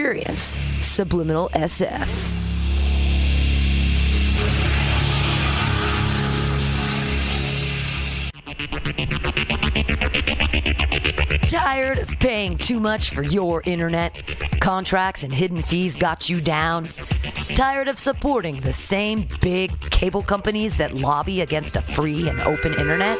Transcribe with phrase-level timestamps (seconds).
[0.00, 2.08] Experience Subliminal SF.
[11.50, 14.16] Tired of paying too much for your internet?
[14.60, 16.86] Contracts and hidden fees got you down?
[17.54, 22.72] Tired of supporting the same big cable companies that lobby against a free and open
[22.72, 23.18] internet?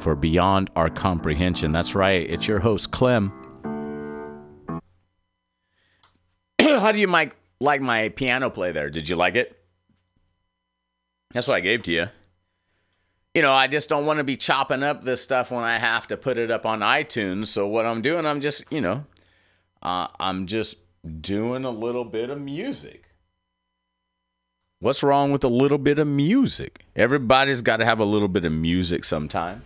[0.00, 1.72] For Beyond Our Comprehension.
[1.72, 3.32] That's right, it's your host, Clem.
[6.60, 7.06] How do you
[7.60, 8.90] like my piano play there?
[8.90, 9.56] Did you like it?
[11.32, 12.08] That's what I gave to you.
[13.34, 16.08] You know, I just don't want to be chopping up this stuff when I have
[16.08, 17.46] to put it up on iTunes.
[17.46, 19.06] So, what I'm doing, I'm just, you know,
[19.82, 20.78] uh, I'm just
[21.20, 23.04] doing a little bit of music.
[24.80, 26.84] What's wrong with a little bit of music?
[26.96, 29.62] Everybody's got to have a little bit of music sometime.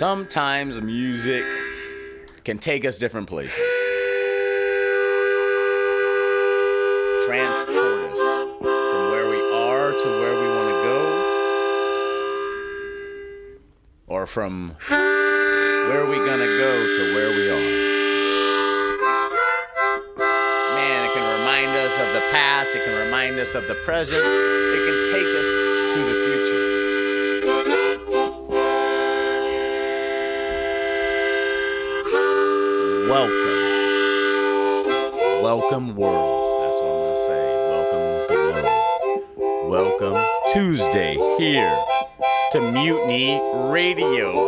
[0.00, 1.44] Sometimes music
[2.42, 3.60] can take us different places.
[7.26, 8.18] Transport us
[8.48, 10.98] from where we are to where we want to go
[14.06, 17.60] or from where we're gonna go to where we are.
[20.76, 24.24] Man, it can remind us of the past, it can remind us of the present,
[35.50, 36.62] Welcome world.
[36.62, 37.42] That's what I'm gonna say.
[37.74, 38.62] Welcome
[39.34, 39.68] below.
[39.68, 40.16] Welcome
[40.52, 41.76] Tuesday here
[42.52, 44.46] to Mutiny Radio.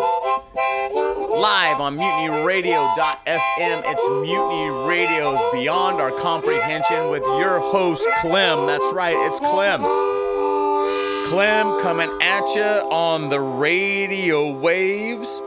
[1.41, 3.83] Live on mutinyradio.fm.
[3.85, 8.69] It's Mutiny Radio's Beyond Our Comprehension with your host, Clem.
[8.69, 9.81] That's right, it's Clem.
[11.27, 12.63] Clem coming at you
[12.93, 15.41] on the radio waves.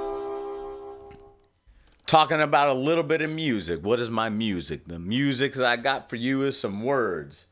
[2.07, 3.83] Talking about a little bit of music.
[3.83, 4.87] What is my music?
[4.87, 7.47] The music that I got for you is some words.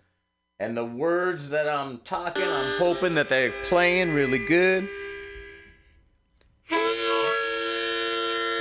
[0.59, 4.87] And the words that I'm talking, I'm hoping that they're playing really good.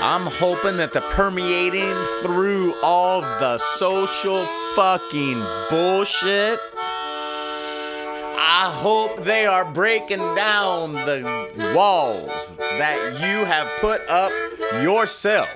[0.00, 6.58] I'm hoping that they're permeating through all the social fucking bullshit.
[8.34, 14.32] I hope they are breaking down the walls that you have put up
[14.82, 15.50] yourself.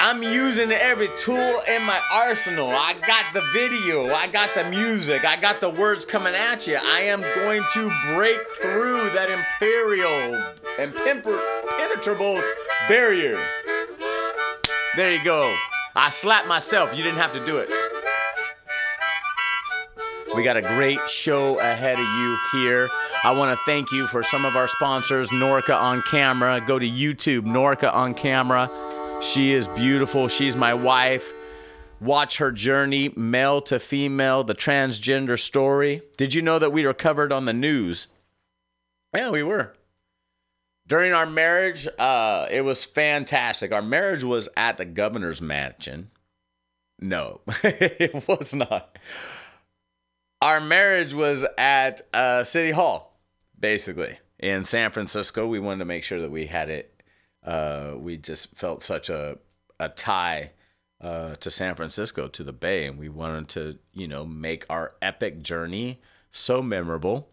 [0.00, 2.70] I'm using every tool in my arsenal.
[2.70, 6.78] I got the video, I got the music, I got the words coming at you.
[6.80, 10.40] I am going to break through that imperial
[10.78, 11.36] and pimper,
[11.78, 12.40] penetrable
[12.88, 13.44] barrier.
[14.94, 15.52] There you go.
[15.96, 16.96] I slapped myself.
[16.96, 17.68] You didn't have to do it.
[20.32, 22.88] We got a great show ahead of you here.
[23.24, 26.60] I want to thank you for some of our sponsors, Norca on Camera.
[26.64, 28.70] Go to YouTube, Norca on Camera.
[29.20, 30.28] She is beautiful.
[30.28, 31.32] She's my wife.
[32.00, 36.02] watch her journey, male to female, the transgender story.
[36.16, 38.06] Did you know that we were covered on the news?
[39.14, 39.74] Yeah, we were.
[40.86, 43.72] During our marriage, uh, it was fantastic.
[43.72, 46.10] Our marriage was at the governor's mansion.
[47.00, 48.96] No, it was not.
[50.40, 53.18] Our marriage was at uh, City Hall,
[53.58, 55.46] basically, in San Francisco.
[55.46, 56.94] We wanted to make sure that we had it.
[57.48, 59.38] Uh, we just felt such a,
[59.80, 60.50] a tie
[61.00, 64.94] uh, to San Francisco, to the Bay, and we wanted to, you know, make our
[65.00, 66.00] epic journey
[66.30, 67.28] so memorable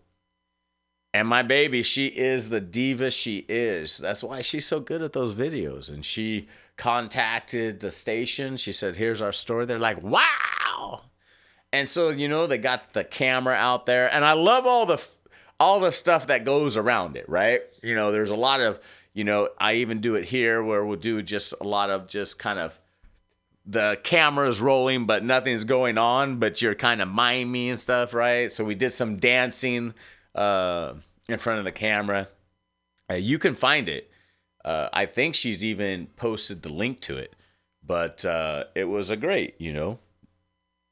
[1.15, 3.99] and my baby, she is the diva she is.
[3.99, 5.87] That's why she's so good at those videos.
[5.87, 8.57] And she contacted the station.
[8.57, 9.65] She said, Here's our story.
[9.65, 11.03] They're like, Wow.
[11.71, 14.13] And so, you know, they got the camera out there.
[14.13, 15.01] And I love all the
[15.57, 17.61] all the stuff that goes around it, right?
[17.81, 18.81] You know, there's a lot of,
[19.15, 22.37] you know, I even do it here where we'll do just a lot of just
[22.37, 22.77] kind of
[23.65, 28.51] the camera's rolling, but nothing's going on, but you're kind of miming and stuff, right?
[28.51, 29.93] So we did some dancing
[30.35, 30.93] uh,
[31.29, 32.27] in front of the camera.
[33.09, 34.11] Uh, you can find it.
[34.63, 37.33] Uh, I think she's even posted the link to it,
[37.81, 39.99] but uh, it was a great, you know,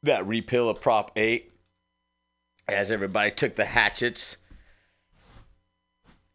[0.04, 1.52] that repeal of Prop 8
[2.70, 4.38] as everybody took the hatchets,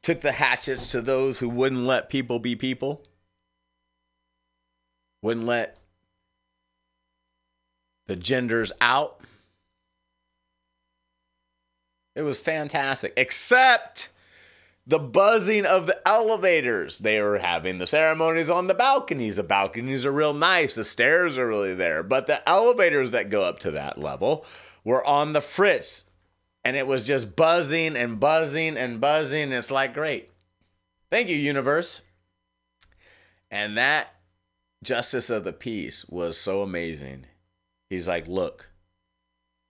[0.03, 3.05] took the hatchets to those who wouldn't let people be people,
[5.23, 5.77] wouldn't let
[8.07, 9.19] the genders out
[12.19, 14.09] it was fantastic, except
[14.85, 16.99] the buzzing of the elevators.
[16.99, 19.37] They were having the ceremonies on the balconies.
[19.37, 23.45] The balconies are real nice, the stairs are really there, but the elevators that go
[23.45, 24.45] up to that level
[24.83, 26.07] were on the fritz.
[26.69, 29.53] And it was just buzzing and buzzing and buzzing.
[29.53, 30.29] It's like, great.
[31.09, 32.03] Thank you, universe.
[33.51, 34.09] And that
[34.83, 37.25] justice of the peace was so amazing.
[37.89, 38.69] He's like, look,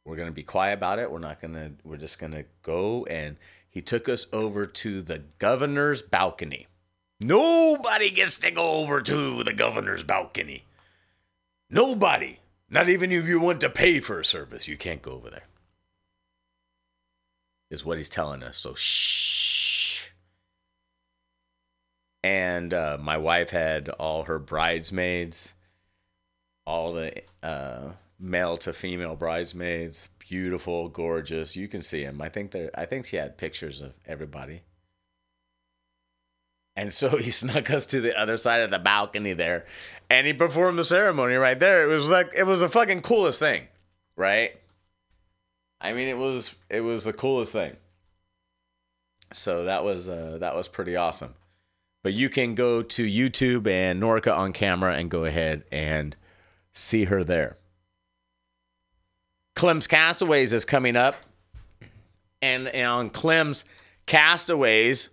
[0.05, 1.13] we're going to be quiet about it.
[1.13, 3.05] We're not going to, we're just going to go.
[3.05, 3.37] And
[3.71, 6.67] he took us over to the governor's balcony.
[7.21, 10.65] Nobody gets to go over to the governor's balcony.
[11.71, 12.41] Nobody.
[12.69, 15.45] Not even if you want to pay for a service, you can't go over there.
[17.71, 18.59] Is what he's telling us.
[18.59, 20.09] So shh.
[22.23, 25.53] And uh, my wife had all her bridesmaids,
[26.67, 31.57] all the uh, male to female bridesmaids, beautiful, gorgeous.
[31.57, 32.21] You can see them.
[32.21, 34.63] I think they I think she had pictures of everybody.
[36.77, 39.67] And so he snuck us to the other side of the balcony there,
[40.11, 41.85] and he performed the ceremony right there.
[41.85, 43.65] It was like it was the fucking coolest thing,
[44.17, 44.57] right?
[45.81, 47.77] I mean, it was it was the coolest thing.
[49.33, 51.35] So that was uh, that was pretty awesome.
[52.03, 56.17] But you can go to YouTube and Norca on camera and go ahead and
[56.73, 57.57] see her there.
[59.57, 61.17] Clem's Castaways is coming up.
[62.41, 63.65] And, and on Clem's
[64.07, 65.11] Castaways,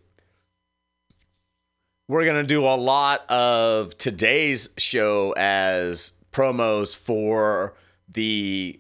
[2.08, 7.74] we're to do a lot of today's show as promos for
[8.08, 8.80] the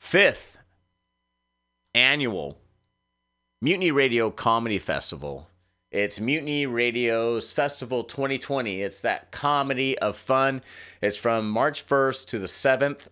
[0.00, 0.55] fifth
[1.96, 2.58] annual
[3.60, 5.48] Mutiny Radio Comedy Festival.
[5.90, 8.82] It's Mutiny Radio's Festival 2020.
[8.82, 10.62] It's that comedy of fun.
[11.00, 13.08] It's from March 1st to the 7th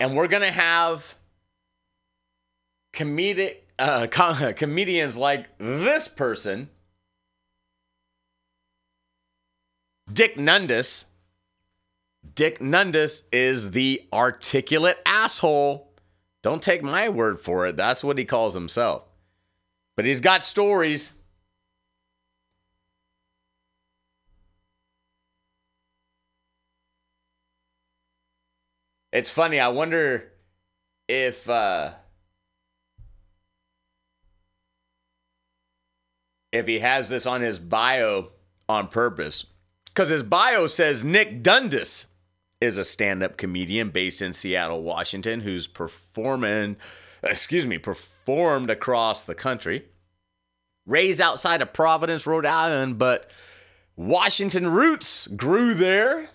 [0.00, 1.16] and we're gonna have
[2.92, 6.68] comedic uh, com- comedians like this person,
[10.12, 11.06] Dick Nundas.
[12.34, 15.87] Dick Nundas is the articulate asshole.
[16.42, 17.76] Don't take my word for it.
[17.76, 19.02] That's what he calls himself.
[19.96, 21.14] But he's got stories.
[29.12, 29.58] It's funny.
[29.58, 30.32] I wonder
[31.08, 31.92] if uh,
[36.52, 38.28] if he has this on his bio
[38.68, 39.46] on purpose,
[39.86, 42.06] because his bio says Nick Dundas
[42.60, 46.76] is a stand-up comedian based in Seattle, Washington, who's performing,
[47.22, 49.84] excuse me, performed across the country.
[50.86, 53.30] Raised outside of Providence, Rhode Island, but
[53.96, 56.30] Washington roots grew there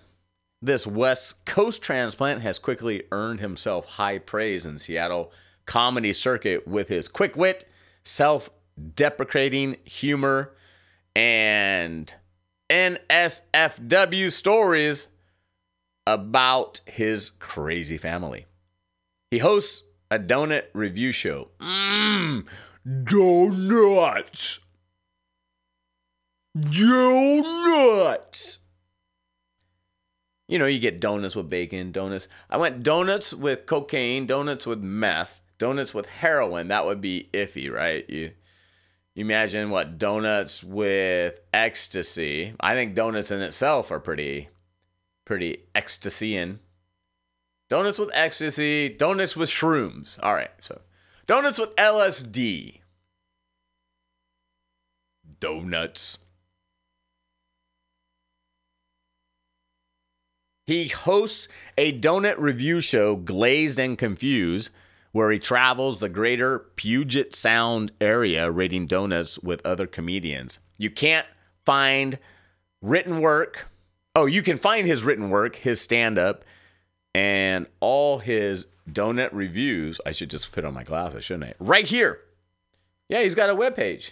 [0.63, 5.29] this West Coast transplant has quickly earned himself high praise in Seattle
[5.65, 7.65] comedy circuit with his quick wit,
[8.03, 10.55] self-deprecating humor,
[11.15, 12.15] and
[12.69, 15.09] NSFW stories
[16.05, 18.45] about his crazy family.
[19.31, 21.49] He hosts a donut review show.
[21.59, 22.45] Mmm,
[23.03, 24.59] donuts.
[26.59, 28.59] Donuts
[30.47, 32.27] You know, you get donuts with bacon, donuts.
[32.47, 36.67] I went donuts with cocaine, donuts with meth, donuts with heroin.
[36.67, 38.07] That would be iffy, right?
[38.07, 38.33] You,
[39.15, 42.53] you imagine what donuts with ecstasy.
[42.59, 44.49] I think donuts in itself are pretty,
[45.25, 46.59] pretty ecstasy in.
[47.69, 50.19] Donuts with ecstasy, donuts with shrooms.
[50.21, 50.81] All right, so
[51.25, 52.81] donuts with LSD.
[55.39, 56.19] Donuts.
[60.65, 64.69] He hosts a donut review show, Glazed and Confused,
[65.11, 70.59] where he travels the greater Puget Sound area rating donuts with other comedians.
[70.77, 71.27] You can't
[71.65, 72.17] find
[72.81, 73.67] written work.
[74.15, 76.43] Oh, you can find his written work, his stand up,
[77.15, 79.99] and all his donut reviews.
[80.05, 81.53] I should just put on my glasses, shouldn't I?
[81.59, 82.19] Right here.
[83.09, 84.11] Yeah, he's got a webpage.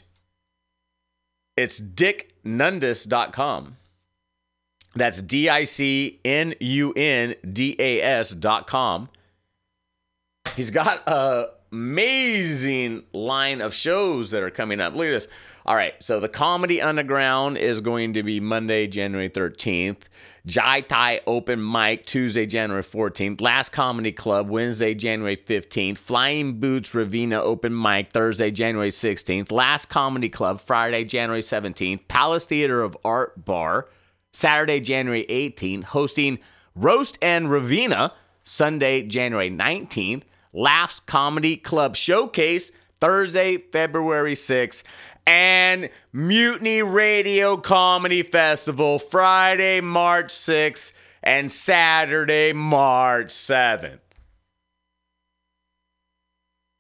[1.56, 3.78] It's dicknundas.com.
[4.96, 9.10] That's D I C N U N D A S dot com.
[10.56, 14.94] He's got a amazing line of shows that are coming up.
[14.94, 15.28] Look at this.
[15.66, 19.98] All right, so the Comedy Underground is going to be Monday, January 13th.
[20.46, 23.42] Jai Thai Open Mic Tuesday, January 14th.
[23.42, 26.00] Laughs Comedy Club Wednesday, January 15th.
[26.00, 29.52] Flying Boots Ravenna Open Mic Thursday, January 16th.
[29.52, 32.08] Laughs Comedy Club Friday, January 17th.
[32.08, 33.88] Palace Theater of Art Bar
[34.34, 36.40] Saturday, January 18th, hosting
[36.76, 38.14] Roast and Ravenna
[38.44, 44.84] Sunday, January 19th, Laughs Comedy Club Showcase Thursday, February 6th,
[45.26, 54.00] and Mutiny Radio Comedy Festival Friday, March 6th, and Saturday, March 7th.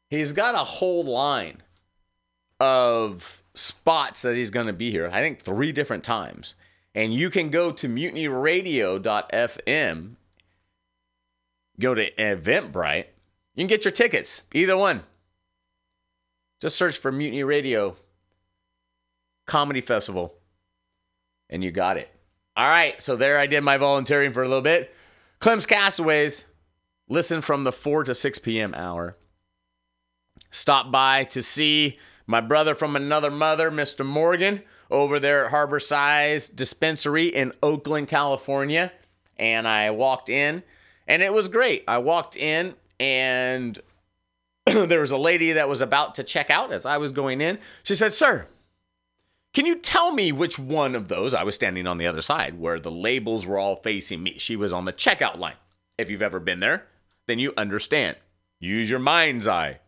[0.10, 1.64] He's got a whole line
[2.60, 5.10] of spots that he's going to be here.
[5.12, 6.56] I think three different times.
[6.94, 10.16] And you can go to mutinyradio.fm,
[11.80, 13.06] go to Eventbrite.
[13.56, 15.04] You can get your tickets, either one.
[16.60, 17.96] Just search for Mutiny Radio
[19.52, 20.34] Comedy Festival,
[21.50, 22.08] and you got it.
[22.56, 24.96] All right, so there I did my volunteering for a little bit.
[25.40, 26.46] Clem's Castaways,
[27.10, 28.74] listen from the 4 to 6 p.m.
[28.74, 29.18] hour.
[30.52, 34.06] Stop by to see my brother from another mother, Mr.
[34.06, 38.90] Morgan over there at Harborside Dispensary in Oakland, California.
[39.36, 40.64] And I walked in,
[41.08, 41.84] and it was great.
[41.90, 43.78] I walked in, and
[44.66, 47.60] there was a lady that was about to check out as I was going in.
[47.84, 48.48] She said, Sir,
[49.54, 51.34] can you tell me which one of those?
[51.34, 54.38] I was standing on the other side where the labels were all facing me.
[54.38, 55.56] She was on the checkout line.
[55.98, 56.88] If you've ever been there,
[57.28, 58.18] then you understand.
[58.60, 59.80] Use your mind's eye.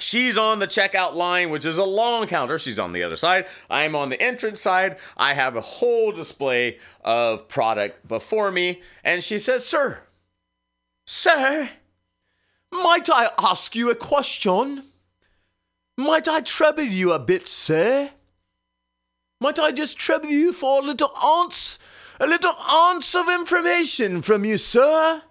[0.00, 2.58] She's on the checkout line, which is a long counter.
[2.58, 3.46] She's on the other side.
[3.68, 4.96] I'm on the entrance side.
[5.16, 8.82] I have a whole display of product before me.
[9.02, 10.00] And she says, Sir,
[11.04, 11.68] sir,
[12.72, 14.84] might I ask you a question?
[15.98, 18.10] Might I trouble you a bit, sir?
[19.40, 21.80] Might I just trouble you for a little ounce,
[22.20, 25.22] a little ounce of information from you, sir?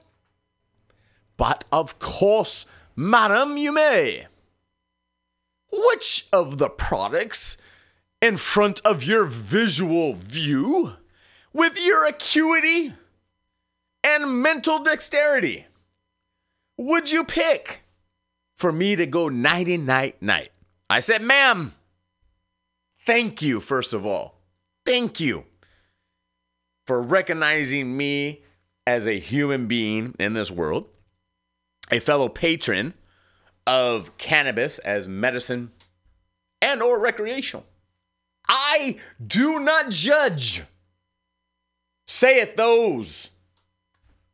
[1.38, 2.66] But of course,
[2.98, 4.28] madam, you may.
[5.72, 7.56] Which of the products
[8.22, 10.98] in front of your visual view,
[11.54, 12.92] with your acuity
[14.04, 15.68] and mental dexterity,
[16.76, 17.84] would you pick
[18.54, 20.52] for me to go nighty night night?
[20.90, 21.74] I said, ma'am,
[23.06, 24.42] thank you, first of all.
[24.86, 25.44] Thank you
[26.86, 28.44] for recognizing me
[28.86, 30.86] as a human being in this world,
[31.92, 32.94] a fellow patron
[33.66, 35.74] of cannabis as medicine
[36.62, 37.66] and or recreational.
[38.48, 40.64] I do not judge,
[42.08, 43.32] saith those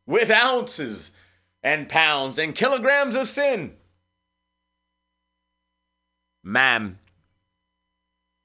[0.06, 1.10] with ounces
[1.64, 3.74] and pounds and kilograms of sin.
[6.46, 6.98] Ma'am,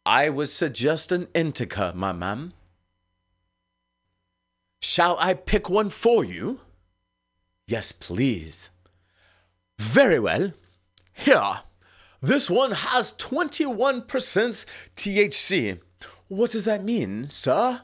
[0.06, 2.54] I would suggest an indica, my ma'am.
[4.82, 6.62] Shall I pick one for you?
[7.68, 8.70] Yes, please.
[9.78, 10.54] Very well.
[11.12, 11.60] Here,
[12.22, 14.06] this one has 21%
[14.96, 15.80] THC.
[16.30, 17.82] What does that mean, sir?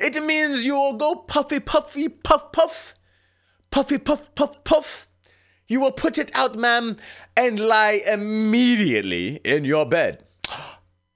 [0.00, 2.94] It means you'll go puffy, puffy, puff, puff.
[3.70, 5.05] Puffy, puff, puff, puff.
[5.68, 6.96] You will put it out, ma'am,
[7.36, 10.24] and lie immediately in your bed.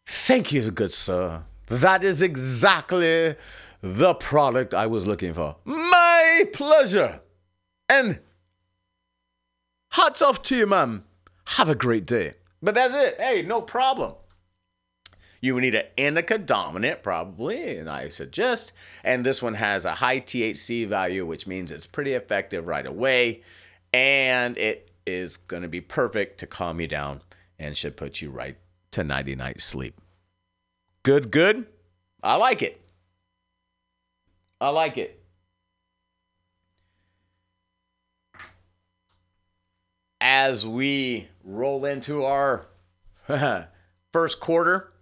[0.06, 1.44] Thank you, good sir.
[1.68, 3.36] That is exactly
[3.80, 5.56] the product I was looking for.
[5.64, 7.20] My pleasure.
[7.88, 8.20] And
[9.90, 11.04] hats off to you, ma'am.
[11.46, 12.34] Have a great day.
[12.62, 13.20] But that's it.
[13.20, 14.14] Hey, no problem.
[15.40, 18.72] You need an indica dominant, probably, and I suggest.
[19.02, 23.42] And this one has a high THC value, which means it's pretty effective right away.
[23.92, 27.22] And it is going to be perfect to calm you down
[27.58, 28.56] and should put you right
[28.92, 30.00] to 90 night sleep.
[31.02, 31.66] Good, good.
[32.22, 32.80] I like it.
[34.60, 35.22] I like it.
[40.20, 42.66] As we roll into our
[44.12, 44.92] first quarter,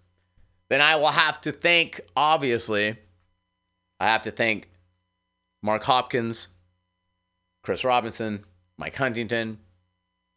[0.69, 2.95] then I will have to thank, obviously,
[3.99, 4.69] I have to thank
[5.61, 6.47] Mark Hopkins,
[7.63, 8.45] Chris Robinson,
[8.79, 9.59] Mike Huntington,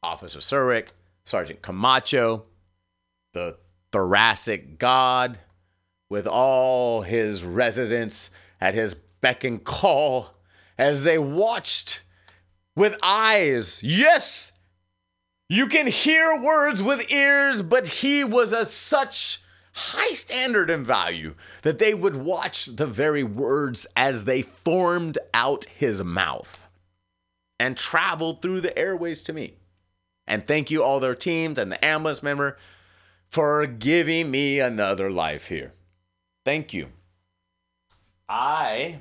[0.03, 0.89] Officer Surwick,
[1.25, 2.43] Sergeant Camacho,
[3.35, 3.57] the
[3.93, 5.39] thoracic god
[6.11, 8.31] with all his residents
[8.61, 10.35] at his beck and call
[10.77, 12.03] as they watched
[12.75, 13.81] with eyes.
[13.81, 14.51] Yes,
[15.49, 19.41] you can hear words with ears, but he was a such
[19.73, 25.67] high standard and value that they would watch the very words as they formed out
[25.67, 26.62] his mouth
[27.63, 29.55] and traveled through the airways to me.
[30.27, 32.59] And thank you, all their teams and the ambulance member,
[33.29, 35.73] for giving me another life here.
[36.45, 36.89] Thank you.
[38.29, 38.99] I.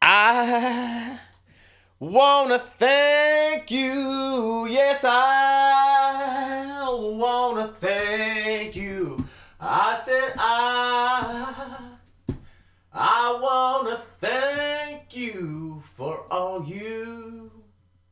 [0.00, 1.18] I
[2.00, 4.66] want to thank you.
[4.66, 9.26] Yes, I want to thank you.
[9.60, 11.96] I said, I.
[12.94, 15.67] I want to thank you
[15.98, 17.50] for all you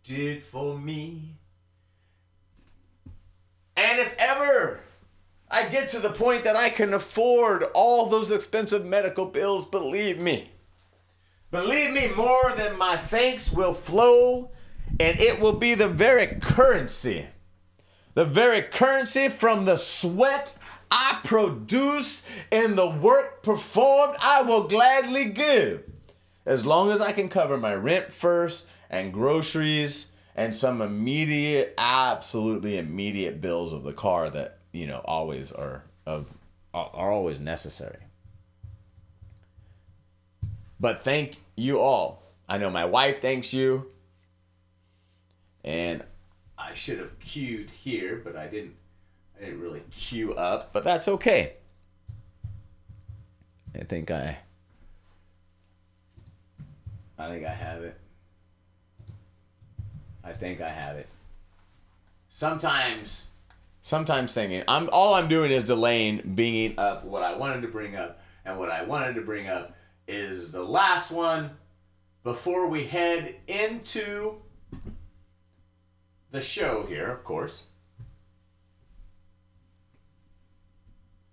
[0.02, 1.36] did for me.
[3.76, 4.80] And if ever
[5.48, 10.18] I get to the point that I can afford all those expensive medical bills, believe
[10.18, 10.50] me,
[11.52, 14.50] believe me, more than my thanks will flow,
[14.98, 17.26] and it will be the very currency,
[18.14, 20.58] the very currency from the sweat
[20.90, 25.84] I produce and the work performed, I will gladly give.
[26.46, 32.78] As long as I can cover my rent first and groceries and some immediate, absolutely
[32.78, 36.26] immediate bills of the car that, you know, always are of
[36.72, 37.98] are always necessary.
[40.78, 42.22] But thank you all.
[42.48, 43.90] I know my wife thanks you.
[45.64, 46.04] And
[46.56, 48.76] I should have queued here, but I didn't
[49.36, 51.54] I didn't really queue up, but that's okay.
[53.74, 54.38] I think I
[57.18, 57.96] I think I have it.
[60.22, 61.08] I think I have it.
[62.28, 63.28] Sometimes
[63.82, 67.94] sometimes thinking I'm all I'm doing is delaying bringing up what I wanted to bring
[67.94, 69.74] up and what I wanted to bring up
[70.08, 71.50] is the last one
[72.24, 74.34] before we head into
[76.32, 77.66] the show here, of course.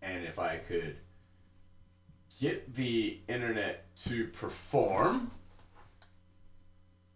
[0.03, 0.97] and if I could
[2.39, 5.31] get the internet to perform,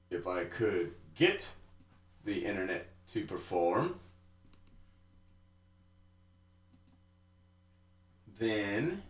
[0.09, 1.45] if I could get
[2.25, 3.99] the internet to perform,
[8.39, 9.01] then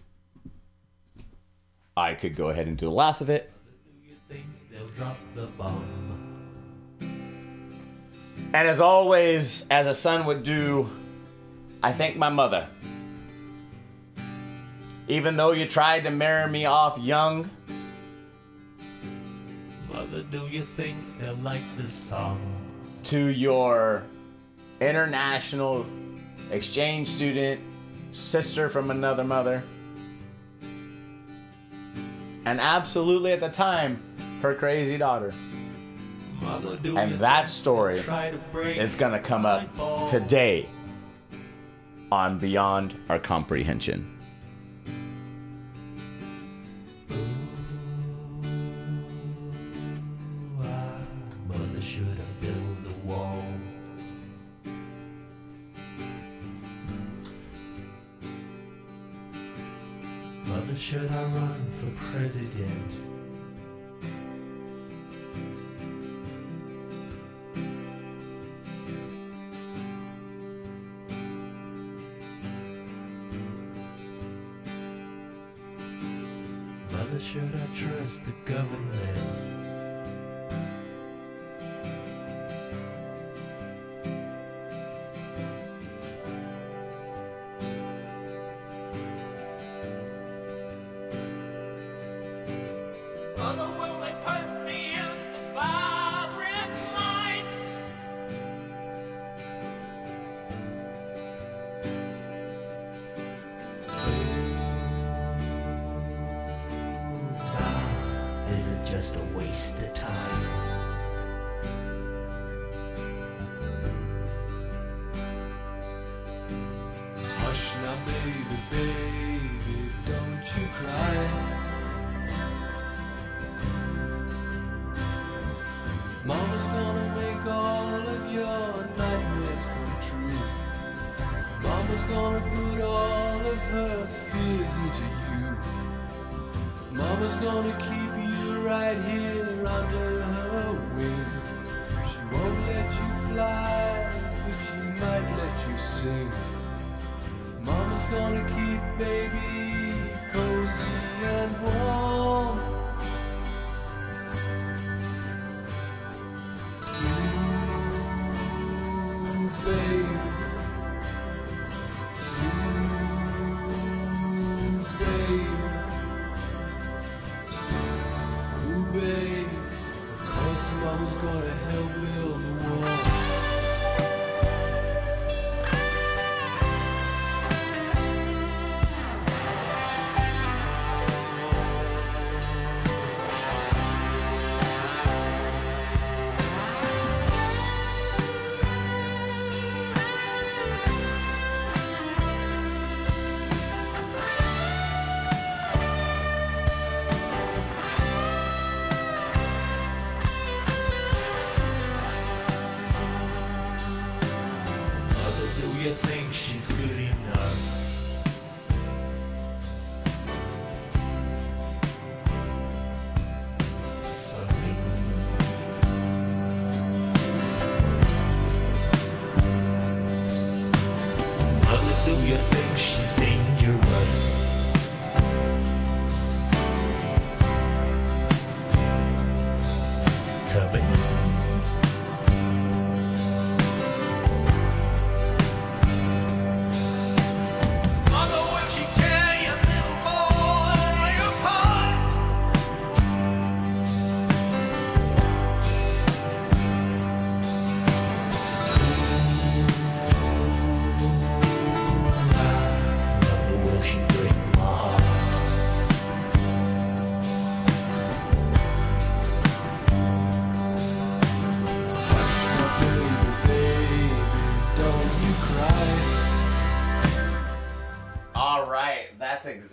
[1.96, 3.52] I could go ahead and do the last of it.
[8.54, 10.90] And as always, as a son would do,
[11.84, 12.68] I thank my mother.
[15.08, 17.50] Even though you tried to marry me off young.
[19.94, 22.40] Mother, do you think they'll like this song?
[23.04, 24.04] To your
[24.82, 25.86] international
[26.52, 27.62] exchange student,
[28.12, 29.64] sister from another mother.
[32.46, 34.02] And absolutely at the time,
[34.42, 35.34] her crazy daughter.
[36.42, 39.68] Mother, do And you that story try to break is going to come up
[40.06, 40.68] today
[42.12, 44.17] on Beyond Our Comprehension.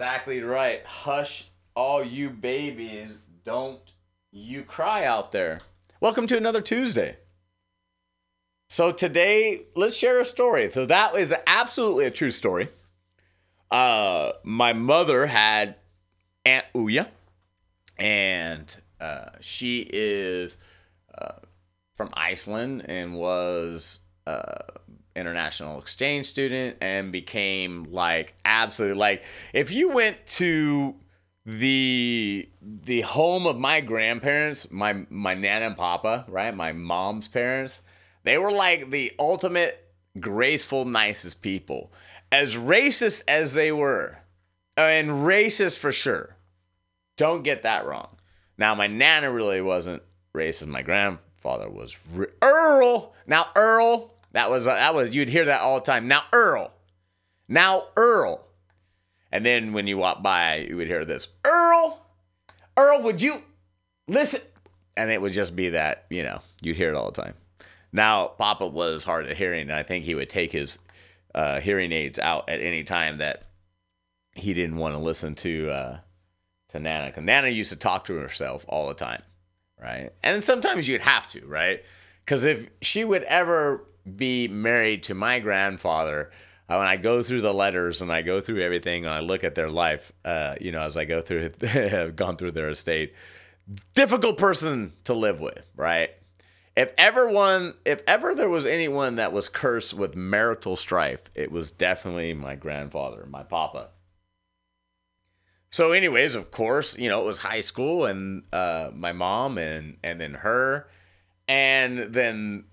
[0.04, 0.84] Exactly right.
[0.84, 3.80] Hush, all you babies, don't
[4.32, 5.60] you cry out there.
[5.98, 7.16] Welcome to another Tuesday.
[8.68, 10.70] So today, let's share a story.
[10.70, 12.68] So that is absolutely a true story.
[13.70, 15.76] Uh, my mother had
[16.44, 17.08] Aunt Uya,
[17.96, 20.58] and uh, she is
[21.16, 21.38] uh,
[21.96, 24.64] from Iceland and was uh,
[25.16, 29.22] international exchange student and became like absolutely like
[29.52, 30.94] if you went to
[31.46, 37.82] the the home of my grandparents, my my nana and papa, right, my mom's parents,
[38.22, 41.92] they were like the ultimate graceful, nicest people.
[42.32, 44.18] As racist as they were,
[44.76, 46.36] and racist for sure.
[47.16, 48.16] Don't get that wrong.
[48.58, 50.02] Now, my nana really wasn't
[50.34, 50.66] racist.
[50.66, 53.14] My grandfather was re- Earl.
[53.26, 56.06] Now, Earl, that was that was you'd hear that all the time.
[56.08, 56.72] Now, Earl.
[57.48, 58.44] Now, Earl.
[59.30, 62.04] And then when you walk by, you would hear this, Earl.
[62.76, 63.42] Earl, would you
[64.06, 64.40] listen?
[64.96, 67.34] And it would just be that, you know, you'd hear it all the time.
[67.92, 70.78] Now, Papa was hard of hearing, and I think he would take his
[71.34, 73.44] uh, hearing aids out at any time that
[74.34, 75.98] he didn't want to listen to uh,
[76.68, 77.06] to Nana.
[77.06, 79.22] Because Nana used to talk to herself all the time,
[79.80, 80.10] right?
[80.24, 81.84] And sometimes you'd have to, right?
[82.24, 86.30] Because if she would ever be married to my grandfather,
[86.68, 89.44] uh, when I go through the letters and I go through everything and I look
[89.44, 93.14] at their life, uh, you know, as I go through, have gone through their estate,
[93.94, 96.10] difficult person to live with, right?
[96.76, 101.52] If ever one, if ever there was anyone that was cursed with marital strife, it
[101.52, 103.90] was definitely my grandfather, my papa.
[105.70, 109.98] So, anyways, of course, you know, it was high school and uh, my mom and
[110.02, 110.88] and then her,
[111.46, 112.64] and then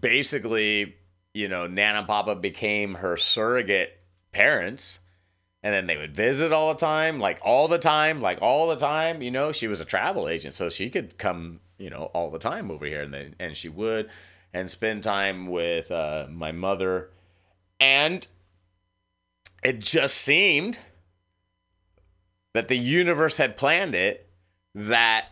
[0.00, 0.96] basically,
[1.34, 3.98] you know, Nana and Papa became her surrogate
[4.32, 4.98] parents.
[5.62, 8.76] And then they would visit all the time, like all the time, like all the
[8.76, 9.20] time.
[9.20, 12.38] You know, she was a travel agent, so she could come, you know, all the
[12.38, 14.08] time over here, and then and she would,
[14.52, 17.10] and spend time with uh, my mother,
[17.80, 18.28] and
[19.64, 20.78] it just seemed
[22.54, 24.28] that the universe had planned it
[24.74, 25.26] that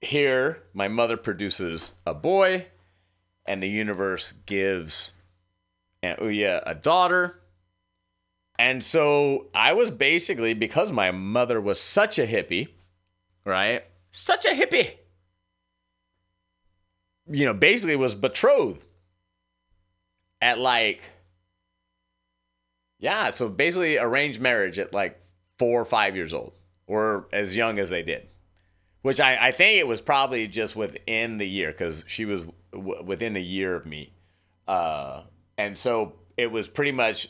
[0.00, 2.66] here, my mother produces a boy,
[3.46, 5.12] and the universe gives
[6.02, 7.40] uh, oh, Aunt Uya a daughter.
[8.58, 12.68] And so I was basically, because my mother was such a hippie,
[13.44, 13.84] right?
[14.10, 14.96] Such a hippie.
[17.28, 18.82] You know, basically was betrothed
[20.40, 21.02] at like,
[22.98, 25.18] yeah, so basically arranged marriage at like
[25.58, 26.52] four or five years old,
[26.86, 28.28] or as young as they did.
[29.02, 33.02] Which I, I think it was probably just within the year because she was w-
[33.02, 34.12] within a year of me.
[34.66, 35.22] Uh,
[35.58, 37.28] and so it was pretty much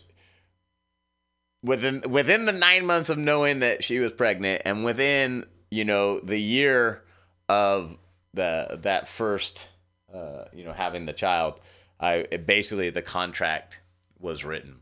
[1.63, 6.21] within within the nine months of knowing that she was pregnant and within you know
[6.21, 7.05] the year
[7.49, 7.97] of
[8.35, 9.69] the that first
[10.13, 11.61] uh, you know having the child
[12.01, 13.79] i basically the contract
[14.19, 14.77] was written.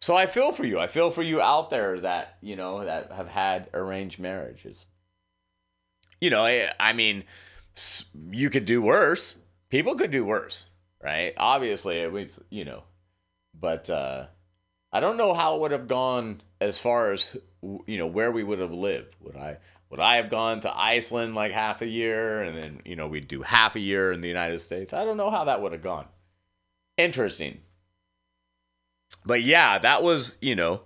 [0.00, 0.78] So i feel for you.
[0.78, 4.86] I feel for you out there that you know that have had arranged marriages
[6.20, 7.24] you know i, I mean
[8.30, 9.36] you could do worse
[9.68, 10.66] people could do worse
[11.02, 12.82] right obviously it was you know
[13.58, 14.26] but uh
[14.92, 17.36] I don't know how it would have gone as far as
[17.86, 19.14] you know where we would have lived.
[19.20, 22.96] Would I would I have gone to Iceland like half a year and then you
[22.96, 24.92] know we'd do half a year in the United States?
[24.92, 26.06] I don't know how that would have gone.
[26.96, 27.60] Interesting.
[29.24, 30.82] But yeah, that was, you know,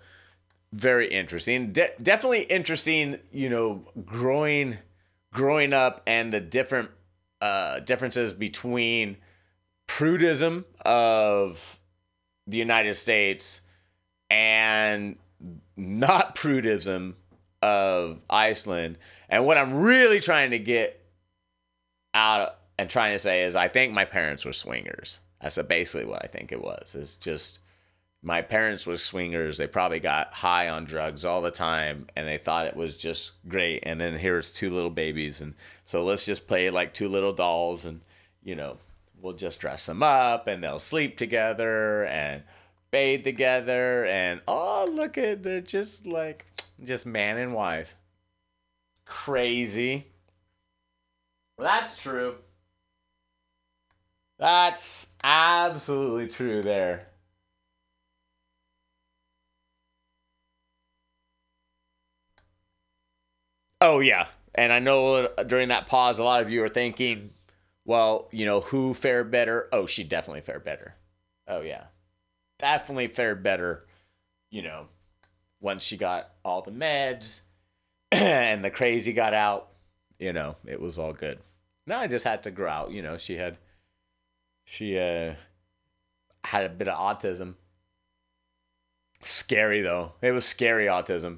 [0.73, 1.73] very interesting.
[1.73, 4.79] De- definitely interesting, you know, growing
[5.35, 6.91] growing up and the different
[7.43, 9.19] uh differences between
[9.87, 11.79] prudism of
[12.47, 13.61] the United States
[14.31, 15.17] and
[15.77, 17.15] not prudism
[17.61, 18.99] of Iceland.
[19.29, 21.01] And what I'm really trying to get
[22.15, 25.19] out and trying to say is I think my parents were swingers.
[25.41, 26.95] That's basically what I think it was.
[26.95, 27.59] It's just
[28.25, 29.59] my parents were swingers.
[29.59, 33.33] They probably got high on drugs all the time and they thought it was just
[33.47, 33.83] great.
[33.83, 35.43] And then here's two little babies.
[35.43, 38.01] And so let's just play like two little dolls and,
[38.43, 38.79] you know,
[39.21, 42.43] we'll just dress them up and they'll sleep together and
[42.91, 44.07] bathe together.
[44.07, 46.47] And oh, look at, they're just like,
[46.83, 47.95] just man and wife.
[49.05, 50.07] Crazy.
[51.59, 52.37] Well, that's true.
[54.39, 57.09] That's absolutely true there.
[63.87, 67.35] Oh yeah, and I know during that pause, a lot of you are thinking,
[67.85, 70.95] "Well, you know, who fared better?" Oh, she definitely fared better.
[71.47, 71.85] Oh yeah,
[72.59, 73.87] definitely fared better.
[74.51, 74.87] You know,
[75.61, 77.43] once she got all the meds
[78.11, 79.69] and the crazy got out,
[80.19, 81.41] you know, it was all good.
[81.87, 82.91] No, I just had to grow out.
[82.91, 83.59] You know, she had,
[84.65, 85.35] she uh,
[86.43, 87.57] had a bit of autism.
[89.23, 90.13] Scary though.
[90.23, 91.37] It was scary autism.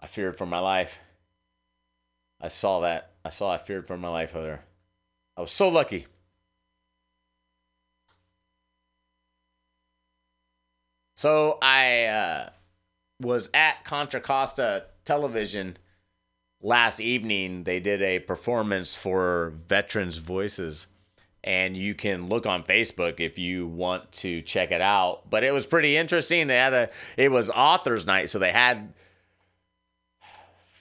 [0.00, 0.98] I feared for my life.
[2.40, 3.12] I saw that.
[3.24, 4.60] I saw I feared for my life her.
[5.36, 6.06] I was so lucky.
[11.16, 12.50] So I uh,
[13.20, 15.76] was at Contra Costa Television
[16.62, 17.64] last evening.
[17.64, 20.86] They did a performance for Veterans Voices,
[21.42, 25.28] and you can look on Facebook if you want to check it out.
[25.28, 26.46] But it was pretty interesting.
[26.46, 28.92] They had a it was authors night, so they had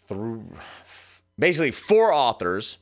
[0.07, 0.45] through
[1.37, 2.77] basically four authors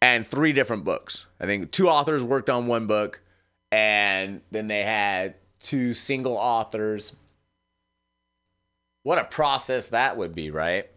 [0.00, 1.26] and three different books.
[1.40, 3.20] I think two authors worked on one book,
[3.70, 7.14] and then they had two single authors.
[9.04, 10.88] What a process that would be, right?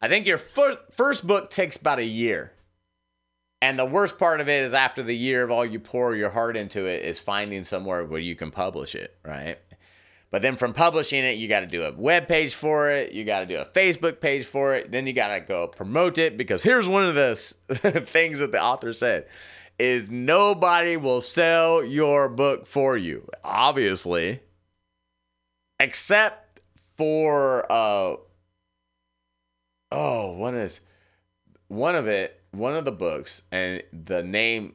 [0.00, 2.52] I think your fir- first book takes about a year.
[3.60, 6.30] And the worst part of it is after the year of all you pour your
[6.30, 9.58] heart into it is finding somewhere where you can publish it, right?
[10.32, 13.12] But then from publishing it, you got to do a web page for it.
[13.12, 14.90] You got to do a Facebook page for it.
[14.90, 17.36] Then you got to go promote it because here's one of the
[18.08, 19.26] things that the author said
[19.78, 23.28] is nobody will sell your book for you.
[23.44, 24.40] Obviously,
[25.78, 26.60] except
[26.96, 28.16] for uh
[29.90, 30.80] oh, one is
[31.68, 34.74] one of it, one of the books and the name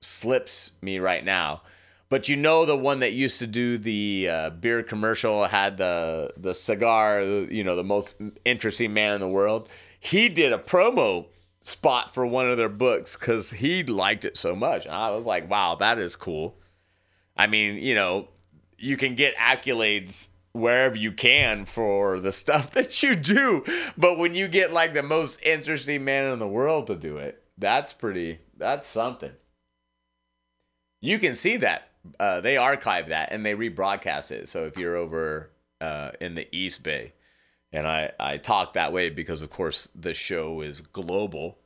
[0.00, 1.62] slips me right now
[2.10, 6.34] but you know the one that used to do the uh, beer commercial had the
[6.36, 9.70] the cigar, you know, the most interesting man in the world.
[10.00, 11.26] He did a promo
[11.62, 15.24] spot for one of their books because he liked it so much, and I was
[15.24, 16.58] like, wow, that is cool.
[17.36, 18.28] I mean, you know,
[18.76, 23.64] you can get accolades wherever you can for the stuff that you do,
[23.96, 27.40] but when you get like the most interesting man in the world to do it,
[27.56, 28.40] that's pretty.
[28.56, 29.30] That's something.
[31.00, 34.48] You can see that uh, they archive that and they rebroadcast it.
[34.48, 37.12] So if you're over uh, in the East Bay,
[37.72, 41.58] And I, I talk that way because, of course, the show is global.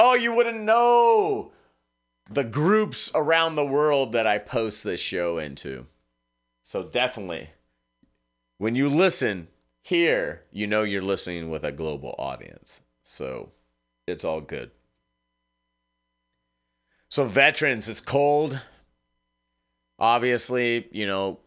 [0.00, 1.52] Oh, you wouldn't know
[2.30, 5.86] the groups around the world that I post this show into.
[6.62, 7.50] So definitely,
[8.58, 9.48] when you listen
[9.82, 12.80] here, you know you're listening with a global audience.
[13.04, 13.52] So
[14.06, 14.70] it's all good.
[17.08, 18.62] So veterans, it's cold.
[19.98, 21.38] Obviously, you know,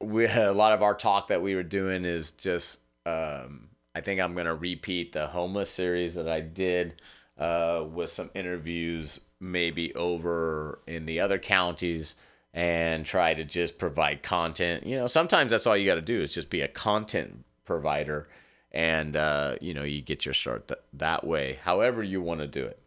[0.00, 4.20] we a lot of our talk that we were doing is just um, I think
[4.20, 7.00] I'm gonna repeat the homeless series that I did
[7.38, 12.14] uh, with some interviews maybe over in the other counties
[12.52, 14.86] and try to just provide content.
[14.86, 18.28] You know, sometimes that's all you got to do is just be a content provider,
[18.72, 21.58] and uh, you know you get your start th- that way.
[21.62, 22.78] However you want to do it,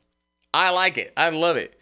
[0.53, 1.13] I like it.
[1.17, 1.76] I love it.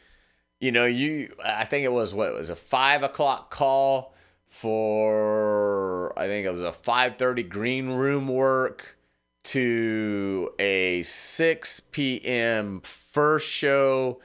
[0.59, 4.13] You know, you I think it was what it was a five o'clock call
[4.47, 8.97] for I think it was a five thirty green room work
[9.45, 12.81] to a 6 p.m.
[12.81, 14.19] first show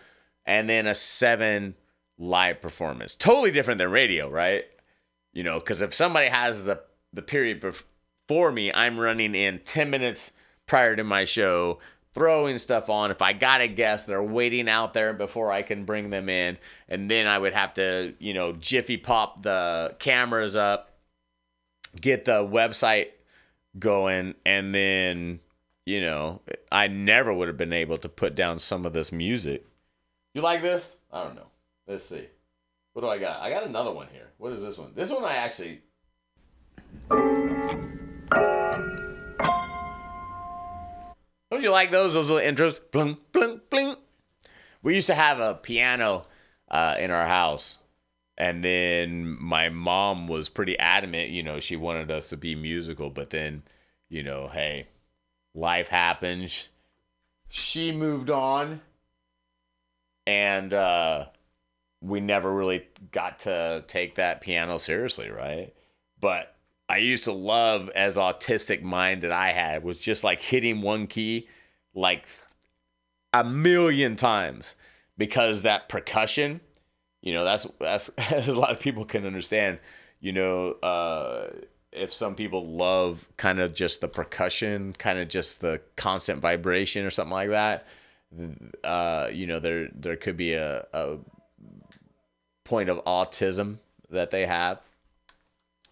[0.47, 1.75] and then a 7
[2.19, 3.14] live performance.
[3.14, 4.64] Totally different than radio, right?
[5.33, 9.90] You know, cuz if somebody has the the period before me, I'm running in 10
[9.90, 10.33] minutes
[10.66, 11.81] prior to my show,
[12.14, 13.11] throwing stuff on.
[13.11, 16.59] If I got a guest, they're waiting out there before I can bring them in,
[16.88, 20.90] and then I would have to, you know, jiffy pop the cameras up,
[22.01, 23.09] get the website
[23.79, 25.38] going and then
[25.87, 26.40] you know
[26.73, 29.64] i never would have been able to put down some of this music.
[30.35, 30.96] You like this?
[31.12, 31.49] I don't know.
[31.87, 32.27] Let's see.
[32.92, 33.40] What do i got?
[33.40, 34.29] I got another one here.
[34.38, 34.92] What is this one?
[34.94, 35.81] This one i actually
[41.50, 42.80] don't you like those those little intros?
[42.92, 43.96] Bling bling bling.
[44.82, 46.26] We used to have a piano
[46.70, 47.78] uh, in our house.
[48.38, 53.10] And then my mom was pretty adamant you know she wanted us to be musical
[53.10, 53.62] but then
[54.08, 54.86] you know hey
[55.54, 56.68] life happens.
[57.48, 58.80] She moved on.
[60.26, 61.26] And uh
[62.02, 65.74] we never really got to take that piano seriously right?
[66.18, 66.54] But
[66.90, 71.07] i used to love as autistic mind that i had was just like hitting one
[71.07, 71.48] key
[71.94, 72.26] like
[73.33, 74.74] a million times
[75.16, 76.61] because that percussion
[77.22, 78.11] you know that's that's
[78.48, 79.79] a lot of people can understand
[80.20, 81.48] you know uh
[81.92, 87.05] if some people love kind of just the percussion kind of just the constant vibration
[87.05, 87.87] or something like that
[88.85, 91.16] uh you know there there could be a, a
[92.70, 93.79] point of autism
[94.11, 94.81] that they have.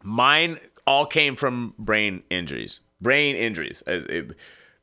[0.03, 2.81] Mine all came from brain injuries.
[3.01, 3.83] Brain injuries.
[3.87, 4.37] It-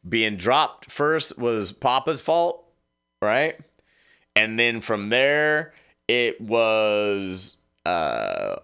[0.07, 2.65] being dropped first was papa's fault
[3.21, 3.57] right?
[4.35, 5.73] And then from there
[6.07, 8.57] it was uh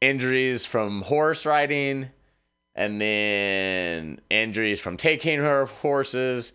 [0.00, 2.08] injuries from horse riding
[2.74, 6.52] and then injuries from taking her horses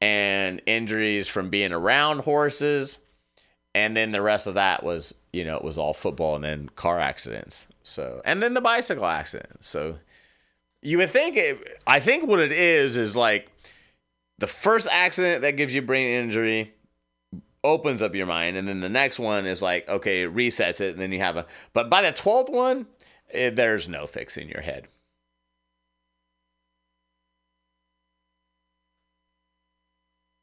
[0.00, 2.98] and injuries from being around horses.
[3.74, 6.68] And then the rest of that was you know it was all football and then
[6.76, 9.64] car accidents so and then the bicycle accident.
[9.64, 9.98] So
[10.82, 13.50] you would think it i think what it is is like
[14.38, 16.74] the first accident that gives you brain injury
[17.64, 20.90] opens up your mind and then the next one is like okay it resets it
[20.92, 22.86] and then you have a but by the 12th one
[23.32, 24.88] eh, there's no fixing your head.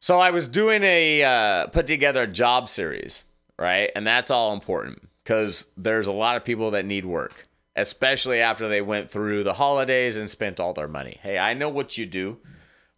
[0.01, 3.25] So i was doing a uh, put together a job series
[3.59, 3.91] right?
[3.95, 8.67] And that's all important because there's a lot of people that need work especially after
[8.67, 11.17] they went through the holidays and spent all their money.
[11.21, 12.37] Hey i know what you do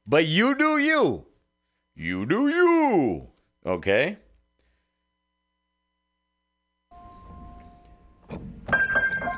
[0.07, 1.25] but you do you.
[1.95, 3.27] You do you
[3.65, 4.17] okay?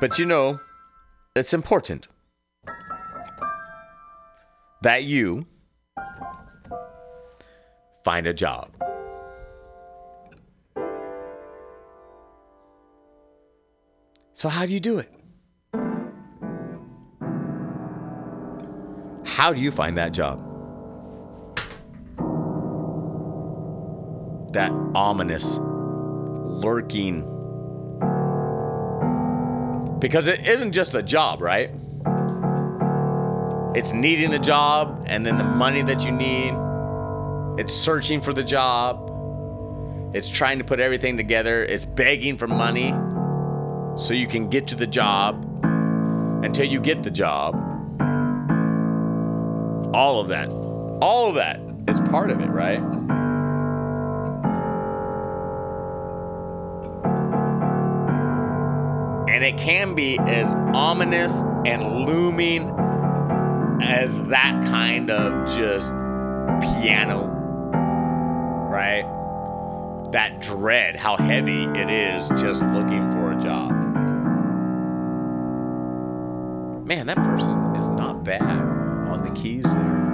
[0.01, 0.59] But you know,
[1.35, 2.07] it's important
[4.81, 5.45] that you
[8.03, 8.69] find a job.
[14.37, 15.11] So, how do you do it?
[19.25, 20.43] How do you find that job?
[24.53, 27.21] That ominous, lurking
[29.97, 31.71] because it isn't just the job, right?
[33.75, 36.53] It's needing the job and then the money that you need.
[37.59, 39.09] It's searching for the job.
[40.13, 41.63] It's trying to put everything together.
[41.63, 42.93] It's begging for money
[43.97, 45.43] so you can get to the job
[46.43, 47.55] until you get the job.
[49.93, 50.49] All of that.
[51.01, 52.81] All of that is part of it, right?
[59.37, 62.71] and it can be as ominous and looming
[63.83, 65.91] as that kind of just
[66.59, 67.27] piano,
[68.67, 69.05] right?
[70.11, 73.76] That dread, how heavy it is just looking for a job.
[76.87, 80.07] Man, that person is not bad on the keys there.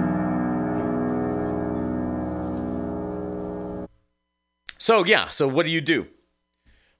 [4.76, 6.08] So, yeah, so what do you do?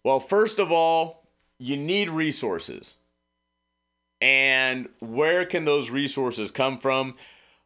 [0.05, 2.95] Well, first of all, you need resources.
[4.21, 7.17] And where can those resources come from?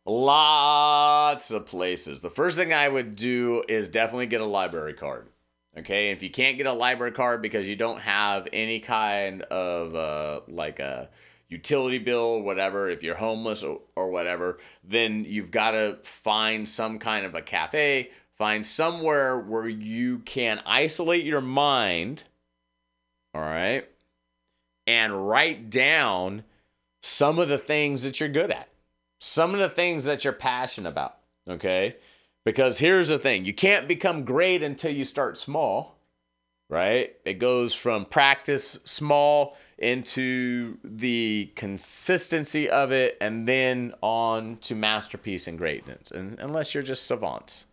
[0.07, 2.23] Lots of places.
[2.23, 5.29] The first thing I would do is definitely get a library card.
[5.77, 9.95] Okay, if you can't get a library card because you don't have any kind of
[9.95, 11.11] uh, like a
[11.49, 16.99] utility bill whatever, if you're homeless or, or whatever, then you've got to find some
[16.99, 22.25] kind of a cafe, find somewhere where you can isolate your mind,
[23.35, 23.89] all right,
[24.87, 26.45] and write down
[27.03, 28.69] some of the things that you're good at,
[29.21, 31.19] some of the things that you're passionate about,
[31.49, 31.97] okay?
[32.45, 35.99] Because here's the thing you can't become great until you start small,
[36.71, 37.15] right?
[37.25, 45.47] It goes from practice small into the consistency of it and then on to masterpiece
[45.47, 47.67] and greatness, and, unless you're just savants.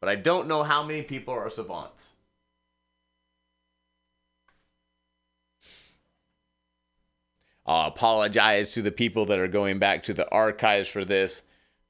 [0.00, 2.16] But I don't know how many people are savants.
[7.66, 11.42] I'll apologize to the people that are going back to the archives for this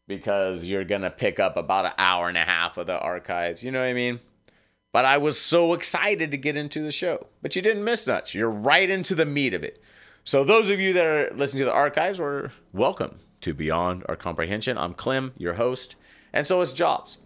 [0.09, 3.63] because you're to pick up about an hour and a half of the archives.
[3.63, 4.19] You know what I mean?
[4.93, 7.27] But I was so excited to get into the show.
[7.43, 8.35] But you didn't miss much.
[8.35, 9.83] You're right into the meat of it.
[10.25, 14.17] So, those of you that are listening to the archives, are welcome to Beyond Our
[14.17, 14.77] Comprehension.
[14.77, 15.97] I'm Clem, your host,
[16.33, 17.19] and so is Jobs.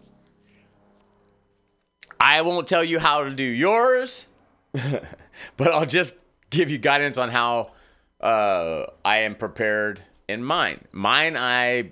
[2.21, 4.27] I won't tell you how to do yours,
[4.73, 7.73] but I'll just give you guidance on how
[8.21, 10.85] uh, I am prepared in mine.
[10.93, 11.91] Mine, I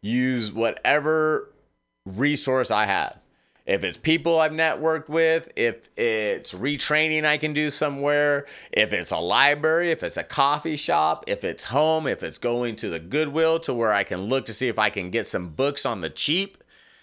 [0.00, 1.54] use whatever
[2.04, 3.21] resource I have.
[3.64, 9.12] If it's people I've networked with, if it's retraining I can do somewhere, if it's
[9.12, 12.98] a library, if it's a coffee shop, if it's home, if it's going to the
[12.98, 16.00] Goodwill to where I can look to see if I can get some books on
[16.00, 16.58] the cheap,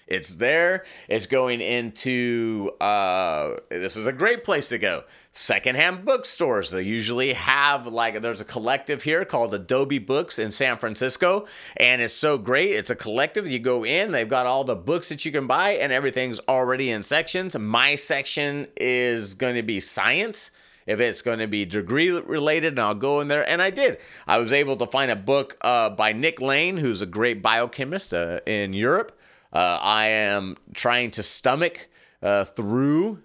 [0.09, 0.83] it's there.
[1.07, 5.03] It's going into, uh, this is a great place to go.
[5.31, 6.71] Secondhand bookstores.
[6.71, 11.45] They usually have, like, there's a collective here called Adobe Books in San Francisco.
[11.77, 12.71] And it's so great.
[12.71, 13.47] It's a collective.
[13.47, 16.89] You go in, they've got all the books that you can buy, and everything's already
[16.89, 17.57] in sections.
[17.57, 20.51] My section is going to be science
[20.87, 23.47] if it's going to be degree related, and I'll go in there.
[23.47, 23.99] And I did.
[24.25, 28.11] I was able to find a book uh, by Nick Lane, who's a great biochemist
[28.11, 29.18] uh, in Europe.
[29.51, 31.89] Uh, I am trying to stomach
[32.21, 33.21] uh, through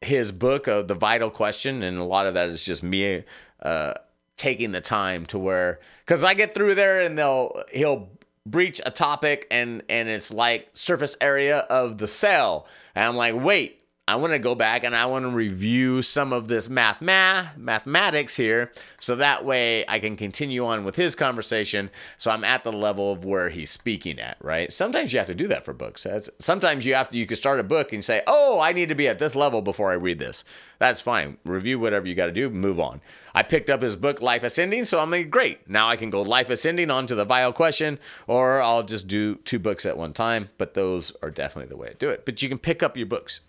[0.00, 3.24] his book of the vital question, and a lot of that is just me
[3.62, 3.94] uh,
[4.36, 8.10] taking the time to where because I get through there and they'll he'll
[8.46, 13.34] breach a topic and and it's like surface area of the cell, and I'm like,
[13.34, 17.00] wait, I want to go back and I want to review some of this math,
[17.00, 21.88] math mathematics here so that way I can continue on with his conversation
[22.18, 24.70] so I'm at the level of where he's speaking at, right?
[24.70, 26.02] Sometimes you have to do that for books.
[26.02, 28.90] That's, sometimes you have to you can start a book and say, "Oh, I need
[28.90, 30.44] to be at this level before I read this."
[30.78, 31.38] That's fine.
[31.42, 33.00] Review whatever you got to do, move on.
[33.34, 35.66] I picked up his book Life Ascending, so I'm like, "Great.
[35.66, 39.58] Now I can go Life Ascending onto the vital question or I'll just do two
[39.58, 42.26] books at one time." But those are definitely the way to do it.
[42.26, 43.40] But you can pick up your books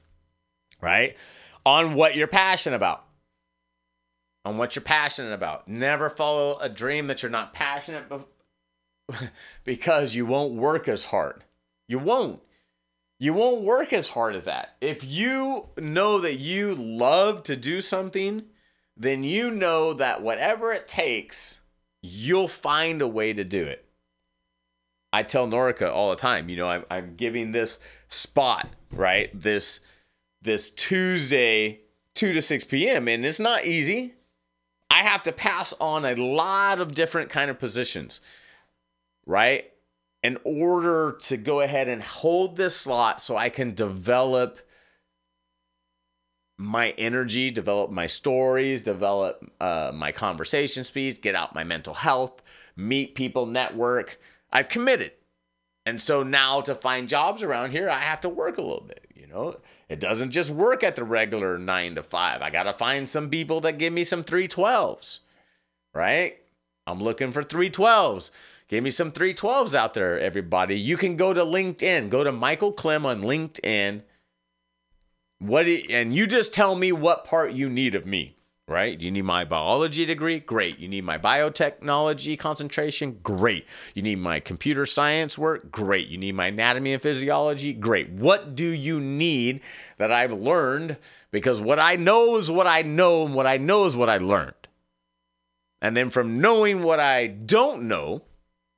[0.82, 1.16] right?
[1.66, 3.04] On what you're passionate about.
[4.44, 5.68] On what you're passionate about.
[5.68, 8.30] Never follow a dream that you're not passionate about
[9.64, 11.44] because you won't work as hard.
[11.88, 12.42] You won't.
[13.18, 14.76] You won't work as hard as that.
[14.82, 18.44] If you know that you love to do something,
[18.98, 21.60] then you know that whatever it takes,
[22.02, 23.86] you'll find a way to do it.
[25.14, 29.30] I tell Norica all the time, you know, I'm, I'm giving this spot, right?
[29.34, 29.80] This
[30.46, 31.82] this Tuesday,
[32.14, 33.10] 2 to 6 p.m.
[33.10, 34.14] And it's not easy.
[34.90, 38.22] I have to pass on a lot of different kind of positions,
[39.26, 39.72] right?
[40.24, 44.60] In order to go ahead and hold this slot so I can develop
[46.58, 52.42] my energy, develop my stories, develop uh, my conversation speeds, get out my mental health,
[52.76, 54.20] meet people, network.
[54.54, 55.12] I've committed.
[55.86, 59.05] And so now to find jobs around here, I have to work a little bit,
[59.36, 59.58] know?
[59.90, 62.42] It doesn't just work at the regular nine to five.
[62.42, 65.20] I got to find some people that give me some 312s,
[65.94, 66.38] right?
[66.88, 68.32] I'm looking for 312s.
[68.68, 70.80] Give me some 312s out there, everybody.
[70.80, 74.02] You can go to LinkedIn, go to Michael Clem on LinkedIn.
[75.40, 78.35] What and you just tell me what part you need of me.
[78.68, 79.00] Right?
[79.00, 80.40] You need my biology degree?
[80.40, 80.80] Great.
[80.80, 83.20] You need my biotechnology concentration?
[83.22, 83.66] Great.
[83.94, 85.72] You need my computer science work?
[85.72, 86.08] Great.
[86.08, 87.74] You need my anatomy and physiology?
[87.74, 88.10] Great.
[88.10, 89.62] What do you need
[89.98, 90.98] that I've learned?
[91.32, 94.18] Because what I know is what I know, and what I know is what I
[94.18, 94.54] learned.
[95.82, 98.24] And then from knowing what I don't know,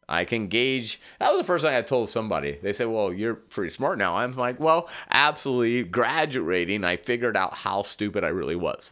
[0.09, 0.99] I can gauge.
[1.19, 2.59] That was the first thing I told somebody.
[2.61, 4.17] They said, Well, you're pretty smart now.
[4.17, 5.83] I'm like, Well, absolutely.
[5.83, 8.91] Graduating, I figured out how stupid I really was.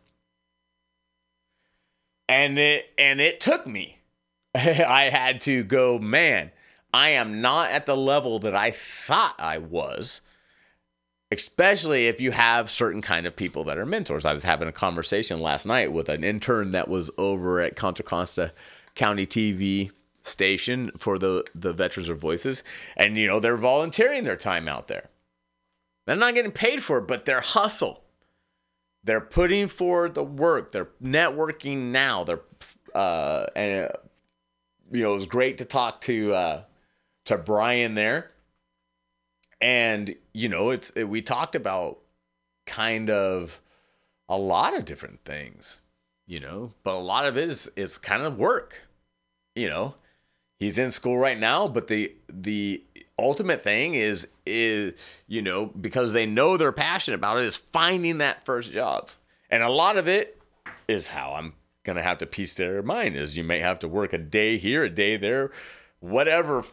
[2.28, 3.99] And it and it took me.
[4.55, 6.51] I had to go, man,
[6.93, 10.21] I am not at the level that I thought I was.
[11.32, 14.26] Especially if you have certain kind of people that are mentors.
[14.26, 18.05] I was having a conversation last night with an intern that was over at Contra
[18.05, 18.53] Costa
[18.93, 22.63] County TV station for the the Veterans of Voices,
[22.95, 25.09] and you know they're volunteering their time out there.
[26.05, 28.05] They're not getting paid for it, but their hustle.
[29.06, 30.72] They're putting forward the work.
[30.72, 32.24] They're networking now.
[32.24, 32.41] They're
[32.93, 33.91] uh, and
[34.91, 36.64] you know it was great to talk to uh,
[37.26, 38.32] to Brian there,
[39.62, 41.99] and you know it's it, we talked about
[42.66, 43.62] kind of
[44.28, 45.82] a lot of different things,
[46.26, 48.88] you know, but a lot of it is is kind of work,
[49.56, 49.95] you know.
[50.60, 52.84] He's in school right now, but the the
[53.18, 54.93] ultimate thing is is
[55.28, 59.18] you know because they know they're passionate about it is finding that first jobs,
[59.49, 60.41] and a lot of it
[60.88, 61.53] is how I'm
[61.84, 64.84] gonna have to piece their mind is you may have to work a day here,
[64.84, 65.51] a day there,
[65.99, 66.64] whatever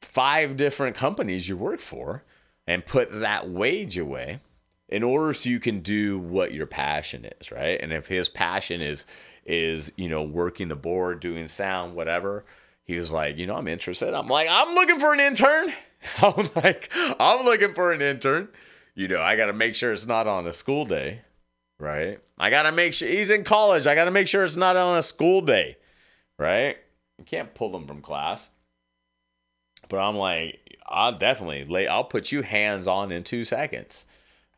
[0.00, 2.22] five different companies you work for,
[2.66, 4.40] and put that wage away
[4.88, 7.80] in order so you can do what your passion is, right?
[7.80, 9.04] And if his passion is
[9.44, 12.44] is you know working the board, doing sound, whatever,
[12.84, 14.14] he was like, you know, I'm interested.
[14.14, 15.72] I'm like, I'm looking for an intern.
[16.22, 18.48] I'm like, I'm looking for an intern.
[18.94, 21.22] You know, I got to make sure it's not on a school day,
[21.80, 22.20] right?
[22.38, 23.86] I got to make sure he's in college.
[23.86, 25.78] I got to make sure it's not on a school day,
[26.38, 26.76] right?
[27.18, 28.50] You can't pull them from class.
[29.88, 34.04] But I'm like, I'll definitely lay, I'll put you hands on in two seconds.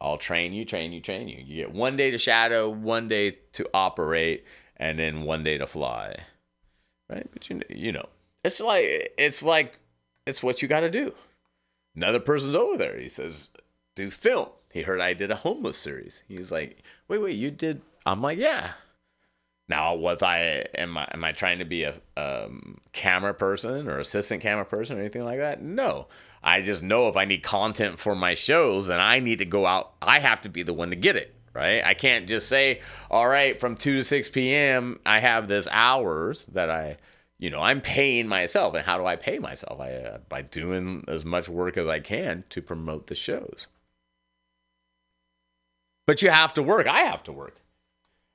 [0.00, 1.38] I'll train you, train you, train you.
[1.38, 4.44] You get one day to shadow, one day to operate,
[4.76, 6.16] and then one day to fly.
[7.08, 7.26] Right?
[7.32, 8.06] But you you know,
[8.46, 9.78] it's like it's like
[10.26, 11.12] it's what you got to do.
[11.94, 12.98] Another person's over there.
[12.98, 13.48] He says,
[13.94, 16.22] "Do film." He heard I did a homeless series.
[16.28, 18.72] He's like, "Wait, wait, you did?" I'm like, "Yeah."
[19.68, 23.98] Now, was I am I am I trying to be a um, camera person or
[23.98, 25.60] assistant camera person or anything like that?
[25.60, 26.06] No.
[26.42, 29.66] I just know if I need content for my shows and I need to go
[29.66, 31.84] out, I have to be the one to get it, right?
[31.84, 32.80] I can't just say,
[33.10, 36.98] "All right, from 2 to 6 p.m., I have this hours that I,
[37.38, 39.80] you know, I'm paying myself." And how do I pay myself?
[39.80, 43.68] I uh, by doing as much work as I can to promote the shows.
[46.06, 46.86] But you have to work.
[46.86, 47.56] I have to work.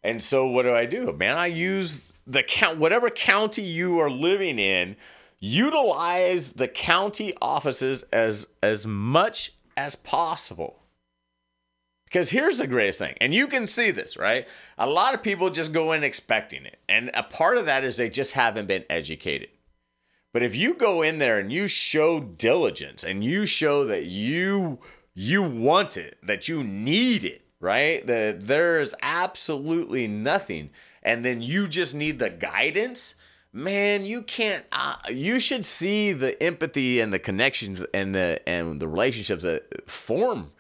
[0.04, 1.14] And so what do I do?
[1.14, 4.96] Man, I use the count whatever county you are living in,
[5.40, 10.81] utilize the county offices as as much as possible.
[12.12, 14.46] Because here's the greatest thing, and you can see this, right?
[14.78, 16.78] A lot of people just go in expecting it.
[16.90, 19.48] And a part of that is they just haven't been educated.
[20.34, 24.80] But if you go in there and you show diligence and you show that you
[25.14, 28.06] you want it, that you need it, right?
[28.06, 30.72] That there's absolutely nothing
[31.04, 33.16] and then you just need the guidance,
[33.54, 38.82] man, you can't uh, you should see the empathy and the connections and the and
[38.82, 40.52] the relationships that form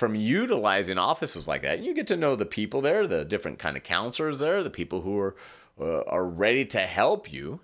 [0.00, 1.78] from utilizing offices like that.
[1.78, 5.02] You get to know the people there, the different kind of counselors there, the people
[5.02, 5.36] who are
[5.80, 7.60] uh, are ready to help you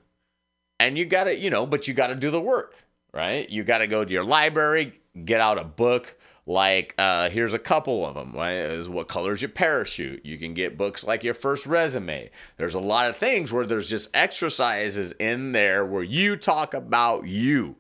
[0.78, 2.74] and you got to you know but you got to do the work
[3.12, 4.93] right you got to go to your library
[5.24, 6.16] get out a book
[6.49, 8.55] like uh, here's a couple of them right?
[8.55, 12.80] is what colors your parachute you can get books like your first resume there's a
[12.80, 17.76] lot of things where there's just exercises in there where you talk about you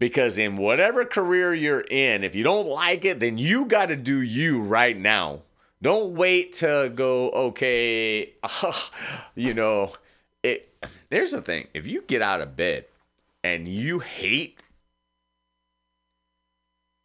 [0.00, 3.96] because in whatever career you're in if you don't like it then you got to
[3.96, 5.42] do you right now.
[5.82, 8.32] Don't wait to go okay
[9.36, 9.92] you know
[10.42, 10.66] it
[11.10, 11.68] there's the thing.
[11.72, 12.86] If you get out of bed
[13.44, 14.60] and you hate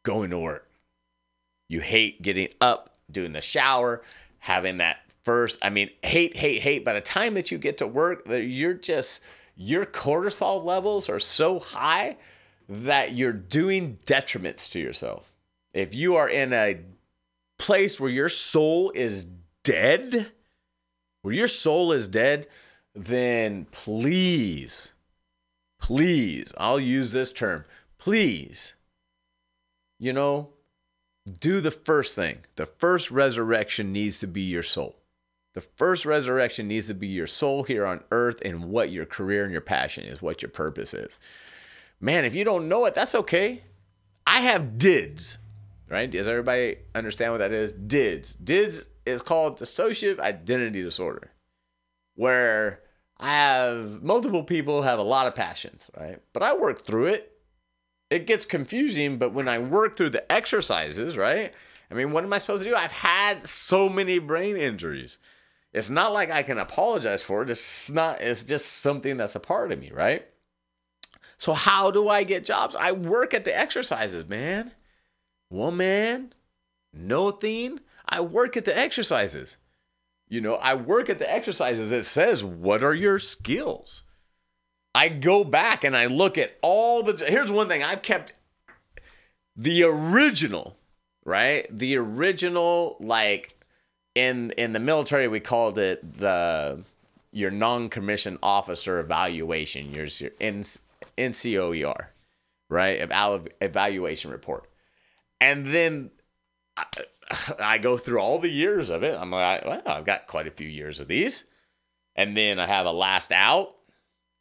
[0.04, 0.68] going to work
[1.68, 4.04] you hate getting up doing the shower
[4.38, 7.88] having that first i mean hate hate hate by the time that you get to
[7.88, 9.24] work you're just
[9.56, 12.16] your cortisol levels are so high
[12.68, 15.32] that you're doing detriments to yourself
[15.74, 16.80] if you are in a
[17.58, 19.26] place where your soul is
[19.64, 20.32] dead
[21.22, 22.48] where your soul is dead
[22.96, 24.94] then please,
[25.82, 27.66] please, I'll use this term,
[27.98, 28.74] please,
[30.00, 30.50] you know,
[31.40, 32.40] do the first thing.
[32.56, 34.96] The first resurrection needs to be your soul.
[35.54, 39.44] The first resurrection needs to be your soul here on earth and what your career
[39.44, 41.18] and your passion is, what your purpose is.
[42.00, 43.64] Man, if you don't know it, that's okay.
[44.28, 45.38] I have DIDS,
[45.90, 46.10] right?
[46.10, 47.74] Does everybody understand what that is?
[47.74, 48.36] DIDS.
[48.36, 51.32] DIDS is called dissociative identity disorder,
[52.16, 52.82] where
[53.18, 56.20] I have multiple people have a lot of passions, right?
[56.34, 57.32] But I work through it.
[58.10, 61.54] It gets confusing, but when I work through the exercises, right?
[61.90, 62.76] I mean, what am I supposed to do?
[62.76, 65.18] I've had so many brain injuries.
[65.74, 67.50] It's not like I can apologize for it.
[67.50, 70.26] It's not, it's just something that's a part of me, right?
[71.46, 72.76] So how do I get jobs?
[72.76, 74.72] I work at the exercises, man.
[75.50, 76.34] One man,
[76.92, 77.82] no thing.
[78.10, 79.58] I work at the exercises.
[80.28, 81.92] You know, I work at the exercises.
[81.92, 84.02] It says, what are your skills?
[84.96, 87.24] I go back and I look at all the.
[87.24, 88.34] Here's one thing I've kept
[89.56, 90.76] the original,
[91.26, 91.68] right?
[91.70, 93.56] The original, like
[94.16, 96.84] in in the military, we called it the
[97.32, 99.94] your non-commissioned officer evaluation.
[99.94, 100.32] Your your
[101.18, 102.08] NCOER,
[102.70, 103.00] right?
[103.00, 104.70] Eval, evaluation report,
[105.42, 106.12] and then
[106.78, 106.86] I,
[107.60, 109.18] I go through all the years of it.
[109.20, 111.46] I'm like, well, I've got quite a few years of these,
[112.16, 113.76] and then I have a last out,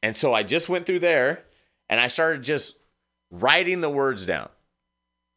[0.03, 1.45] and so I just went through there,
[1.89, 2.77] and I started just
[3.31, 4.49] writing the words down.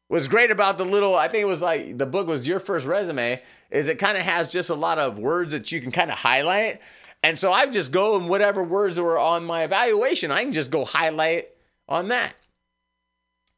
[0.09, 2.85] What's great about the little, I think it was like the book was your first
[2.85, 6.09] resume, is it kind of has just a lot of words that you can kind
[6.09, 6.79] of highlight.
[7.23, 10.71] And so I just go and whatever words were on my evaluation, I can just
[10.71, 11.49] go highlight
[11.89, 12.35] on that.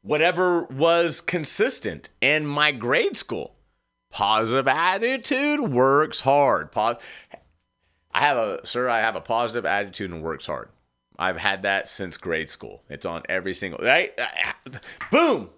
[0.02, 3.54] Whatever was consistent in my grade school.
[4.10, 6.72] Positive attitude works hard.
[6.72, 7.00] Pos-
[8.12, 10.70] I have a, sir, I have a positive attitude and works hard.
[11.18, 12.82] I've had that since grade school.
[12.88, 14.18] It's on every single, right?
[15.12, 15.50] Boom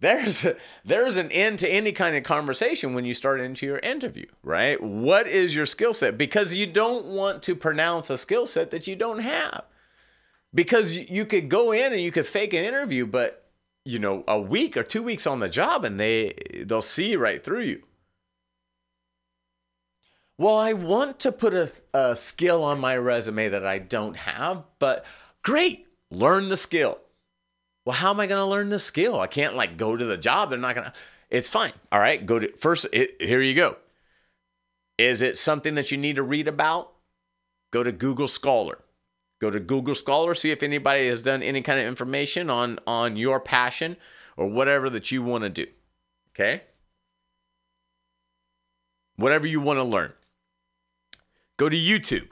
[0.00, 0.46] there's
[0.84, 4.80] there's an end to any kind of conversation when you start into your interview, right?
[4.82, 6.16] What is your skill set?
[6.16, 9.64] Because you don't want to pronounce a skill set that you don't have.
[10.54, 13.44] Because you could go in and you could fake an interview, but
[13.84, 16.34] you know, a week or two weeks on the job and they
[16.64, 17.82] they'll see right through you.
[20.36, 24.62] Well, I want to put a, a skill on my resume that I don't have,
[24.78, 25.04] but
[25.42, 27.00] great, learn the skill
[27.88, 29.18] well, how am I going to learn this skill?
[29.18, 30.50] I can't like go to the job.
[30.50, 30.92] They're not going to.
[31.30, 31.72] It's fine.
[31.90, 32.86] All right, go to first.
[32.92, 33.78] It, here you go.
[34.98, 36.92] Is it something that you need to read about?
[37.70, 38.76] Go to Google Scholar.
[39.40, 40.34] Go to Google Scholar.
[40.34, 43.96] See if anybody has done any kind of information on on your passion
[44.36, 45.66] or whatever that you want to do.
[46.34, 46.64] Okay.
[49.16, 50.12] Whatever you want to learn.
[51.56, 52.28] Go to YouTube.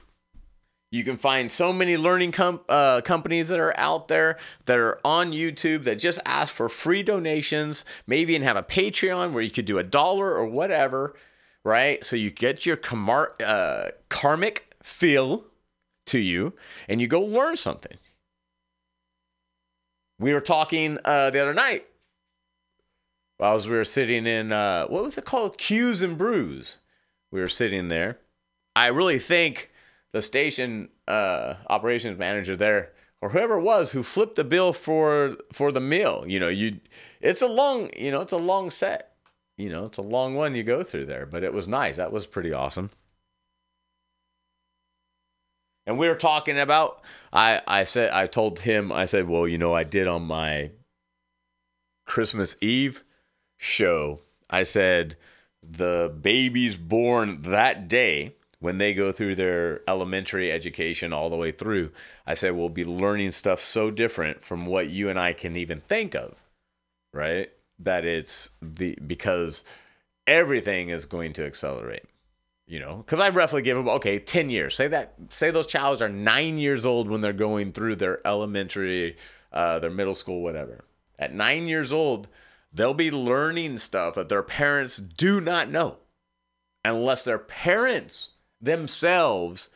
[0.90, 5.00] You can find so many learning com- uh, companies that are out there that are
[5.04, 9.50] on YouTube that just ask for free donations, maybe even have a Patreon where you
[9.50, 11.14] could do a dollar or whatever,
[11.64, 12.04] right?
[12.04, 15.44] So you get your kamar- uh, karmic feel
[16.06, 16.52] to you
[16.88, 17.98] and you go learn something.
[20.18, 21.86] We were talking uh, the other night
[23.38, 25.58] while we were sitting in, uh, what was it called?
[25.58, 26.78] Cues and Brews.
[27.30, 28.18] We were sitting there.
[28.74, 29.70] I really think
[30.16, 35.36] the station uh, operations manager there or whoever it was who flipped the bill for
[35.52, 36.24] for the meal.
[36.26, 36.80] You know you
[37.20, 39.14] it's a long you know it's a long set.
[39.58, 41.98] You know it's a long one you go through there but it was nice.
[41.98, 42.90] That was pretty awesome.
[45.86, 49.58] And we were talking about i i said i told him i said well you
[49.58, 50.70] know i did on my
[52.06, 53.04] christmas eve
[53.56, 54.18] show
[54.50, 55.16] i said
[55.62, 61.52] the babies born that day when they go through their elementary education all the way
[61.52, 61.90] through,
[62.26, 65.80] I said we'll be learning stuff so different from what you and I can even
[65.80, 66.34] think of,
[67.12, 67.50] right?
[67.78, 69.62] That it's the because
[70.26, 72.04] everything is going to accelerate.
[72.68, 74.74] You know, because I roughly give them okay, ten years.
[74.74, 79.16] Say that say those childs are nine years old when they're going through their elementary,
[79.52, 80.84] uh, their middle school, whatever.
[81.16, 82.26] At nine years old,
[82.72, 85.98] they'll be learning stuff that their parents do not know,
[86.84, 88.30] unless their parents
[88.60, 89.70] themselves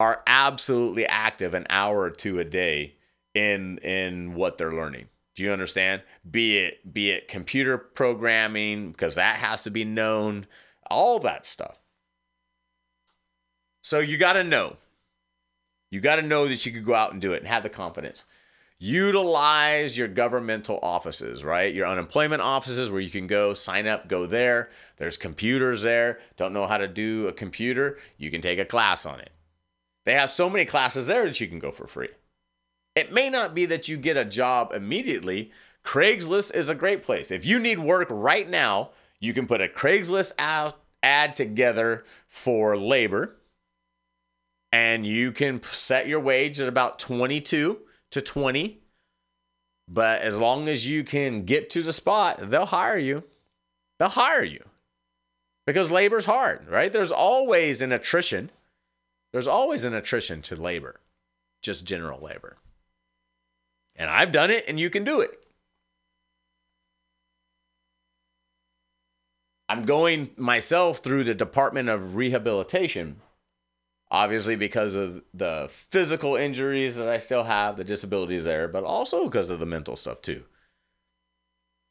[0.00, 2.94] are absolutely active an hour or two a day
[3.34, 5.08] in in what they're learning.
[5.34, 6.02] Do you understand?
[6.28, 10.46] Be it be it computer programming because that has to be known,
[10.90, 11.78] all that stuff.
[13.82, 14.76] So you got to know.
[15.90, 17.70] You got to know that you could go out and do it and have the
[17.70, 18.26] confidence.
[18.80, 21.74] Utilize your governmental offices, right?
[21.74, 24.70] Your unemployment offices where you can go sign up, go there.
[24.98, 26.20] There's computers there.
[26.36, 27.98] Don't know how to do a computer?
[28.18, 29.30] You can take a class on it.
[30.06, 32.10] They have so many classes there that you can go for free.
[32.94, 35.50] It may not be that you get a job immediately.
[35.84, 37.30] Craigslist is a great place.
[37.30, 40.34] If you need work right now, you can put a Craigslist
[41.02, 43.36] ad together for labor,
[44.70, 47.78] and you can set your wage at about 22
[48.10, 48.80] to 20.
[49.88, 53.24] But as long as you can get to the spot, they'll hire you.
[53.98, 54.64] They'll hire you
[55.66, 56.92] because labor's hard, right?
[56.92, 58.50] There's always an attrition.
[59.32, 61.00] There's always an attrition to labor,
[61.62, 62.56] just general labor.
[63.96, 65.44] And I've done it, and you can do it.
[69.68, 73.20] I'm going myself through the Department of Rehabilitation,
[74.10, 79.24] obviously because of the physical injuries that I still have, the disabilities there, but also
[79.24, 80.44] because of the mental stuff too.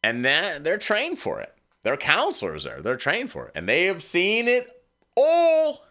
[0.04, 1.54] And that they're trained for it.
[1.84, 2.82] They're counselors there.
[2.82, 3.52] They're trained for it.
[3.56, 4.68] And they have seen it
[5.16, 5.86] all.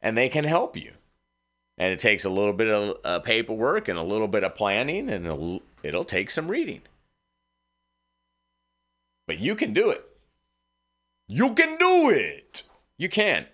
[0.00, 0.92] And they can help you.
[1.76, 5.08] And it takes a little bit of uh, paperwork and a little bit of planning,
[5.08, 6.82] and it'll, it'll take some reading.
[9.26, 10.04] But you can do it.
[11.28, 12.62] You can do it.
[12.96, 13.46] You can.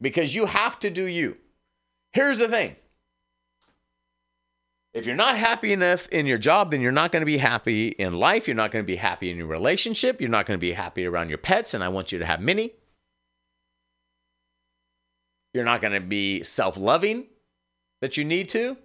[0.00, 1.36] Because you have to do you.
[2.12, 2.76] Here's the thing
[4.94, 7.88] if you're not happy enough in your job, then you're not going to be happy
[7.88, 8.48] in life.
[8.48, 10.20] You're not going to be happy in your relationship.
[10.20, 11.74] You're not going to be happy around your pets.
[11.74, 12.72] And I want you to have many.
[15.52, 17.26] You're not going to be self loving
[18.00, 18.76] that you need to.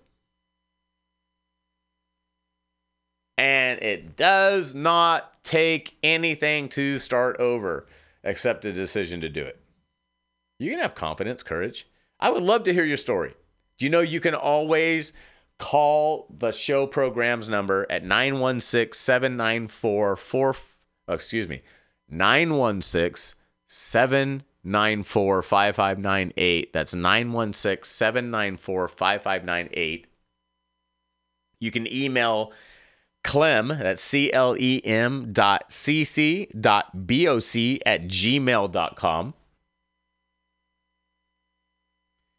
[3.37, 7.87] And it does not take anything to start over
[8.23, 9.62] except a decision to do it.
[10.63, 11.87] You can have confidence, courage.
[12.19, 13.33] I would love to hear your story.
[13.77, 15.11] Do you know you can always
[15.59, 20.55] call the show programs number at 916 794 4
[21.09, 21.61] excuse me
[22.09, 23.37] 916
[23.67, 30.07] 794 5598 that's 916 794 5598
[31.59, 32.51] you can email
[33.23, 39.33] clem that's c-l-e-m dot c-c dot b-o-c at gmail.com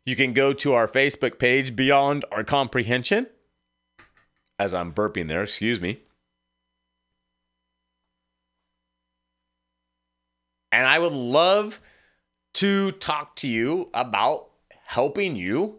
[0.07, 3.27] you can go to our Facebook page, Beyond Our Comprehension.
[4.59, 6.01] As I'm burping there, excuse me.
[10.71, 11.81] And I would love
[12.55, 14.51] to talk to you about
[14.87, 15.79] helping you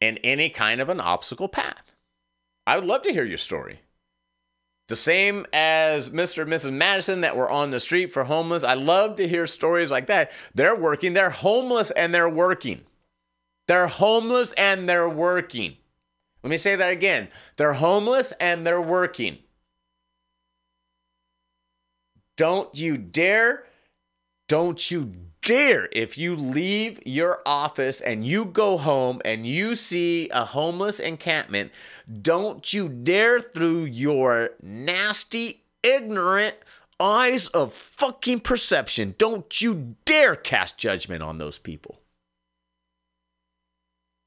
[0.00, 1.92] in any kind of an obstacle path.
[2.66, 3.80] I would love to hear your story.
[4.88, 6.42] The same as Mr.
[6.42, 6.72] and Mrs.
[6.72, 8.64] Madison that were on the street for homeless.
[8.64, 10.32] I love to hear stories like that.
[10.54, 12.84] They're working, they're homeless and they're working.
[13.68, 15.76] They're homeless and they're working.
[16.42, 17.28] Let me say that again.
[17.56, 19.38] They're homeless and they're working.
[22.36, 23.64] Don't you dare,
[24.48, 25.12] don't you
[25.42, 30.98] dare, if you leave your office and you go home and you see a homeless
[30.98, 31.70] encampment,
[32.22, 36.56] don't you dare through your nasty, ignorant
[36.98, 41.98] eyes of fucking perception, don't you dare cast judgment on those people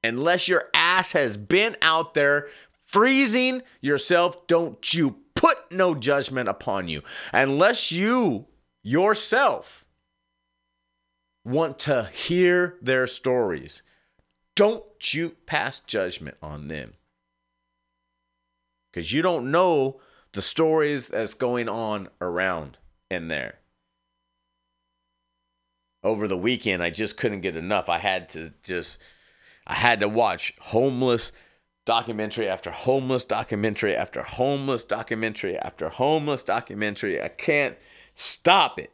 [0.03, 2.47] unless your ass has been out there
[2.85, 7.01] freezing yourself, don't you put no judgment upon you.
[7.33, 8.45] Unless you
[8.83, 9.85] yourself
[11.43, 13.81] want to hear their stories,
[14.55, 16.93] don't you pass judgment on them.
[18.91, 20.01] Because you don't know
[20.33, 22.77] the stories that's going on around
[23.09, 23.55] in there.
[26.03, 27.87] Over the weekend, I just couldn't get enough.
[27.87, 28.97] I had to just
[29.67, 31.31] I had to watch homeless
[31.85, 37.21] documentary after homeless documentary after homeless documentary after homeless documentary.
[37.21, 37.77] I can't
[38.15, 38.91] stop it.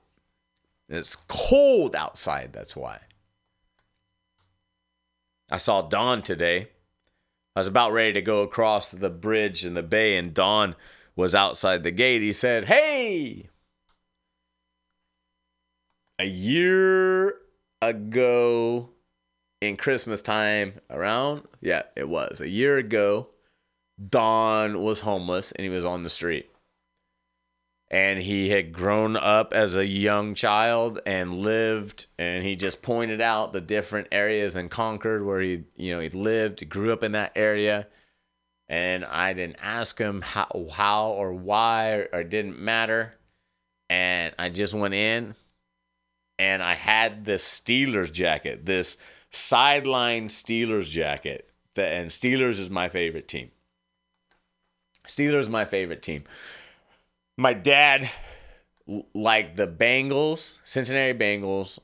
[0.90, 3.00] It's cold outside, that's why.
[5.50, 6.70] I saw Don today.
[7.56, 10.76] I was about ready to go across the bridge in the bay, and Don
[11.16, 12.22] was outside the gate.
[12.22, 13.50] He said, Hey,
[16.20, 17.36] a year
[17.82, 18.90] ago
[19.62, 23.30] in Christmas time around, yeah, it was a year ago.
[24.10, 26.50] Don was homeless and he was on the street.
[27.90, 33.22] And he had grown up as a young child and lived, and he just pointed
[33.22, 37.02] out the different areas in Concord where he, you know, he lived, he grew up
[37.02, 37.88] in that area.
[38.68, 43.14] And I didn't ask him how, how or why, or, didn't matter.
[43.90, 45.36] And I just went in,
[46.38, 48.98] and I had this Steelers jacket, this
[49.32, 51.50] sideline Steelers jacket.
[51.76, 53.52] And Steelers is my favorite team.
[55.08, 56.24] Steelers is my favorite team.
[57.38, 58.10] My dad
[59.14, 61.80] liked the Bengals, Cincinnati Bengals,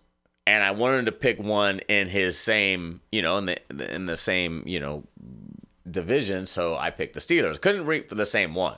[0.47, 4.17] and I wanted to pick one in his same, you know, in the in the
[4.17, 5.03] same, you know,
[5.89, 6.47] division.
[6.47, 7.61] So I picked the Steelers.
[7.61, 8.77] Couldn't root for the same one.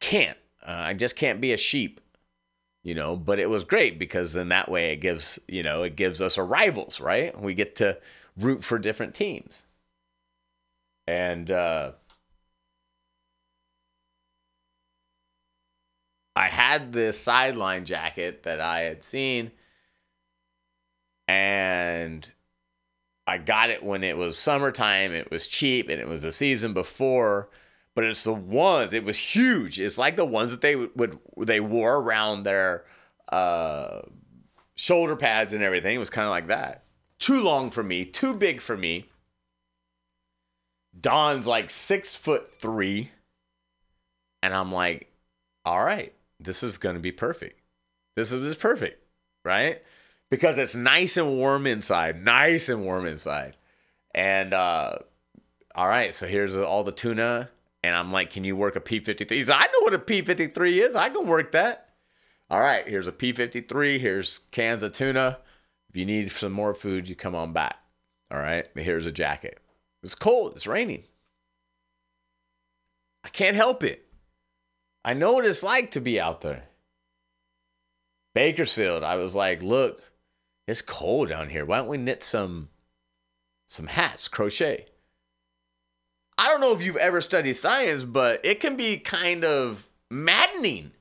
[0.00, 0.38] Can't.
[0.66, 2.00] Uh, I just can't be a sheep
[2.88, 5.94] you know, but it was great because then that way it gives, you know, it
[5.94, 7.38] gives us a rivals, right?
[7.38, 7.98] We get to
[8.38, 9.64] root for different teams.
[11.06, 11.92] And uh
[16.36, 19.52] I had this sideline jacket that I had seen
[21.26, 22.26] and
[23.26, 25.12] I got it when it was summertime.
[25.12, 27.50] It was cheap and it was the season before,
[27.98, 28.92] but it's the ones.
[28.92, 29.80] It was huge.
[29.80, 32.84] It's like the ones that they would, they wore around their
[33.32, 34.02] uh,
[34.76, 35.96] shoulder pads and everything.
[35.96, 36.84] It was kind of like that.
[37.18, 38.04] Too long for me.
[38.04, 39.06] Too big for me.
[41.00, 43.10] Don's like six foot three,
[44.44, 45.10] and I'm like,
[45.64, 47.60] all right, this is gonna be perfect.
[48.14, 49.02] This is, this is perfect,
[49.44, 49.82] right?
[50.30, 53.56] because it's nice and warm inside, nice and warm inside.
[54.14, 54.98] And uh,
[55.74, 57.50] all right, so here's all the tuna,
[57.82, 59.30] and I'm like, can you work a P53?
[59.30, 60.96] He's like, I know what a P53 is.
[60.96, 61.88] I can work that.
[62.50, 63.98] All right, here's a P53.
[63.98, 65.38] Here's cans of tuna.
[65.90, 67.76] If you need some more food, you come on back.
[68.30, 69.60] All right, here's a jacket.
[70.02, 70.54] It's cold.
[70.54, 71.04] It's raining.
[73.24, 74.06] I can't help it.
[75.04, 76.64] I know what it's like to be out there.
[78.34, 80.02] Bakersfield, I was like, look,
[80.66, 81.64] it's cold down here.
[81.64, 82.68] Why don't we knit some
[83.66, 84.86] some hats, crochet?
[86.38, 90.92] I don't know if you've ever studied science, but it can be kind of maddening,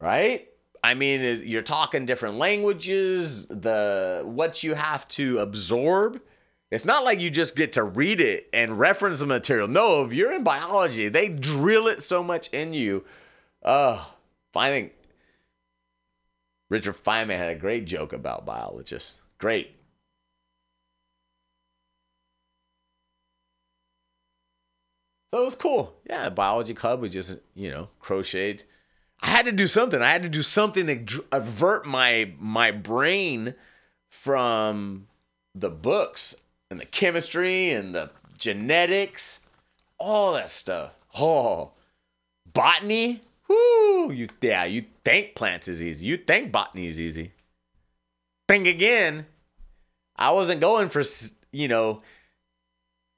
[0.00, 0.48] right?
[0.82, 6.20] I mean, you're talking different languages, the what you have to absorb.
[6.70, 9.68] It's not like you just get to read it and reference the material.
[9.68, 13.04] No, if you're in biology, they drill it so much in you.
[13.62, 14.10] Oh,
[14.56, 14.92] I think
[16.70, 19.18] Richard Feynman had a great joke about biologists.
[19.36, 19.76] Great.
[25.32, 25.94] So it was cool.
[26.08, 27.00] Yeah, biology club.
[27.00, 28.64] We just, you know, crocheted.
[29.20, 30.02] I had to do something.
[30.02, 33.54] I had to do something to avert my my brain
[34.10, 35.06] from
[35.54, 36.34] the books
[36.70, 39.40] and the chemistry and the genetics,
[39.98, 40.94] all that stuff.
[41.18, 41.72] Oh,
[42.52, 43.22] botany.
[43.48, 44.12] Whoo!
[44.12, 46.06] You yeah, you think plants is easy.
[46.06, 47.32] You think botany is easy.
[48.48, 49.26] Think again.
[50.16, 51.02] I wasn't going for
[51.52, 52.02] you know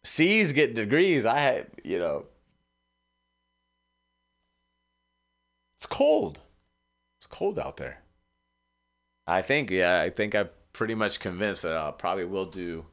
[0.04, 1.24] C's get degrees.
[1.24, 2.26] I had you know.
[5.78, 6.40] It's cold.
[7.18, 8.02] It's cold out there.
[9.26, 12.86] I think yeah, I think I'm pretty much convinced that I probably will do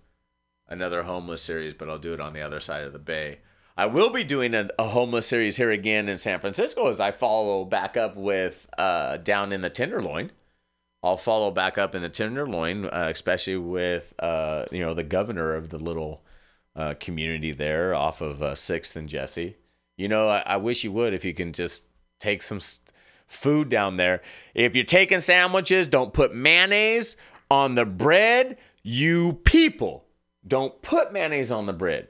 [0.68, 3.40] another homeless series, but I'll do it on the other side of the bay.
[3.78, 7.12] I will be doing a, a homeless series here again in San Francisco as I
[7.12, 10.32] follow back up with uh, down in the Tenderloin.
[11.04, 15.56] I'll follow back up in the Tenderloin, uh, especially with uh, you know the governor
[15.56, 16.22] of the little
[16.76, 19.56] uh, community there off of uh, Sixth and Jessie.
[19.98, 21.82] You know, I, I wish you would if you can just
[22.20, 22.80] take some s-
[23.28, 24.22] food down there.
[24.54, 27.18] If you're taking sandwiches, don't put mayonnaise
[27.50, 28.58] on the bread.
[28.84, 30.06] You people,
[30.48, 32.08] don't put mayonnaise on the bread.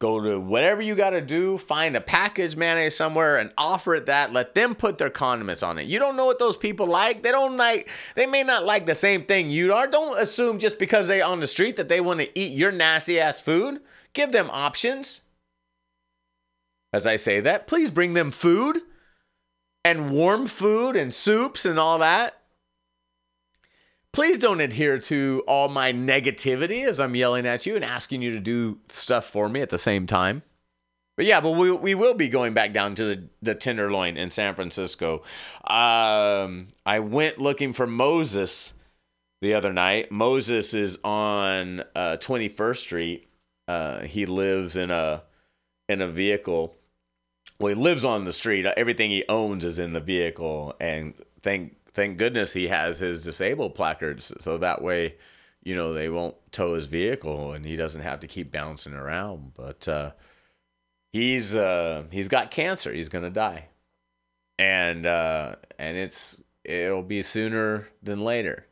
[0.00, 4.06] Go to whatever you got to do, find a package mayonnaise somewhere and offer it
[4.06, 4.32] that.
[4.32, 5.88] Let them put their condiments on it.
[5.88, 7.22] You don't know what those people like.
[7.22, 9.86] They don't like, they may not like the same thing you are.
[9.86, 13.20] Don't assume just because they on the street that they want to eat your nasty
[13.20, 13.82] ass food.
[14.14, 15.20] Give them options.
[16.94, 18.78] As I say that, please bring them food
[19.84, 22.39] and warm food and soups and all that.
[24.12, 28.32] Please don't adhere to all my negativity as I'm yelling at you and asking you
[28.32, 30.42] to do stuff for me at the same time.
[31.16, 34.30] But yeah, but we, we will be going back down to the, the Tenderloin in
[34.30, 35.22] San Francisco.
[35.64, 38.72] Um, I went looking for Moses
[39.42, 40.10] the other night.
[40.10, 43.28] Moses is on uh, 21st Street.
[43.68, 45.22] Uh, he lives in a
[45.88, 46.74] in a vehicle.
[47.58, 48.64] Well, he lives on the street.
[48.64, 53.74] Everything he owns is in the vehicle, and thank thank goodness he has his disabled
[53.74, 55.16] placards, so that way,
[55.62, 59.52] you know, they won't tow his vehicle, and he doesn't have to keep bouncing around.
[59.54, 60.12] But uh,
[61.12, 62.92] he's uh, he's got cancer.
[62.92, 63.66] He's gonna die,
[64.58, 68.66] and uh, and it's it'll be sooner than later.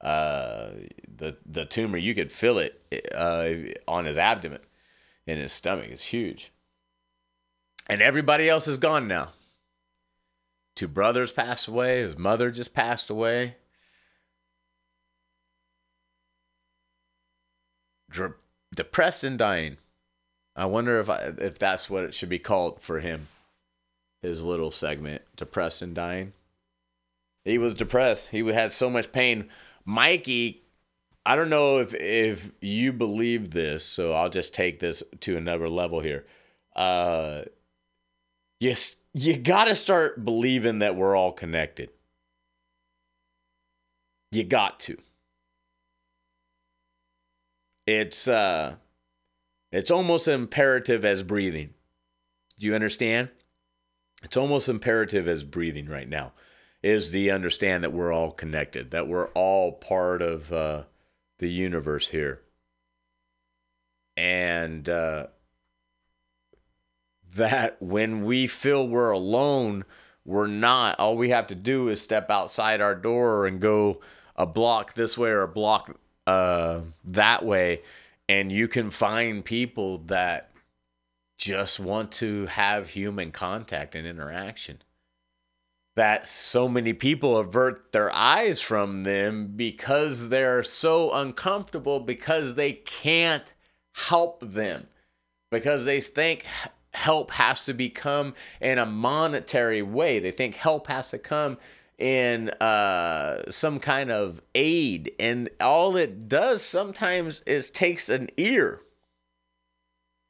[0.00, 0.70] Uh,
[1.16, 2.82] the the tumor you could feel it
[3.14, 3.48] uh,
[3.86, 4.60] on his abdomen,
[5.26, 5.88] in his stomach.
[5.90, 6.52] It's huge.
[7.88, 9.32] And everybody else is gone now.
[10.74, 12.00] Two brothers passed away.
[12.00, 13.56] His mother just passed away.
[18.74, 19.76] Depressed and dying.
[20.54, 23.28] I wonder if I, if that's what it should be called for him.
[24.20, 26.32] His little segment, depressed and dying.
[27.44, 28.28] He was depressed.
[28.28, 29.48] He had so much pain.
[29.84, 30.62] Mikey,
[31.26, 35.68] I don't know if if you believe this, so I'll just take this to another
[35.68, 36.24] level here.
[36.76, 37.42] Uh,
[38.60, 41.90] you s- you got to start believing that we're all connected.
[44.30, 44.96] You got to.
[47.86, 48.76] It's uh
[49.70, 51.70] it's almost imperative as breathing.
[52.58, 53.30] Do you understand?
[54.22, 56.32] It's almost imperative as breathing right now
[56.82, 60.82] is the understand that we're all connected, that we're all part of uh,
[61.38, 62.40] the universe here.
[64.16, 65.28] And uh,
[67.34, 69.84] that when we feel we're alone,
[70.24, 70.98] we're not.
[70.98, 74.00] All we have to do is step outside our door and go
[74.36, 77.82] a block this way or a block uh, that way,
[78.28, 80.50] and you can find people that
[81.38, 84.80] just want to have human contact and interaction.
[85.96, 92.72] That so many people avert their eyes from them because they're so uncomfortable because they
[92.72, 93.52] can't
[93.92, 94.86] help them
[95.50, 96.46] because they think
[96.94, 100.18] help has to become in a monetary way.
[100.18, 101.58] They think help has to come
[101.98, 108.80] in uh, some kind of aid, and all it does sometimes is takes an ear.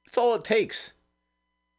[0.04, 0.92] That's all it takes.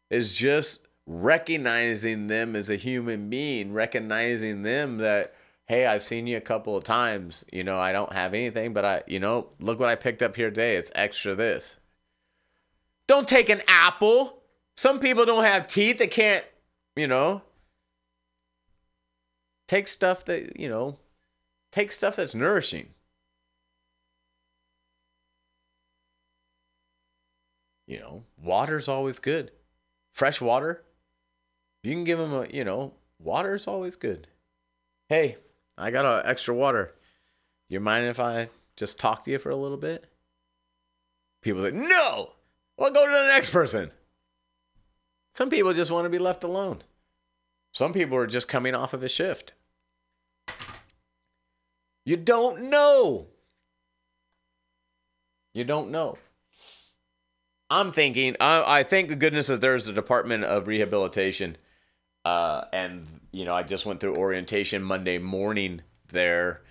[0.10, 5.34] Is just recognizing them as a human being, recognizing them that
[5.66, 7.46] hey, I've seen you a couple of times.
[7.52, 10.36] You know, I don't have anything, but I, you know, look what I picked up
[10.36, 10.76] here today.
[10.76, 11.80] It's extra this.
[13.08, 14.43] Don't take an apple.
[14.76, 15.98] Some people don't have teeth.
[16.00, 16.46] They can't,
[16.96, 17.42] you know.
[19.68, 20.98] Take stuff that, you know,
[21.72, 22.90] take stuff that's nourishing.
[27.88, 29.52] You know, water's always good.
[30.12, 30.84] Fresh water.
[31.84, 34.28] You can give them a, you know, water's always good.
[35.10, 35.38] Hey,
[35.78, 36.94] I got a extra water.
[37.70, 40.06] You mind if I just talk to you for a little bit?
[41.42, 42.32] People say, no,
[42.78, 43.92] well, go to the next person.
[45.34, 46.84] Some people just want to be left alone.
[47.72, 49.54] Some people are just coming off of a shift.
[52.06, 53.28] You don't know.
[55.54, 56.18] You don't know.
[57.70, 61.58] I'm thinking, I, I thank the goodness that there's a Department of Rehabilitation.
[62.24, 66.62] Uh, and, you know, I just went through orientation Monday morning there,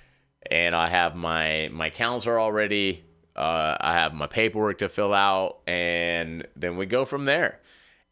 [0.50, 3.04] and I have my, my counselor already.
[3.34, 7.60] Uh, I have my paperwork to fill out, and then we go from there.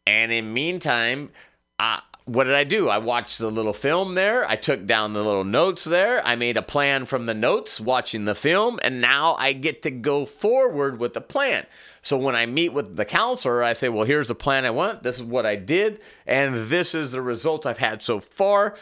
[0.06, 1.30] And in meantime,
[1.78, 2.88] I, what did I do?
[2.88, 4.48] I watched the little film there.
[4.48, 6.24] I took down the little notes there.
[6.24, 9.90] I made a plan from the notes watching the film, and now I get to
[9.90, 11.66] go forward with the plan.
[12.02, 15.02] So when I meet with the counselor, I say, Well, here's the plan I want.
[15.02, 18.76] This is what I did, and this is the result I've had so far,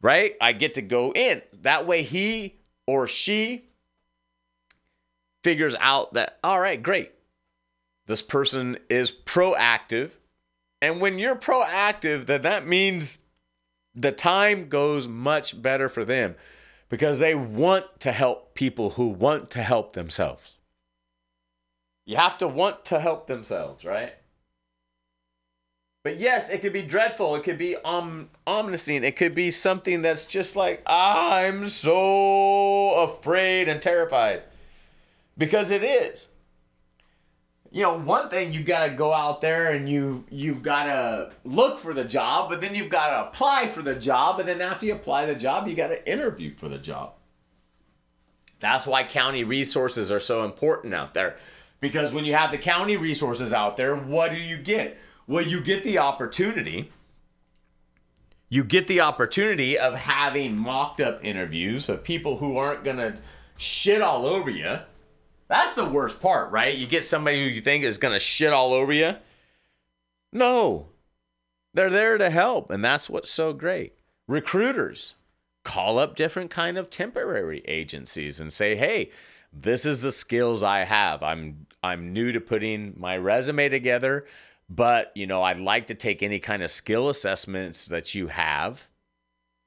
[0.00, 0.34] right?
[0.40, 1.42] I get to go in.
[1.62, 3.64] That way, he or she
[5.42, 7.12] figures out that, all right, great.
[8.06, 10.10] This person is proactive.
[10.82, 13.18] And when you're proactive, then that means
[13.94, 16.36] the time goes much better for them
[16.88, 20.58] because they want to help people who want to help themselves.
[22.04, 24.14] You have to want to help themselves, right?
[26.04, 27.34] But yes, it could be dreadful.
[27.34, 29.04] It could be um, omniscient.
[29.04, 34.42] It could be something that's just like, I'm so afraid and terrified.
[35.36, 36.28] Because it is
[37.76, 41.30] you know, one thing you got to go out there and you you've got to
[41.44, 44.62] look for the job, but then you've got to apply for the job, and then
[44.62, 47.12] after you apply the job, you got to interview for the job.
[48.60, 51.36] That's why county resources are so important out there.
[51.78, 54.96] Because when you have the county resources out there, what do you get?
[55.26, 56.90] Well, you get the opportunity.
[58.48, 63.20] You get the opportunity of having mocked up interviews of people who aren't going to
[63.58, 64.78] shit all over you.
[65.48, 66.76] That's the worst part, right?
[66.76, 69.14] You get somebody who you think is going to shit all over you.
[70.32, 70.88] No.
[71.72, 73.94] They're there to help, and that's what's so great.
[74.26, 75.14] Recruiters
[75.62, 79.10] call up different kind of temporary agencies and say, "Hey,
[79.52, 81.22] this is the skills I have.
[81.22, 84.26] I'm I'm new to putting my resume together,
[84.68, 88.88] but, you know, I'd like to take any kind of skill assessments that you have."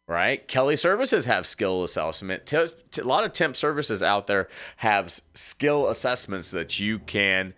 [0.10, 0.46] Right?
[0.48, 2.52] Kelly Services have skill assessment.
[2.52, 2.72] A
[3.04, 7.54] lot of temp services out there have skill assessments that you can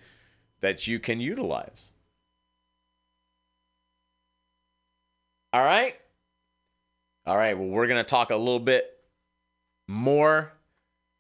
[0.59, 1.93] that you can utilize.
[5.53, 5.95] All right?
[7.25, 8.97] All right, well we're going to talk a little bit
[9.87, 10.51] more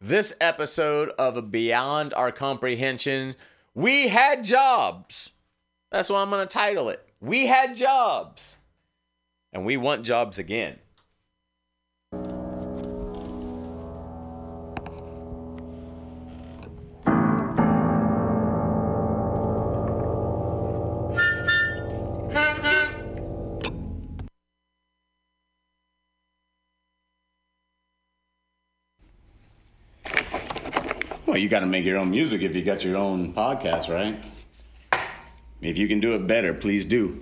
[0.01, 3.35] this episode of Beyond Our Comprehension.
[3.73, 5.31] We had jobs.
[5.91, 7.07] That's what I'm going to title it.
[7.21, 8.57] We had jobs.
[9.53, 10.79] And we want jobs again.
[31.41, 34.23] You got to make your own music if you got your own podcast, right?
[35.59, 37.19] If you can do it better, please do.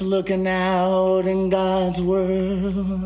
[0.00, 3.01] Looking out in God's world.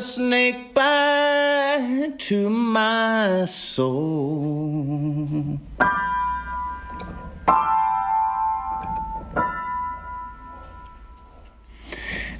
[0.00, 5.28] A snake bite to my soul.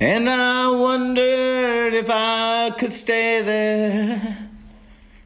[0.01, 4.49] And I wondered if I could stay there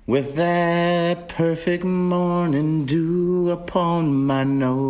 [0.05, 4.84] with that perfect morning dew upon my nose.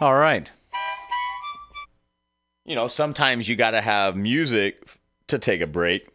[0.00, 0.48] All right.
[2.64, 4.86] You know, sometimes you got to have music
[5.26, 6.08] to take a break.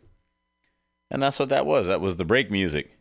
[1.11, 1.87] And that's what that was.
[1.87, 2.97] That was the break music.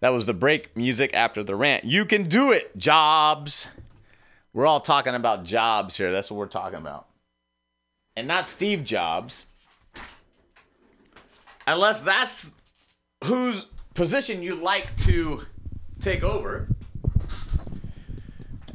[0.00, 1.84] That was the break music after the rant.
[1.84, 3.68] You can do it, Jobs.
[4.54, 6.10] We're all talking about jobs here.
[6.10, 7.08] That's what we're talking about.
[8.16, 9.44] And not Steve Jobs.
[11.66, 12.50] Unless that's
[13.24, 15.44] whose position you'd like to
[16.00, 16.68] take over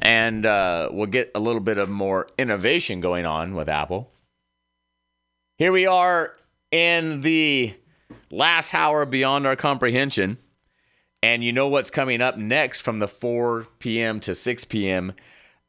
[0.02, 4.12] and uh, we'll get a little bit of more innovation going on with Apple.
[5.58, 6.36] Here we are
[6.72, 7.76] in the
[8.32, 10.38] last hour beyond our comprehension.
[11.24, 14.20] And you know what's coming up next from the 4 p.m.
[14.22, 15.14] to 6 p.m.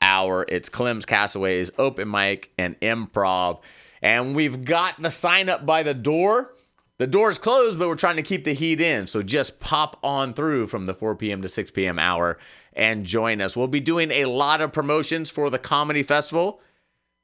[0.00, 0.46] hour?
[0.48, 3.60] It's Clem's Castaways, open mic, and improv.
[4.00, 6.54] And we've got the sign up by the door.
[6.96, 9.06] The door's closed, but we're trying to keep the heat in.
[9.06, 11.42] So just pop on through from the 4 p.m.
[11.42, 11.98] to 6 p.m.
[11.98, 12.38] hour
[12.72, 13.56] and join us.
[13.56, 16.60] We'll be doing a lot of promotions for the comedy festival.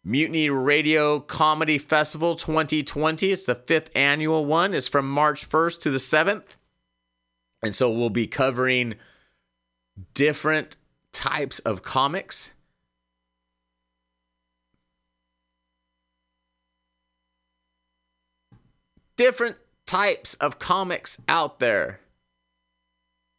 [0.04, 3.30] Mutiny Radio Comedy Festival 2020.
[3.30, 4.72] It's the fifth annual one.
[4.72, 6.56] It's from March 1st to the 7th.
[7.62, 8.94] And so we'll be covering
[10.14, 10.76] different
[11.12, 12.52] types of comics.
[19.16, 22.00] Different types of comics out there.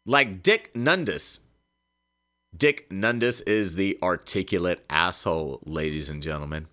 [0.06, 1.40] Like Dick Nundas.
[2.56, 6.68] Dick Nundas is the articulate asshole, ladies and gentlemen.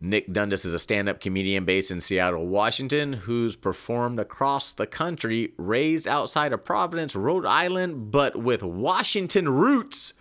[0.00, 4.86] Nick Dundas is a stand up comedian based in Seattle, Washington, who's performed across the
[4.86, 10.12] country, raised outside of Providence, Rhode Island, but with Washington roots.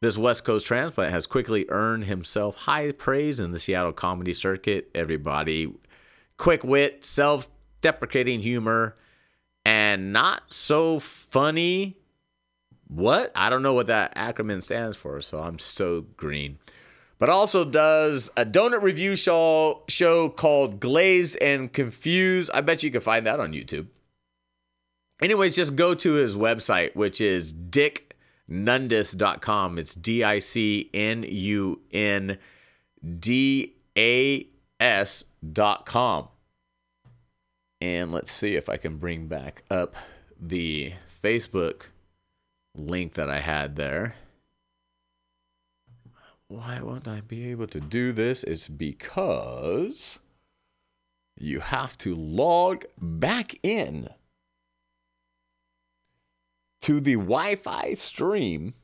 [0.00, 4.90] This West Coast transplant has quickly earned himself high praise in the Seattle comedy circuit.
[4.94, 5.74] Everybody,
[6.36, 7.48] quick wit, self
[7.80, 8.96] deprecating humor,
[9.64, 11.99] and not so funny
[12.90, 13.32] what?
[13.34, 16.58] I don't know what that acronym stands for, so I'm so green.
[17.18, 22.50] But also does a donut review show show called Glazed and Confused.
[22.52, 23.86] I bet you can find that on YouTube.
[25.22, 29.78] Anyways, just go to his website, which is dicknundas.com.
[29.78, 32.38] It's D I C N U N
[33.18, 33.74] D
[34.80, 36.28] as.com.
[37.82, 39.94] And let's see if I can bring back up
[40.40, 40.92] the
[41.22, 41.89] Facebook
[42.74, 44.14] link that I had there.
[46.48, 48.42] Why won't I be able to do this?
[48.42, 50.18] It's because
[51.36, 54.08] you have to log back in
[56.82, 58.74] to the Wi Fi stream.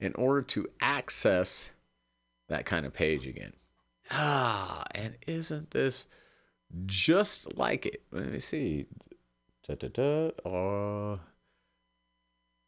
[0.00, 1.70] In order to access
[2.48, 3.52] that kind of page again.
[4.10, 6.06] Ah, and isn't this
[6.86, 8.02] just like it?
[8.10, 8.86] Let me see.
[9.66, 11.18] Da, da, da, uh,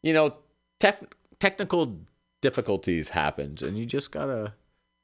[0.03, 0.35] you know,
[0.79, 1.99] tech, technical
[2.41, 4.53] difficulties happens, and you just gotta.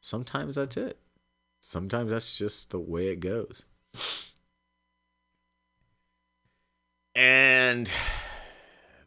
[0.01, 0.99] Sometimes that's it.
[1.59, 3.63] Sometimes that's just the way it goes.
[7.15, 7.91] And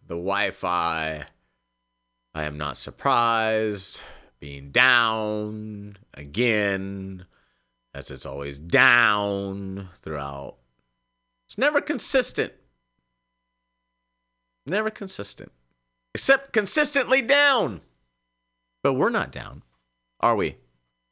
[0.05, 1.27] the Wi-Fi,
[2.35, 4.03] I am not surprised
[4.41, 7.27] being down again,
[7.95, 10.57] as it's always down throughout.
[11.47, 12.53] It's never consistent.
[14.67, 15.51] Never consistent.
[16.15, 17.81] Except consistently down.
[18.83, 19.63] But we're not down,
[20.21, 20.57] are we?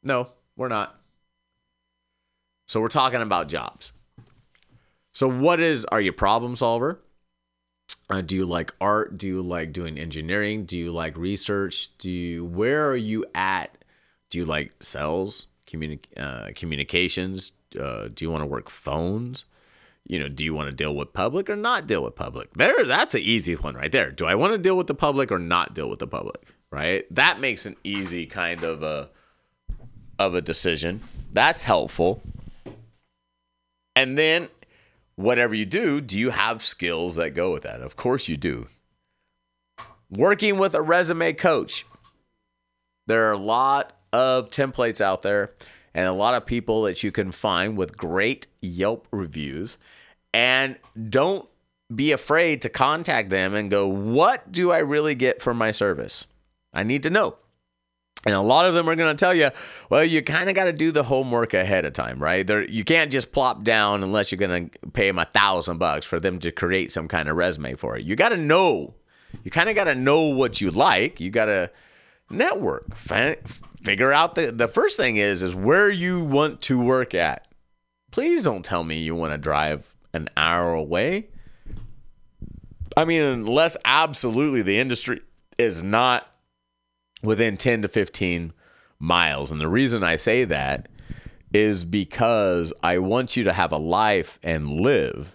[0.03, 0.99] No, we're not.
[2.67, 3.93] So we're talking about jobs.
[5.13, 6.99] So what is are you problem solver?
[8.09, 9.17] Uh, do you like art?
[9.17, 10.65] Do you like doing engineering?
[10.65, 11.95] Do you like research?
[11.97, 13.77] Do you where are you at?
[14.29, 17.51] Do you like sales, communi- uh, communications?
[17.79, 19.45] Uh, do you want to work phones?
[20.07, 22.53] You know, do you want to deal with public or not deal with public?
[22.53, 24.11] There, that's an easy one right there.
[24.11, 26.55] Do I want to deal with the public or not deal with the public?
[26.71, 29.09] Right, that makes an easy kind of a
[30.19, 31.01] of a decision.
[31.31, 32.21] That's helpful.
[33.95, 34.49] And then
[35.15, 37.81] whatever you do, do you have skills that go with that?
[37.81, 38.67] Of course you do.
[40.09, 41.85] Working with a resume coach.
[43.07, 45.51] There are a lot of templates out there
[45.93, 49.77] and a lot of people that you can find with great Yelp reviews.
[50.33, 50.77] And
[51.09, 51.47] don't
[51.93, 56.25] be afraid to contact them and go, What do I really get for my service?
[56.73, 57.37] I need to know.
[58.25, 59.49] And a lot of them are going to tell you,
[59.89, 62.45] well, you kind of got to do the homework ahead of time, right?
[62.45, 66.05] There, you can't just plop down unless you're going to pay them a thousand bucks
[66.05, 68.05] for them to create some kind of resume for you.
[68.05, 68.93] You got to know.
[69.45, 71.21] You kind of got to know what you like.
[71.21, 71.71] You got to
[72.29, 72.95] network.
[72.95, 73.37] Fi-
[73.81, 77.47] figure out the the first thing is is where you want to work at.
[78.11, 81.27] Please don't tell me you want to drive an hour away.
[82.97, 85.21] I mean, unless absolutely the industry
[85.57, 86.27] is not
[87.21, 88.53] within 10 to 15
[88.99, 89.51] miles.
[89.51, 90.87] And the reason I say that
[91.53, 95.33] is because I want you to have a life and live.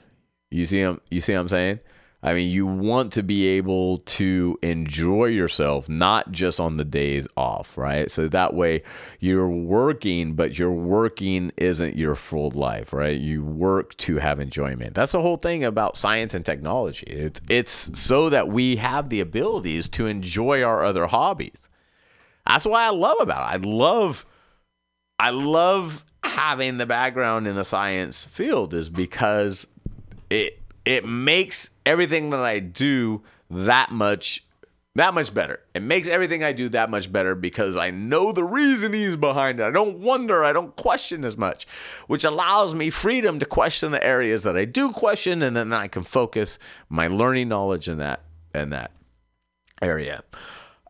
[0.50, 1.80] You see um, you see what I'm saying?
[2.24, 7.26] I mean, you want to be able to enjoy yourself, not just on the days
[7.36, 8.10] off, right?
[8.10, 8.82] So that way
[9.20, 13.20] you're working, but your working isn't your full life, right?
[13.20, 14.94] You work to have enjoyment.
[14.94, 17.06] That's the whole thing about science and technology.
[17.08, 21.68] It's, it's so that we have the abilities to enjoy our other hobbies.
[22.46, 23.54] That's why I love about it.
[23.54, 24.24] I love,
[25.18, 29.66] I love having the background in the science field is because
[30.30, 34.44] it it makes everything that I do that much
[34.96, 35.58] that much better.
[35.74, 39.64] It makes everything I do that much better because I know the reasonings behind it.
[39.64, 41.66] I don't wonder, I don't question as much,
[42.06, 45.88] which allows me freedom to question the areas that I do question and then I
[45.88, 48.22] can focus my learning knowledge in that
[48.54, 48.92] in that
[49.82, 50.22] area.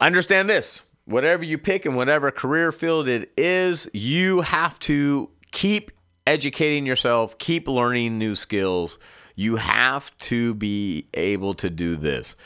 [0.01, 0.83] Understand this.
[1.07, 5.91] Whatever you pick and whatever career field it is, you have to keep
[6.27, 8.99] educating yourself, keep learning new skills.
[9.35, 12.37] You have to be able to do this.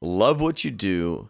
[0.00, 1.28] Love what you do,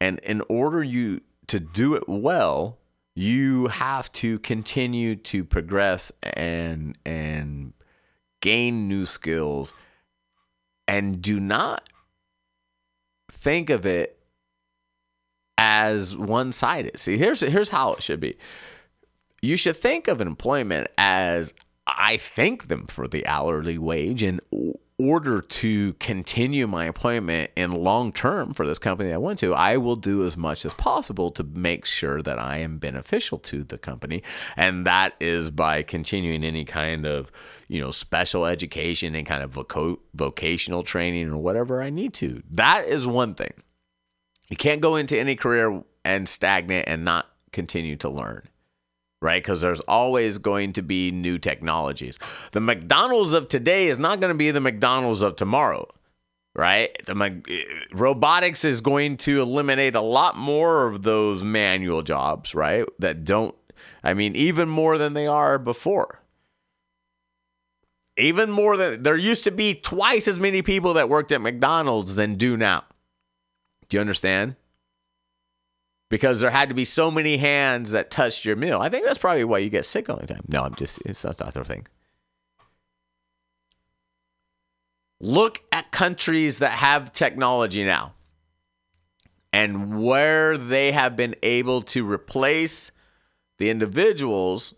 [0.00, 2.78] and in order you to do it well,
[3.14, 7.72] you have to continue to progress and and
[8.40, 9.74] gain new skills
[10.86, 11.88] and do not
[13.28, 14.18] think of it
[15.56, 16.98] as one-sided.
[16.98, 18.36] See, here's here's how it should be.
[19.42, 21.54] You should think of employment as
[21.96, 24.40] I thank them for the hourly wage in
[24.98, 29.76] order to continue my employment in long term for this company I went to, I
[29.76, 33.78] will do as much as possible to make sure that I am beneficial to the
[33.78, 34.24] company.
[34.56, 37.30] And that is by continuing any kind of,
[37.68, 42.42] you know, special education and kind of voc- vocational training or whatever I need to.
[42.50, 43.52] That is one thing.
[44.50, 48.48] You can't go into any career and stagnate and not continue to learn
[49.20, 49.42] right?
[49.42, 52.18] Because there's always going to be new technologies.
[52.52, 55.88] The McDonald's of today is not going to be the McDonald's of tomorrow.
[56.54, 56.90] right?
[57.06, 57.62] The ma- eh,
[57.92, 62.84] robotics is going to eliminate a lot more of those manual jobs, right?
[62.98, 63.54] That don't,
[64.02, 66.20] I mean, even more than they are before.
[68.16, 72.16] Even more than there used to be twice as many people that worked at McDonald's
[72.16, 72.84] than do now.
[73.88, 74.56] Do you understand?
[76.10, 78.80] Because there had to be so many hands that touched your meal.
[78.80, 80.44] I think that's probably why you get sick all the time.
[80.48, 81.86] No, I'm just, it's not the other thing.
[85.20, 88.14] look at countries that have technology now
[89.52, 92.90] and where they have been able to replace
[93.58, 94.74] the individuals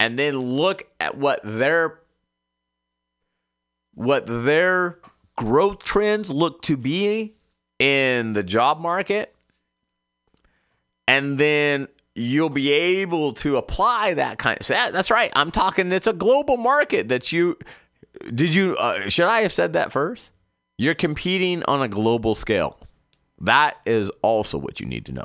[0.00, 2.00] and then look at what their
[3.94, 4.98] what their
[5.36, 7.34] growth trends look to be
[7.78, 9.34] in the job market
[11.12, 16.06] and then you'll be able to apply that kind of that's right i'm talking it's
[16.06, 17.56] a global market that you
[18.34, 20.30] did you uh, should i have said that first?
[20.78, 22.78] You're competing on a global scale.
[23.40, 25.24] That is also what you need to know.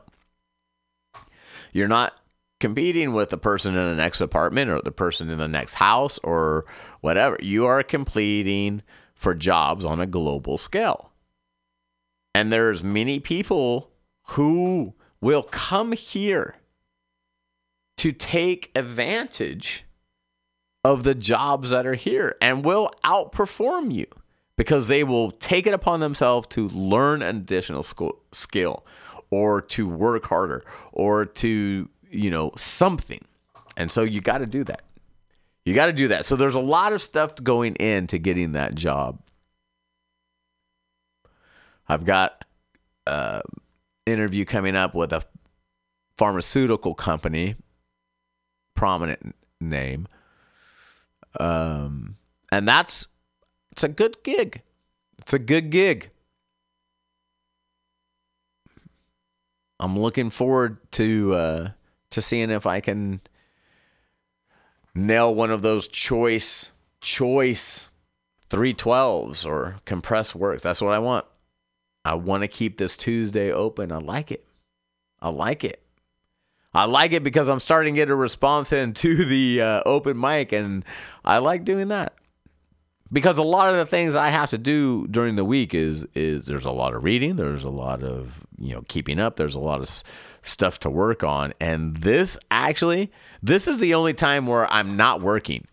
[1.71, 2.13] You're not
[2.59, 6.19] competing with the person in the next apartment or the person in the next house
[6.23, 6.65] or
[7.01, 7.37] whatever.
[7.41, 8.81] You are competing
[9.15, 11.11] for jobs on a global scale.
[12.33, 13.89] And there's many people
[14.29, 16.55] who will come here
[17.97, 19.83] to take advantage
[20.83, 24.05] of the jobs that are here and will outperform you
[24.55, 28.85] because they will take it upon themselves to learn an additional school, skill
[29.29, 30.63] or to work harder
[30.93, 33.23] or to, you know, something.
[33.75, 34.81] And so you got to do that.
[35.65, 36.25] You got to do that.
[36.25, 39.19] So there's a lot of stuff going into getting that job.
[41.89, 42.45] I've got
[43.05, 43.41] uh
[44.07, 45.23] interview coming up with a
[46.15, 47.55] pharmaceutical company,
[48.75, 50.07] prominent name.
[51.39, 52.17] Um,
[52.51, 53.07] and that's
[53.71, 54.61] it's a good gig.
[55.19, 56.09] It's a good gig.
[59.79, 61.69] I'm looking forward to uh,
[62.09, 63.21] to seeing if I can
[64.95, 66.69] nail one of those choice
[67.01, 67.87] choice
[68.49, 70.63] 312s or compressed works.
[70.63, 71.25] That's what I want.
[72.07, 73.91] I want to keep this Tuesday open.
[73.91, 74.45] I like it.
[75.21, 75.81] I like it.
[76.73, 80.51] I like it because I'm starting to get a response into the uh, open mic,
[80.51, 80.85] and
[81.25, 82.13] I like doing that
[83.11, 86.45] because a lot of the things I have to do during the week is is
[86.45, 89.59] there's a lot of reading, there's a lot of you know keeping up, there's a
[89.59, 90.03] lot of
[90.41, 93.11] stuff to work on, and this actually
[93.41, 95.65] this is the only time where I'm not working.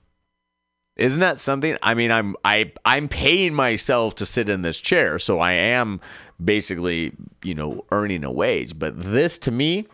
[0.97, 1.77] Isn't that something?
[1.83, 6.01] I mean, I'm I I'm paying myself to sit in this chair, so I am
[6.45, 7.13] basically,
[7.43, 8.79] you know, earning a wage.
[8.79, 9.87] But this to me,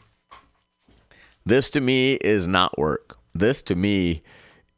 [1.47, 3.19] this to me is not work.
[3.35, 4.23] This to me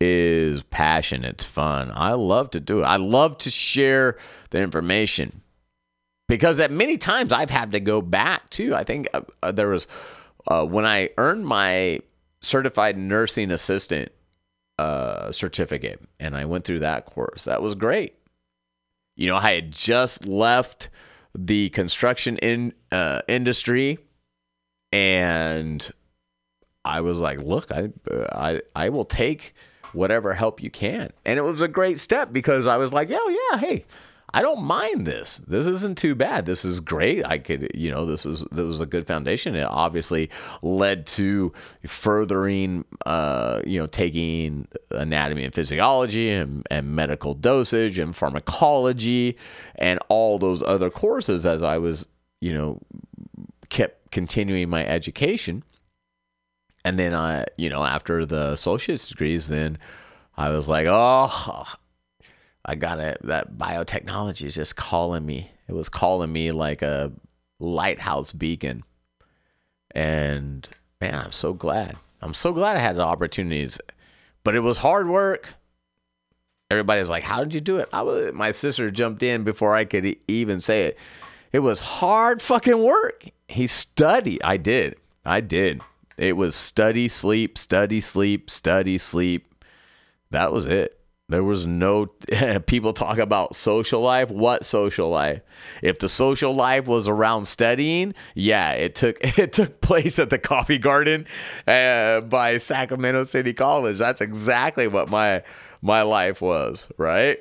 [0.01, 1.24] is passion.
[1.24, 1.93] It's fun.
[1.94, 2.85] I love to do it.
[2.85, 4.19] I love to share
[4.51, 5.43] the information
[6.28, 8.74] because at many times I've had to go back too.
[8.74, 9.86] I think uh, uh, there was
[10.49, 12.01] uh, when I earned my
[12.40, 14.11] certified nursing assistant
[14.78, 17.44] uh, certificate and I went through that course.
[17.44, 18.15] That was great.
[19.15, 20.89] You know, I had just left
[21.34, 23.98] the construction in uh, industry
[24.92, 25.90] and
[26.84, 29.54] I was like, look, I, uh, I, I will take
[29.92, 31.10] whatever help you can.
[31.24, 33.84] And it was a great step because I was like, oh yeah, hey,
[34.34, 35.40] I don't mind this.
[35.46, 36.46] This isn't too bad.
[36.46, 37.24] This is great.
[37.26, 39.54] I could, you know, this was this was a good foundation.
[39.54, 40.30] It obviously
[40.62, 41.52] led to
[41.86, 49.36] furthering, uh, you know, taking anatomy and physiology and, and medical dosage and pharmacology
[49.76, 52.06] and all those other courses as I was,
[52.40, 52.80] you know,
[53.68, 55.62] kept continuing my education
[56.84, 59.78] and then I, you know, after the associate's degrees, then
[60.36, 61.64] I was like, oh,
[62.64, 63.18] I got it.
[63.24, 65.51] That biotechnology is just calling me.
[65.68, 67.12] It was calling me like a
[67.59, 68.84] lighthouse beacon.
[69.94, 70.68] And
[71.01, 71.97] man, I'm so glad.
[72.20, 73.78] I'm so glad I had the opportunities,
[74.44, 75.48] but it was hard work.
[76.70, 78.32] Everybody was like, "How did you do it?" I was.
[78.32, 80.98] My sister jumped in before I could even say it.
[81.52, 83.24] It was hard fucking work.
[83.48, 84.40] He studied.
[84.43, 84.97] I did.
[85.24, 85.82] I did.
[86.16, 89.55] It was study, sleep, study, sleep, study, sleep.
[90.30, 90.98] That was it.
[91.32, 92.06] There was no
[92.66, 94.30] people talk about social life.
[94.30, 95.40] What social life?
[95.82, 100.38] If the social life was around studying, yeah, it took it took place at the
[100.38, 101.26] Coffee Garden
[101.66, 103.98] uh, by Sacramento City College.
[103.98, 105.42] That's exactly what my
[105.80, 106.88] my life was.
[106.98, 107.38] Right?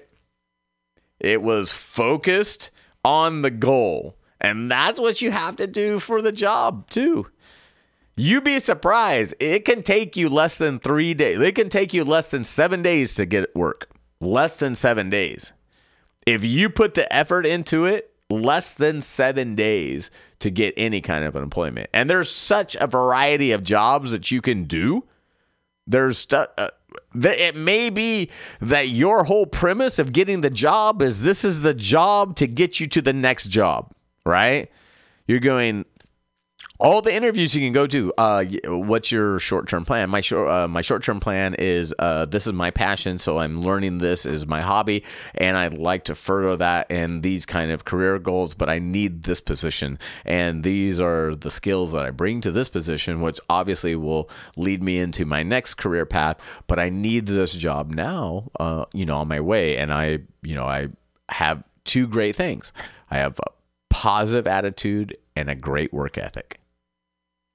[1.19, 2.71] It was focused
[3.03, 7.27] on the goal, and that's what you have to do for the job too.
[8.21, 9.33] You'd be surprised.
[9.39, 11.39] It can take you less than three days.
[11.39, 13.89] It can take you less than seven days to get work.
[14.19, 15.53] Less than seven days.
[16.27, 21.25] If you put the effort into it, less than seven days to get any kind
[21.25, 21.89] of employment.
[21.95, 25.03] And there's such a variety of jobs that you can do.
[25.87, 26.49] There's stuff.
[26.59, 26.69] Uh,
[27.15, 28.29] it may be
[28.61, 32.79] that your whole premise of getting the job is this is the job to get
[32.79, 33.91] you to the next job,
[34.27, 34.69] right?
[35.25, 35.85] You're going
[36.81, 38.11] all the interviews you can go to.
[38.17, 40.09] Uh, what's your short term plan?
[40.09, 43.61] My short uh, my short term plan is uh, this is my passion, so I'm
[43.61, 45.03] learning this is my hobby,
[45.35, 48.55] and I'd like to further that and these kind of career goals.
[48.55, 52.67] But I need this position, and these are the skills that I bring to this
[52.67, 56.37] position, which obviously will lead me into my next career path.
[56.65, 60.55] But I need this job now, uh, you know, on my way, and I, you
[60.55, 60.89] know, I
[61.29, 62.73] have two great things.
[63.11, 63.51] I have a
[63.89, 66.60] positive attitude and a great work ethic.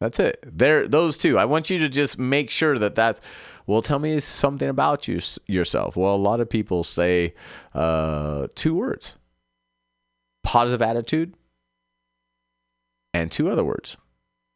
[0.00, 0.44] That's it.
[0.46, 1.38] There, those two.
[1.38, 3.20] I want you to just make sure that that's.
[3.66, 5.96] Well, tell me something about you yourself.
[5.96, 7.34] Well, a lot of people say
[7.74, 9.18] uh, two words:
[10.44, 11.34] positive attitude,
[13.14, 13.96] and two other words: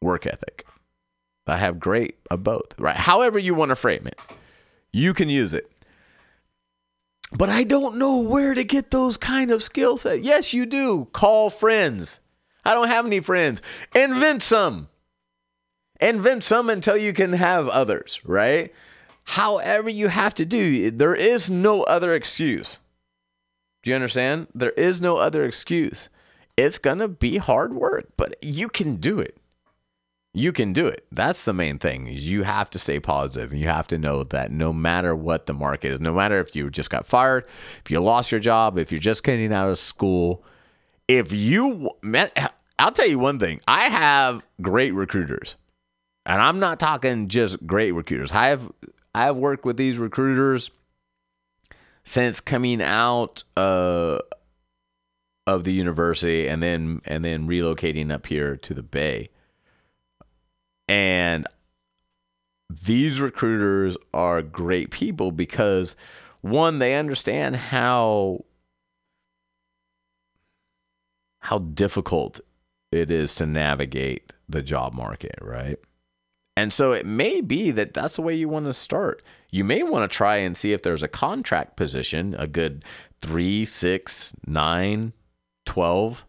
[0.01, 0.65] work ethic.
[1.47, 2.77] I have great of both.
[2.77, 2.95] Right.
[2.95, 4.19] However you want to frame it,
[4.93, 5.71] you can use it.
[7.33, 10.21] But I don't know where to get those kind of skill sets.
[10.21, 11.07] Yes, you do.
[11.13, 12.19] Call friends.
[12.63, 13.61] I don't have any friends.
[13.95, 14.89] Invent some
[16.01, 18.73] invent some until you can have others, right?
[19.23, 22.79] However, you have to do, there is no other excuse.
[23.83, 24.47] Do you understand?
[24.53, 26.09] There is no other excuse.
[26.57, 29.37] It's going to be hard work, but you can do it.
[30.33, 31.05] You can do it.
[31.11, 32.07] That's the main thing.
[32.07, 33.53] You have to stay positive.
[33.53, 36.69] You have to know that no matter what the market is, no matter if you
[36.69, 37.45] just got fired,
[37.83, 40.43] if you lost your job, if you're just getting out of school,
[41.07, 41.89] if you
[42.79, 43.59] I'll tell you one thing.
[43.67, 45.57] I have great recruiters
[46.25, 48.31] and I'm not talking just great recruiters.
[48.31, 48.71] I have
[49.13, 50.71] I have worked with these recruiters
[52.03, 54.19] since coming out uh,
[55.47, 59.29] of the university and then and then relocating up here to the Bay.
[60.87, 61.47] And
[62.69, 65.95] these recruiters are great people because
[66.41, 68.45] one they understand how
[71.39, 72.39] how difficult
[72.91, 75.79] it is to navigate the job market, right?
[76.57, 79.23] And so it may be that that's the way you want to start.
[79.51, 82.83] You may want to try and see if there's a contract position, a good
[83.21, 85.13] three, six, nine,
[85.65, 86.25] 12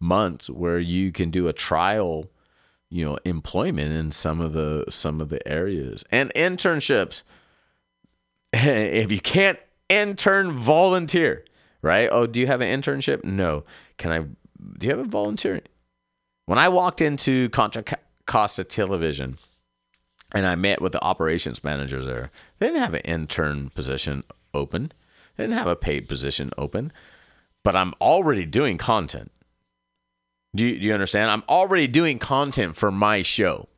[0.00, 2.30] months where you can do a trial,
[2.90, 6.04] you know, employment in some of the some of the areas.
[6.10, 7.22] And internships.
[8.52, 9.58] If you can't
[9.90, 11.44] intern, volunteer,
[11.82, 12.08] right?
[12.10, 13.22] Oh, do you have an internship?
[13.22, 13.64] No.
[13.98, 14.20] Can I
[14.78, 15.60] do you have a volunteer?
[16.46, 17.84] When I walked into Contra
[18.26, 19.36] Costa Television,
[20.32, 22.30] and I met with the operations managers there.
[22.58, 24.92] They didn't have an intern position open.
[25.36, 26.92] They didn't have a paid position open.
[27.62, 29.32] But I'm already doing content.
[30.54, 31.30] Do you, do you understand?
[31.30, 33.68] I'm already doing content for my show.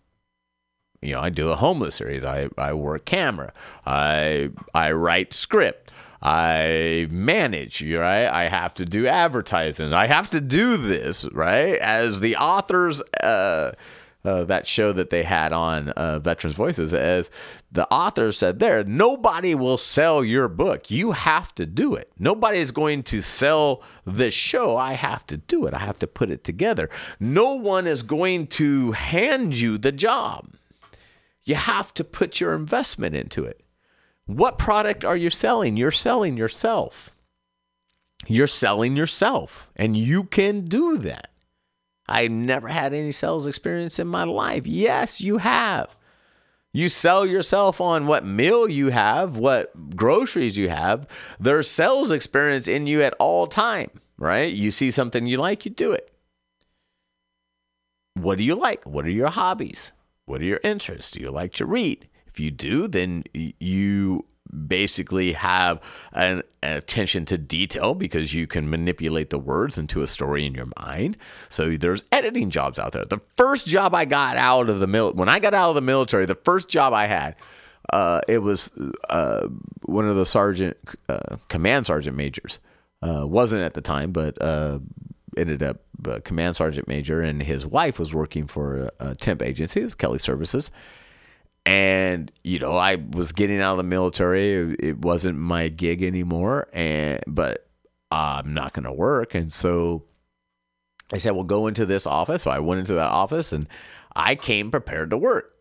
[1.00, 2.24] You know, I do a homeless series.
[2.24, 3.52] I, I work camera.
[3.86, 5.92] I I write script.
[6.20, 8.26] I manage, right?
[8.26, 9.92] I have to do advertising.
[9.92, 11.76] I have to do this, right?
[11.76, 13.72] As the authors uh
[14.28, 17.30] uh, that show that they had on uh, Veterans Voices, as
[17.72, 20.90] the author said there, nobody will sell your book.
[20.90, 22.12] You have to do it.
[22.18, 24.76] Nobody is going to sell this show.
[24.76, 25.72] I have to do it.
[25.72, 26.90] I have to put it together.
[27.18, 30.54] No one is going to hand you the job.
[31.44, 33.62] You have to put your investment into it.
[34.26, 35.78] What product are you selling?
[35.78, 37.10] You're selling yourself.
[38.26, 41.30] You're selling yourself, and you can do that.
[42.08, 44.66] I never had any sales experience in my life.
[44.66, 45.94] Yes, you have.
[46.72, 51.06] You sell yourself on what meal you have, what groceries you have.
[51.40, 54.52] There's sales experience in you at all time, right?
[54.52, 56.12] You see something you like, you do it.
[58.14, 58.84] What do you like?
[58.84, 59.92] What are your hobbies?
[60.24, 61.12] What are your interests?
[61.12, 62.08] Do you like to read?
[62.26, 64.26] If you do, then you
[64.66, 65.80] basically have
[66.12, 70.54] an, an, attention to detail because you can manipulate the words into a story in
[70.54, 71.16] your mind.
[71.48, 73.04] So there's editing jobs out there.
[73.04, 75.80] The first job I got out of the mil when I got out of the
[75.80, 77.36] military, the first job I had,
[77.92, 78.70] uh, it was
[79.08, 79.48] uh,
[79.82, 80.76] one of the sergeant,
[81.08, 82.60] uh, command sergeant majors.
[83.00, 84.80] Uh, wasn't at the time, but uh,
[85.36, 89.40] ended up uh, command sergeant major, and his wife was working for a, a temp
[89.40, 89.80] agency.
[89.80, 90.72] It was Kelly Services
[91.68, 94.74] and you know i was getting out of the military.
[94.80, 96.68] It wasn't my gig anymore.
[96.72, 97.68] And but
[98.10, 99.34] i'm not going to work.
[99.34, 100.04] And so
[101.12, 102.42] i said well go into this office.
[102.44, 103.68] So i went into that office and
[104.16, 105.52] i came prepared to work.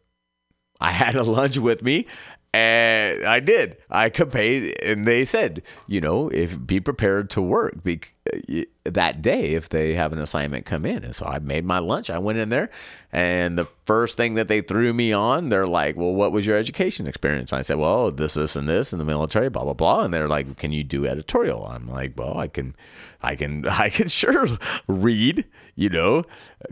[0.80, 2.08] I had a lunch with me
[2.54, 3.78] And I did.
[3.90, 8.02] I paid, and they said, you know, if be prepared to work be,
[8.94, 11.04] that day if they have an assignment come in.
[11.04, 12.10] And so I made my lunch.
[12.10, 12.70] I went in there,
[13.12, 16.58] and the first thing that they threw me on, they're like, "Well, what was your
[16.58, 20.04] education experience?" I said, "Well, this, this, and this in the military, blah blah blah."
[20.04, 22.76] And they're like, "Can you do editorial?" I'm like, "Well, I can,
[23.22, 24.48] I can, I can sure
[24.88, 25.46] read,
[25.76, 26.24] you know,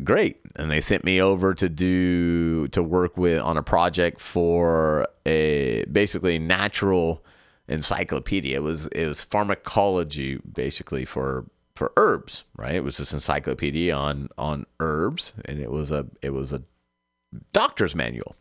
[0.03, 5.07] great." And they sent me over to do to work with on a project for
[5.25, 7.23] a basically natural
[7.67, 8.57] encyclopedia.
[8.57, 11.45] It was it was pharmacology basically for
[11.76, 12.76] for herbs, right?
[12.76, 16.64] It was this encyclopedia on on herbs, and it was a it was a
[17.53, 18.35] doctor's manual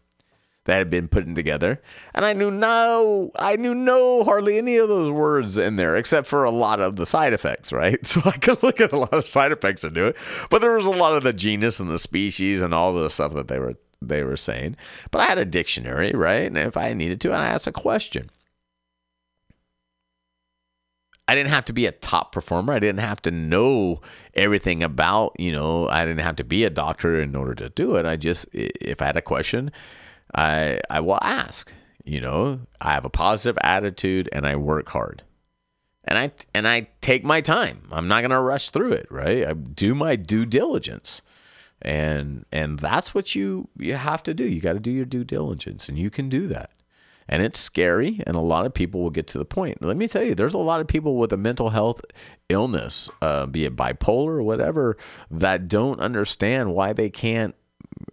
[0.64, 1.82] that had been put together,
[2.14, 6.26] and I knew no, I knew no hardly any of those words in there except
[6.26, 7.98] for a lot of the side effects, right?
[8.06, 10.16] So I could look at a lot of side effects and do it,
[10.48, 13.34] but there was a lot of the genus and the species and all the stuff
[13.34, 14.76] that they were they were saying.
[15.10, 16.46] But I had a dictionary, right?
[16.46, 18.30] And if I needed to, and I asked a question.
[21.26, 22.74] I didn't have to be a top performer.
[22.74, 24.02] I didn't have to know
[24.34, 27.96] everything about, you know, I didn't have to be a doctor in order to do
[27.96, 28.04] it.
[28.04, 29.72] I just, if I had a question,
[30.34, 31.72] I, I will ask,
[32.04, 35.22] you know, I have a positive attitude and I work hard.
[36.06, 37.88] And I, and I take my time.
[37.90, 39.46] I'm not going to rush through it, right?
[39.46, 41.22] I do my due diligence.
[41.80, 44.44] And, and that's what you, you have to do.
[44.44, 46.70] You got to do your due diligence and you can do that
[47.28, 49.82] and it's scary and a lot of people will get to the point.
[49.82, 52.02] Let me tell you there's a lot of people with a mental health
[52.48, 54.96] illness uh, be it bipolar or whatever
[55.30, 57.54] that don't understand why they can't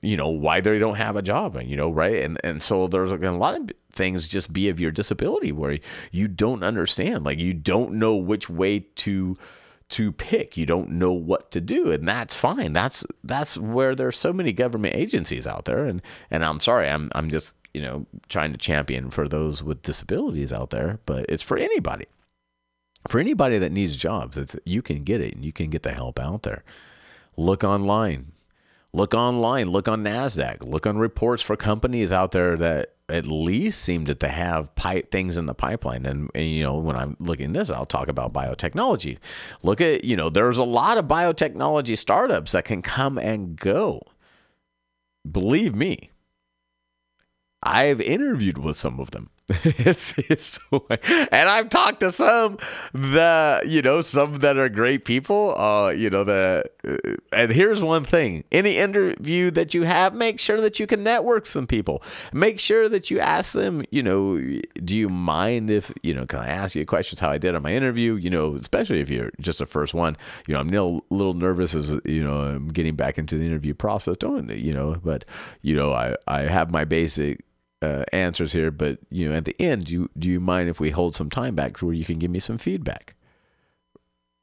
[0.01, 2.21] you know why they don't have a job and you know right?
[2.21, 5.79] And and so there's a lot of things just be of your disability where
[6.11, 7.25] you don't understand.
[7.25, 9.37] Like you don't know which way to
[9.89, 10.55] to pick.
[10.55, 12.73] You don't know what to do and that's fine.
[12.73, 17.11] That's that's where there's so many government agencies out there and and I'm sorry I'm
[17.13, 21.43] I'm just you know, trying to champion for those with disabilities out there, but it's
[21.43, 22.05] for anybody.
[23.07, 25.91] For anybody that needs jobs, it's you can get it and you can get the
[25.91, 26.63] help out there.
[27.35, 28.33] Look online.
[28.93, 33.81] Look online, look on Nasdaq, look on reports for companies out there that at least
[33.81, 34.69] seem to have
[35.11, 36.05] things in the pipeline.
[36.05, 39.17] And, and you know, when I'm looking this, I'll talk about biotechnology.
[39.63, 44.01] Look at, you know, there's a lot of biotechnology startups that can come and go.
[45.29, 46.09] Believe me,
[47.63, 49.29] I've interviewed with some of them.
[49.63, 52.57] it's, it's and I've talked to some
[52.93, 55.57] that you know some that are great people.
[55.57, 56.71] Uh, you know that.
[56.87, 61.03] Uh, and here's one thing: any interview that you have, make sure that you can
[61.03, 62.01] network some people.
[62.31, 63.83] Make sure that you ask them.
[63.89, 64.37] You know,
[64.85, 66.25] do you mind if you know?
[66.25, 67.19] Can I ask you questions?
[67.19, 68.15] How I did on my interview?
[68.15, 70.15] You know, especially if you're just the first one.
[70.47, 73.73] You know, I'm a little nervous as you know I'm getting back into the interview
[73.73, 74.17] process.
[74.17, 74.97] Don't you know?
[75.03, 75.25] But
[75.61, 77.43] you know, I I have my basic
[77.81, 80.79] uh, answers here, but you know, at the end, do you, do you mind if
[80.79, 83.15] we hold some time back where you can give me some feedback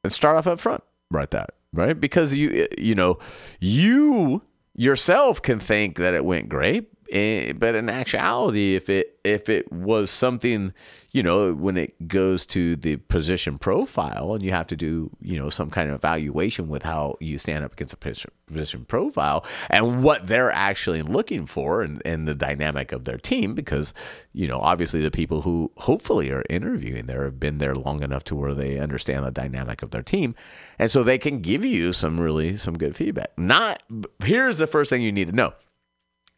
[0.02, 1.31] and start off up front, right?
[1.31, 3.19] That right because you you know
[3.60, 4.43] you
[4.74, 9.72] yourself can think that it went great, Eh, but in actuality, if it if it
[9.72, 10.74] was something,
[11.10, 15.39] you know, when it goes to the position profile, and you have to do, you
[15.39, 19.44] know, some kind of evaluation with how you stand up against a position, position profile
[19.70, 23.94] and what they're actually looking for, and and the dynamic of their team, because
[24.35, 28.24] you know, obviously the people who hopefully are interviewing there have been there long enough
[28.24, 30.35] to where they understand the dynamic of their team,
[30.78, 33.30] and so they can give you some really some good feedback.
[33.39, 33.82] Not
[34.22, 35.55] here's the first thing you need to know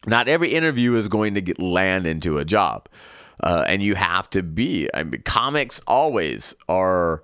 [0.07, 2.89] not every interview is going to get land into a job
[3.43, 7.23] uh, and you have to be I mean, comics always are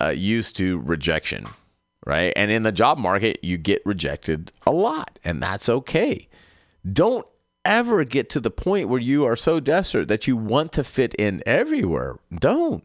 [0.00, 1.46] uh, used to rejection
[2.04, 2.32] right?
[2.36, 6.28] And in the job market you get rejected a lot and that's okay.
[6.90, 7.26] Don't
[7.64, 11.14] ever get to the point where you are so desperate that you want to fit
[11.14, 12.16] in everywhere.
[12.38, 12.84] Don't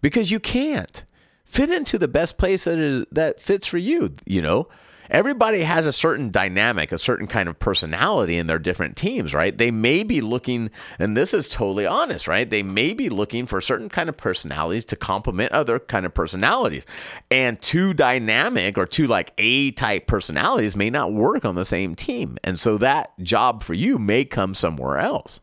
[0.00, 1.04] because you can't.
[1.44, 4.68] Fit into the best place that is that fits for you you know
[5.10, 9.56] everybody has a certain dynamic, a certain kind of personality in their different teams, right?
[9.56, 12.48] They may be looking, and this is totally honest, right?
[12.48, 16.84] They may be looking for certain kind of personalities to complement other kind of personalities.
[17.30, 21.94] And two dynamic or two like A type personalities may not work on the same
[21.94, 22.38] team.
[22.44, 25.40] And so that job for you may come somewhere else.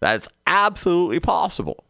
[0.00, 1.84] That's absolutely possible.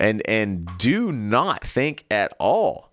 [0.00, 2.90] And and do not think at all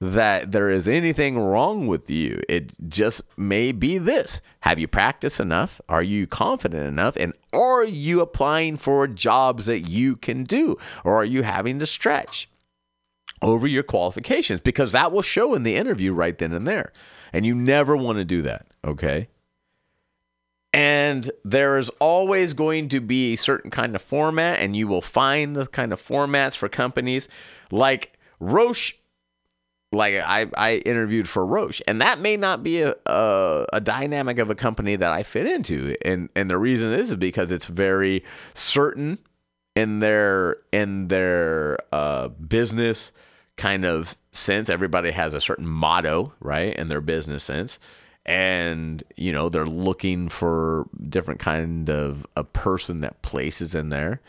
[0.00, 2.40] that there is anything wrong with you.
[2.48, 4.40] It just may be this.
[4.60, 5.80] Have you practiced enough?
[5.88, 7.16] Are you confident enough?
[7.16, 10.76] And are you applying for jobs that you can do?
[11.04, 12.48] Or are you having to stretch
[13.42, 14.60] over your qualifications?
[14.60, 16.92] Because that will show in the interview right then and there.
[17.32, 19.28] And you never want to do that, okay?
[20.72, 25.02] And there is always going to be a certain kind of format, and you will
[25.02, 27.28] find the kind of formats for companies
[27.72, 28.94] like Roche.
[29.90, 34.38] Like I, I interviewed for Roche, and that may not be a, a a dynamic
[34.38, 38.22] of a company that I fit into, and and the reason is because it's very
[38.52, 39.18] certain
[39.74, 43.12] in their in their uh, business
[43.56, 44.68] kind of sense.
[44.68, 47.78] Everybody has a certain motto, right, in their business sense,
[48.26, 54.20] and you know they're looking for different kind of a person that places in there.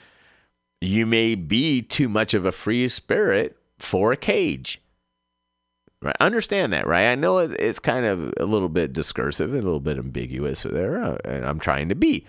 [0.80, 4.81] You may be too much of a free spirit for a cage.
[6.02, 7.12] Right, understand that, right?
[7.12, 11.04] I know it's kind of a little bit discursive, and a little bit ambiguous there,
[11.04, 12.26] uh, and I'm trying to be.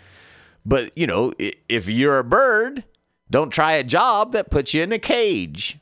[0.67, 2.83] But you know, if you're a bird,
[3.31, 5.79] don't try a job that puts you in a cage,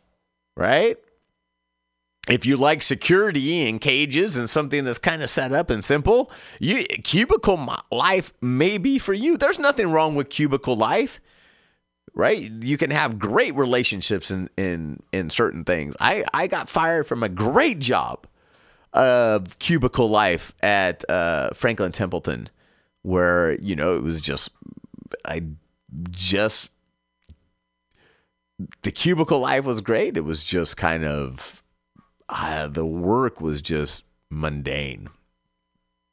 [0.55, 0.99] right?
[2.29, 6.31] If you like security and cages and something that's kind of set up and simple,
[6.61, 9.39] you cubicle life may be for you.
[9.39, 11.21] There's nothing wrong with cubicle life,
[12.19, 12.51] right?
[12.63, 15.95] You can have great relationships in in in certain things.
[16.01, 18.27] I I got fired from a great job
[18.93, 22.51] of cubicle life at uh, Franklin Templeton,
[23.03, 24.51] where you know it was just
[25.25, 25.45] I
[26.11, 26.71] just
[28.83, 30.17] the cubicle life was great.
[30.17, 31.63] It was just kind of
[32.29, 35.09] uh, the work was just mundane,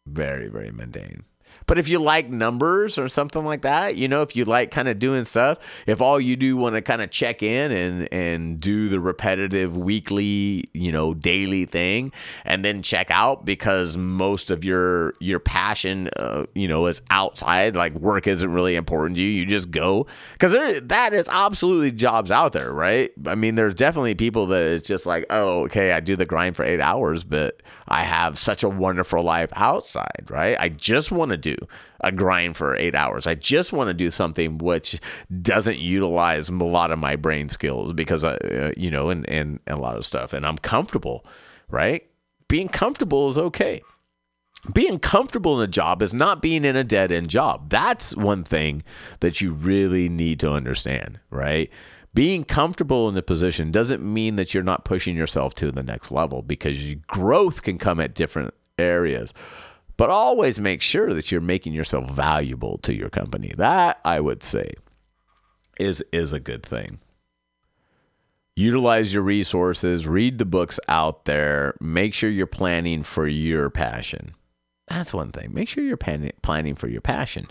[0.06, 1.24] very very mundane.
[1.68, 4.88] But if you like numbers or something like that, you know, if you like kind
[4.88, 5.58] of doing stuff,
[5.88, 9.76] if all you do want to kind of check in and and do the repetitive
[9.76, 12.12] weekly, you know, daily thing,
[12.44, 17.76] and then check out because most of your your passion, uh, you know, is outside.
[17.76, 19.30] Like work isn't really important to you.
[19.30, 23.12] You just go because that is absolutely jobs out there, right?
[23.26, 26.56] I mean, there's definitely people that it's just like, oh, okay, I do the grind
[26.56, 30.58] for eight hours, but I have such a wonderful life outside, right?
[30.60, 31.68] I just want to do
[32.02, 33.28] a grind for eight hours.
[33.28, 35.00] I just want to do something which
[35.42, 39.60] doesn't utilize a lot of my brain skills because, I, uh, you know, and, and,
[39.68, 40.34] and a lot of stuff.
[40.34, 41.26] And I'm comfortable,
[41.70, 42.04] right?
[42.48, 43.82] Being comfortable is okay.
[44.74, 47.70] Being comfortable in a job is not being in a dead end job.
[47.70, 48.84] That's one thing
[49.20, 51.70] that you really need to understand, right?
[52.16, 56.12] Being comfortable in a position doesn't mean that you're not pushing yourself to the next
[56.12, 59.34] level because growth can come at different areas.
[59.98, 63.52] But always make sure that you're making yourself valuable to your company.
[63.58, 64.72] That I would say
[65.80, 67.00] is is a good thing.
[68.58, 74.34] Utilize your resources, read the books out there, make sure you're planning for your passion.
[74.88, 75.54] That's one thing.
[75.54, 77.48] Make sure you're pan- planning for your passion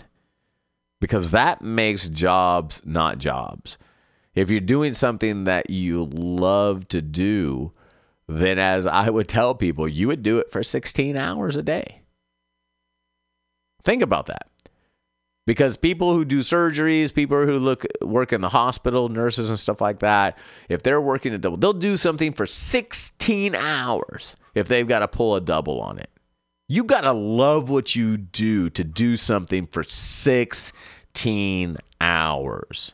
[0.99, 3.77] because that makes jobs not jobs.
[4.33, 7.71] If you're doing something that you love to do,
[8.27, 12.01] then as I would tell people, you would do it for 16 hours a day.
[13.85, 14.49] Think about that.
[15.47, 19.79] Because people who do surgeries, people who look work in the hospital, nurses and stuff
[19.79, 20.39] like that,
[20.69, 25.07] if they're working a double, they'll do something for 16 hours if they've got to
[25.07, 26.09] pull a double on it.
[26.67, 32.91] You got to love what you do to do something for 16 hours.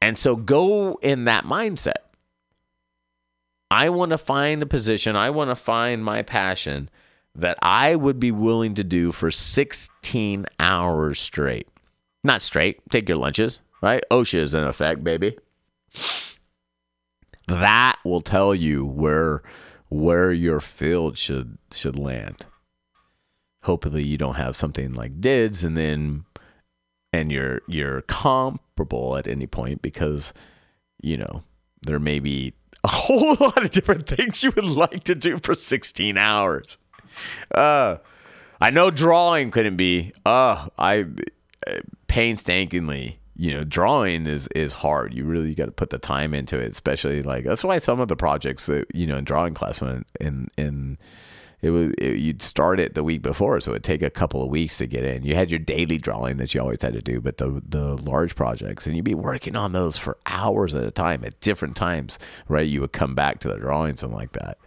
[0.00, 1.92] And so go in that mindset.
[3.70, 6.88] I want to find a position, I want to find my passion
[7.34, 11.68] that I would be willing to do for 16 hours straight.
[12.24, 14.02] Not straight, take your lunches, right?
[14.10, 15.36] OSHA is in effect, baby.
[17.48, 19.42] That will tell you where
[19.88, 22.46] where your field should should land.
[23.64, 26.24] Hopefully you don't have something like DIDS and then
[27.12, 30.32] and you're you're comparable at any point because
[31.02, 31.42] you know
[31.82, 32.54] there may be
[32.84, 36.78] a whole lot of different things you would like to do for 16 hours.
[37.54, 37.96] Uh,
[38.60, 40.12] I know drawing couldn't be.
[40.24, 41.06] Uh, I
[42.06, 45.14] painstakingly, you know, drawing is is hard.
[45.14, 48.08] You really got to put the time into it, especially like that's why some of
[48.08, 50.98] the projects that you know in drawing class when in in
[51.60, 54.48] it was it, you'd start it the week before, so it'd take a couple of
[54.48, 55.22] weeks to get in.
[55.22, 58.36] You had your daily drawing that you always had to do, but the the large
[58.36, 62.18] projects, and you'd be working on those for hours at a time at different times,
[62.48, 62.68] right?
[62.68, 64.58] You would come back to the drawings and like that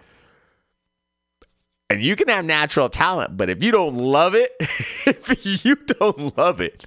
[1.95, 6.37] and you can have natural talent, but if you don't love it, if you don't
[6.37, 6.85] love it,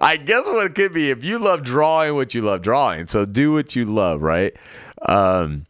[0.00, 3.08] I guess what it could be if you love drawing what you love drawing.
[3.08, 4.56] So do what you love, right?
[5.06, 5.66] Um,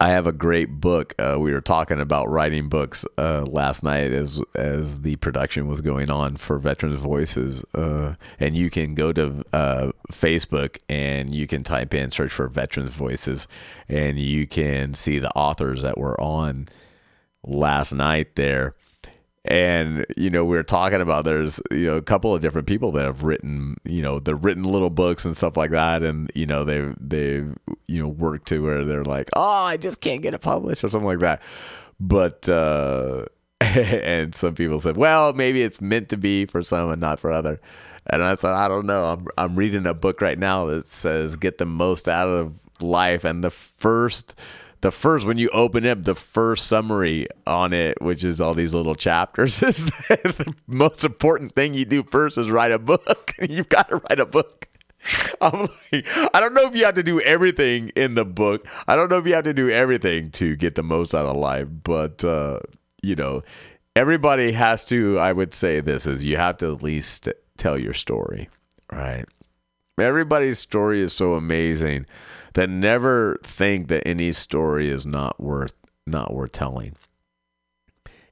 [0.00, 1.14] I have a great book.
[1.18, 5.82] Uh, we were talking about writing books uh, last night as as the production was
[5.82, 11.46] going on for Veterans Voices, uh, and you can go to uh, Facebook and you
[11.46, 13.46] can type in search for Veterans Voices,
[13.90, 16.66] and you can see the authors that were on
[17.44, 18.74] last night there.
[19.44, 22.92] And you know we were talking about there's you know a couple of different people
[22.92, 26.02] that have written you know they've written little books and stuff like that.
[26.02, 27.56] And you know they've they've
[27.86, 30.90] you know worked to where they're like oh i just can't get it published or
[30.90, 31.40] something like that.
[31.98, 33.24] But uh
[33.60, 37.32] and some people said well maybe it's meant to be for some and not for
[37.32, 37.62] other.
[38.08, 39.06] And i said i don't know.
[39.06, 43.24] I'm, I'm reading a book right now that says get the most out of life.
[43.24, 44.34] And the first
[44.80, 48.74] the first when you open up the first summary on it which is all these
[48.74, 53.68] little chapters is the most important thing you do first is write a book you've
[53.68, 54.66] got to write a book
[55.40, 58.66] I'm like, I don't know if you have to do everything in the book.
[58.86, 61.36] I don't know if you have to do everything to get the most out of
[61.36, 62.60] life, but uh,
[63.02, 63.42] you know,
[63.96, 65.18] everybody has to.
[65.18, 68.48] I would say this is you have to at least tell your story,
[68.92, 69.24] right?
[69.98, 72.06] Everybody's story is so amazing
[72.54, 75.74] that never think that any story is not worth
[76.06, 76.96] not worth telling.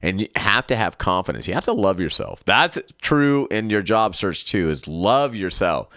[0.01, 1.47] And you have to have confidence.
[1.47, 2.43] You have to love yourself.
[2.45, 4.69] That's true in your job search too.
[4.69, 5.87] Is love yourself.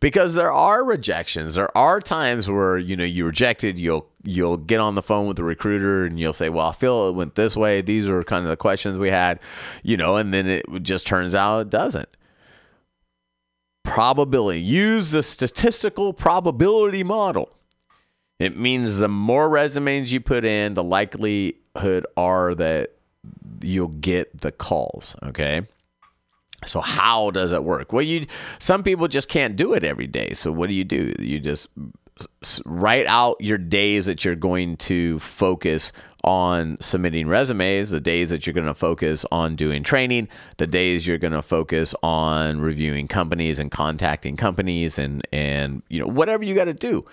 [0.00, 1.54] Because there are rejections.
[1.54, 5.36] There are times where, you know, you rejected, you'll you'll get on the phone with
[5.36, 7.82] the recruiter and you'll say, "Well, I feel it went this way.
[7.82, 9.38] These are kind of the questions we had."
[9.84, 12.08] You know, and then it just turns out it doesn't
[13.84, 14.60] probability.
[14.60, 17.50] Use the statistical probability model.
[18.42, 22.92] It means the more resumes you put in, the likelihood are that
[23.60, 25.16] you'll get the calls.
[25.22, 25.62] Okay.
[26.66, 27.92] So how does it work?
[27.92, 28.26] Well, you
[28.58, 30.34] some people just can't do it every day.
[30.34, 31.12] So what do you do?
[31.18, 31.68] You just
[32.64, 35.92] write out your days that you're going to focus
[36.24, 40.28] on submitting resumes, the days that you're going to focus on doing training,
[40.58, 45.98] the days you're going to focus on reviewing companies and contacting companies and and you
[45.98, 47.04] know whatever you got to do.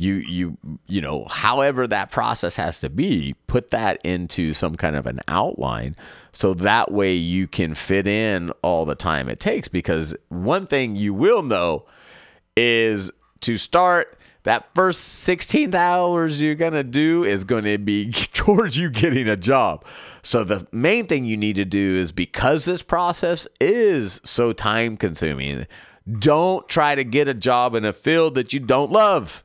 [0.00, 0.56] You you
[0.86, 5.20] you know however that process has to be, put that into some kind of an
[5.28, 5.94] outline
[6.32, 10.96] so that way you can fit in all the time it takes because one thing
[10.96, 11.84] you will know
[12.56, 13.10] is
[13.40, 18.78] to start that first 16 hours you're going to do is going to be towards
[18.78, 19.84] you getting a job.
[20.22, 24.96] So the main thing you need to do is because this process is so time
[24.96, 25.66] consuming,
[26.18, 29.44] don't try to get a job in a field that you don't love.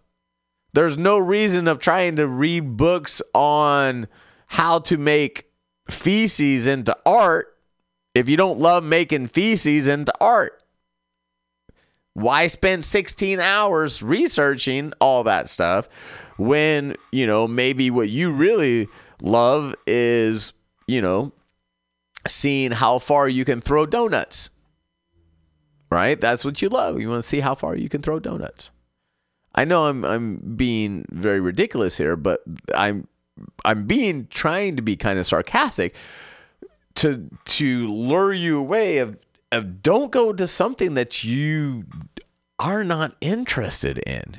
[0.76, 4.10] There's no reason of trying to read books on
[4.48, 5.50] how to make
[5.90, 7.58] feces into art
[8.14, 10.62] if you don't love making feces into art.
[12.14, 15.88] Why spend 16 hours researching all that stuff
[16.38, 18.90] when you know maybe what you really
[19.22, 20.52] love is
[20.88, 21.32] you know
[22.28, 24.50] seeing how far you can throw donuts
[25.90, 26.20] right?
[26.20, 27.00] That's what you love.
[27.00, 28.72] You want to see how far you can throw donuts
[29.56, 32.42] i know i'm i'm being very ridiculous here but
[32.76, 33.08] i'm
[33.64, 35.96] i'm being trying to be kind of sarcastic
[36.94, 39.18] to to lure you away of
[39.52, 41.86] of don't go to something that you
[42.60, 44.38] are not interested in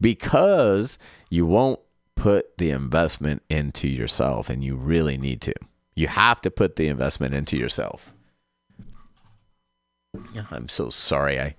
[0.00, 0.98] because
[1.30, 1.80] you won't
[2.14, 5.54] put the investment into yourself and you really need to.
[5.94, 8.12] You have to put the investment into yourself.
[10.50, 11.40] I'm so sorry.
[11.40, 11.56] I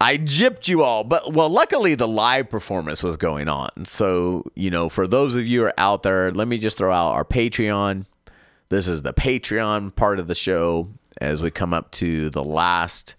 [0.00, 3.84] I gypped you all, but well, luckily the live performance was going on.
[3.84, 6.90] So, you know, for those of you who are out there, let me just throw
[6.90, 8.06] out our Patreon.
[8.70, 10.88] This is the Patreon part of the show
[11.20, 13.14] as we come up to the last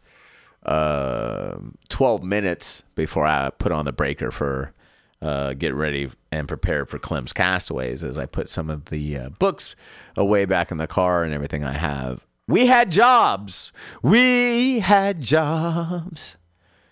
[0.65, 1.57] uh,
[1.89, 4.73] 12 minutes before I put on the breaker for
[5.21, 9.29] uh, get ready and prepare for Clem's Castaways as I put some of the uh,
[9.29, 9.75] books
[10.17, 12.25] away back in the car and everything I have.
[12.47, 13.71] We had jobs.
[14.01, 16.37] We had jobs.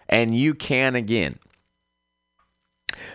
[0.10, 1.40] And you can again.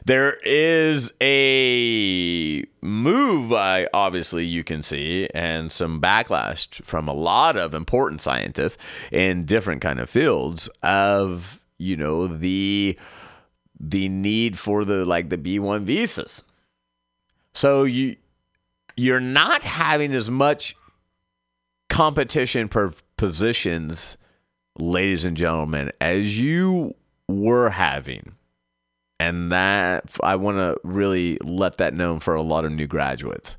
[0.05, 7.57] There is a move, I obviously you can see, and some backlash from a lot
[7.57, 8.79] of important scientists
[9.13, 12.99] in different kind of fields of you know the
[13.79, 16.45] the need for the like the B one visas.
[17.53, 18.17] So you
[18.97, 20.77] you're not having as much
[21.89, 24.17] competition per positions,
[24.79, 26.95] ladies and gentlemen, as you
[27.29, 28.35] were having
[29.21, 33.57] and that I want to really let that known for a lot of new graduates.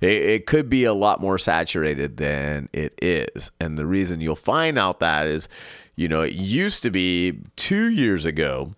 [0.00, 4.34] It, it, could be a lot more saturated than it is, and the reason you'll
[4.34, 5.48] find out that is,
[5.96, 8.74] you know, it used to be two years ago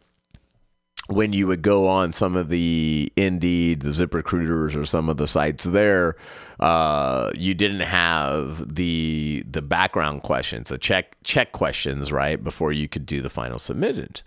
[1.08, 5.28] when you would go on some of the Indeed, the ZipRecruiters, or some of the
[5.28, 6.16] sites there,
[6.58, 12.88] uh, you didn't have the the background questions, the check check questions, right before you
[12.88, 14.22] could do the final submitted.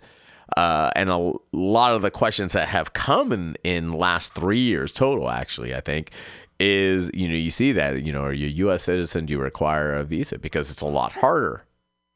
[0.56, 4.90] Uh, and a lot of the questions that have come in in last three years
[4.90, 6.10] total, actually, I think,
[6.58, 8.84] is you know you see that you know are you a U.S.
[8.84, 9.26] citizen?
[9.26, 10.38] Do you require a visa?
[10.38, 11.64] Because it's a lot harder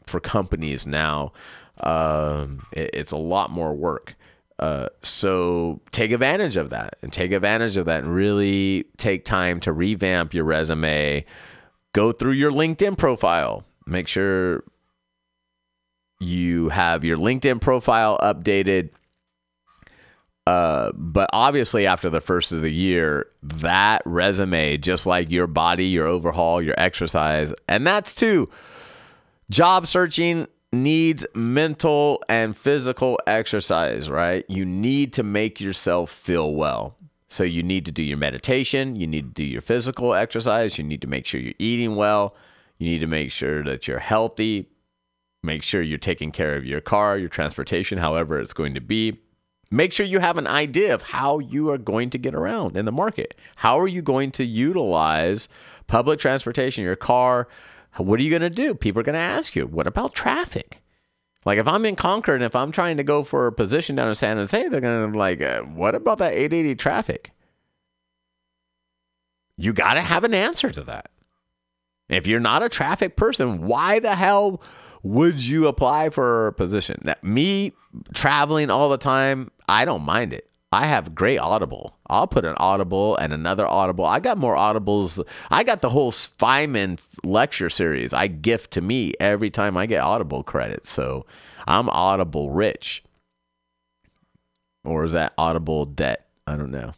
[0.07, 1.33] for companies now.
[1.81, 4.15] Um, it- it's a lot more work.
[4.59, 9.61] Uh, so take advantage of that and take advantage of that and really take time
[9.61, 11.25] to revamp your resume.
[11.93, 13.65] Go through your LinkedIn profile.
[13.87, 14.65] Make sure
[16.21, 18.91] you have your LinkedIn profile updated.
[20.47, 25.87] Uh, but obviously, after the first of the year, that resume, just like your body,
[25.87, 28.49] your overhaul, your exercise, and that's too
[29.51, 34.45] job searching needs mental and physical exercise, right?
[34.49, 36.97] You need to make yourself feel well.
[37.29, 40.85] So you need to do your meditation, you need to do your physical exercise, you
[40.85, 42.37] need to make sure you're eating well,
[42.79, 44.69] you need to make sure that you're healthy,
[45.43, 49.21] make sure you're taking care of your car, your transportation, however it's going to be.
[49.71, 52.85] Make sure you have an idea of how you are going to get around in
[52.85, 53.35] the market.
[53.57, 55.49] How are you going to utilize
[55.89, 57.49] public transportation, your car?
[57.97, 58.75] What are you going to do?
[58.75, 60.83] People are going to ask you, what about traffic?
[61.45, 64.09] Like if I'm in Concord and if I'm trying to go for a position down
[64.09, 67.31] in San Jose, they're going to like, uh, what about that 880 traffic?
[69.57, 71.11] You got to have an answer to that.
[72.09, 74.63] If you're not a traffic person, why the hell
[75.03, 77.01] would you apply for a position?
[77.05, 77.73] That me
[78.13, 80.51] traveling all the time, I don't mind it.
[80.75, 81.97] I have great Audible.
[82.09, 84.05] I'll put an Audible and another Audible.
[84.05, 85.25] I got more Audibles.
[85.49, 88.13] I got the whole Feynman lecture series.
[88.13, 90.85] I gift to me every time I get Audible credit.
[90.85, 91.27] So
[91.69, 93.05] I'm Audible rich.
[94.85, 96.27] Or is that Audible debt?
[96.45, 96.93] I don't know.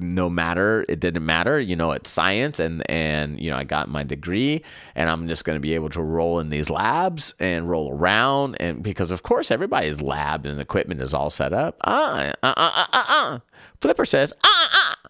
[0.00, 3.88] no matter it didn't matter you know it's science and and you know i got
[3.88, 4.62] my degree
[4.94, 8.56] and i'm just going to be able to roll in these labs and roll around
[8.60, 11.76] and because of course everybody's lab and equipment is all set up.
[11.82, 13.38] Uh uh uh uh uh, uh.
[13.80, 15.08] flipper says uh uh.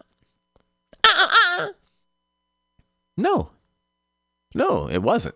[1.03, 1.27] Uh uh
[1.59, 1.67] uh.
[3.17, 3.49] No.
[4.53, 5.35] No it wasn't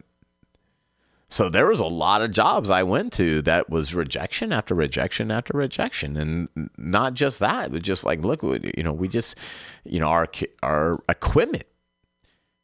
[1.34, 5.31] so there was a lot of jobs I went to that was rejection after rejection
[5.31, 9.35] after rejection, and not just that, but just like look, you know, we just,
[9.84, 10.27] you know, our
[10.61, 11.64] our equipment,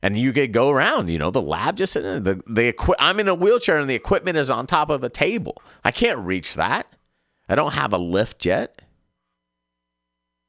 [0.04, 3.28] and you could go around, you know, the lab just the the equi- I'm in
[3.28, 5.60] a wheelchair and the equipment is on top of a table.
[5.84, 6.86] I can't reach that.
[7.50, 8.84] I don't have a lift yet,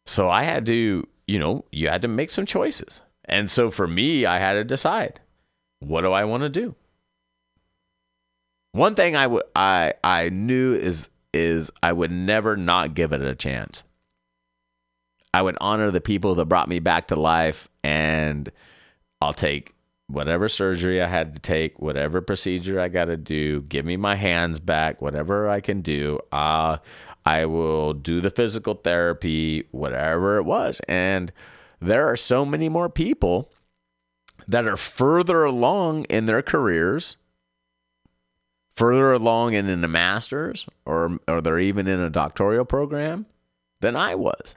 [0.04, 3.86] so I had to, you know, you had to make some choices, and so for
[3.86, 5.20] me, I had to decide,
[5.78, 6.74] what do I want to do.
[8.72, 13.22] One thing I would I I knew is is I would never not give it
[13.22, 13.82] a chance.
[15.32, 18.50] I would honor the people that brought me back to life and
[19.20, 19.74] I'll take
[20.08, 24.16] whatever surgery I had to take, whatever procedure I got to do, give me my
[24.16, 26.20] hands back, whatever I can do.
[26.32, 26.78] Uh
[27.26, 30.80] I will do the physical therapy, whatever it was.
[30.88, 31.32] And
[31.80, 33.52] there are so many more people
[34.48, 37.16] that are further along in their careers
[38.80, 43.26] further along and in a master's or or they're even in a doctoral program
[43.82, 44.56] than I was.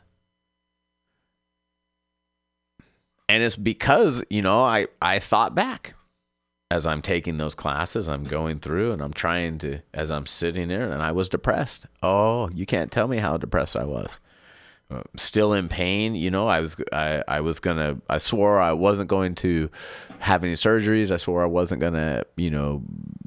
[3.27, 5.95] And it's because, you know, I, I thought back
[6.71, 10.69] as I'm taking those classes, I'm going through and I'm trying to, as I'm sitting
[10.69, 11.87] there, and I was depressed.
[12.01, 14.21] Oh, you can't tell me how depressed I was.
[15.15, 16.15] Still in pain.
[16.15, 19.69] You know, I was I, I was gonna I swore I wasn't going to
[20.19, 21.11] have any surgeries.
[21.11, 22.83] I swore I wasn't gonna you know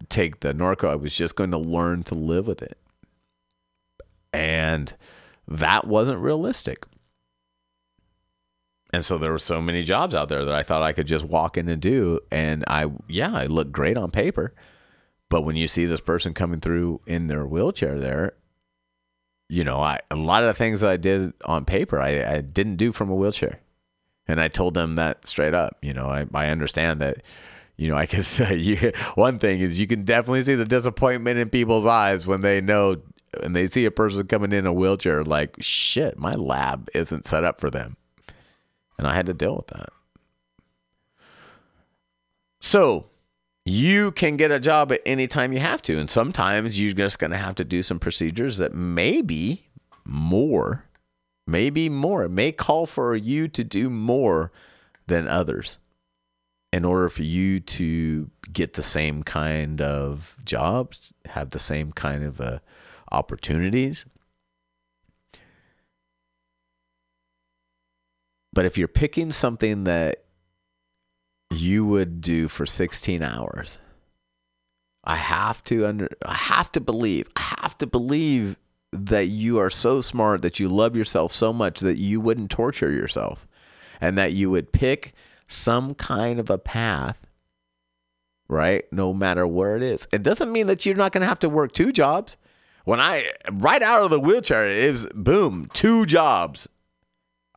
[0.08, 0.88] take the Norco.
[0.88, 2.78] I was just going to learn to live with it,
[4.32, 4.94] and
[5.48, 6.86] that wasn't realistic.
[8.92, 11.24] And so there were so many jobs out there that I thought I could just
[11.24, 14.54] walk in and do, and I yeah I look great on paper,
[15.28, 18.34] but when you see this person coming through in their wheelchair there
[19.48, 22.76] you know, I a lot of the things I did on paper, I, I didn't
[22.76, 23.60] do from a wheelchair,
[24.26, 25.76] and I told them that straight up.
[25.82, 27.22] You know, I I understand that.
[27.78, 31.38] You know, I guess uh, you, one thing is you can definitely see the disappointment
[31.38, 33.02] in people's eyes when they know
[33.42, 35.22] and they see a person coming in a wheelchair.
[35.24, 37.98] Like, shit, my lab isn't set up for them,
[38.98, 39.90] and I had to deal with that.
[42.60, 43.06] So
[43.66, 45.98] you can get a job at any time you have to.
[45.98, 49.66] And sometimes you're just going to have to do some procedures that maybe
[50.04, 50.84] more,
[51.48, 52.28] maybe more.
[52.28, 54.52] May call for you to do more
[55.08, 55.80] than others
[56.72, 62.22] in order for you to get the same kind of jobs, have the same kind
[62.22, 62.60] of uh,
[63.10, 64.06] opportunities.
[68.52, 70.25] But if you're picking something that
[71.50, 73.80] you would do for 16 hours.
[75.04, 77.28] I have to under I have to believe.
[77.36, 78.56] I have to believe
[78.92, 82.90] that you are so smart that you love yourself so much that you wouldn't torture
[82.90, 83.46] yourself
[84.00, 85.12] and that you would pick
[85.46, 87.18] some kind of a path
[88.48, 90.08] right no matter where it is.
[90.12, 92.36] It doesn't mean that you're not going to have to work two jobs.
[92.84, 96.68] When I right out of the wheelchair was boom, two jobs.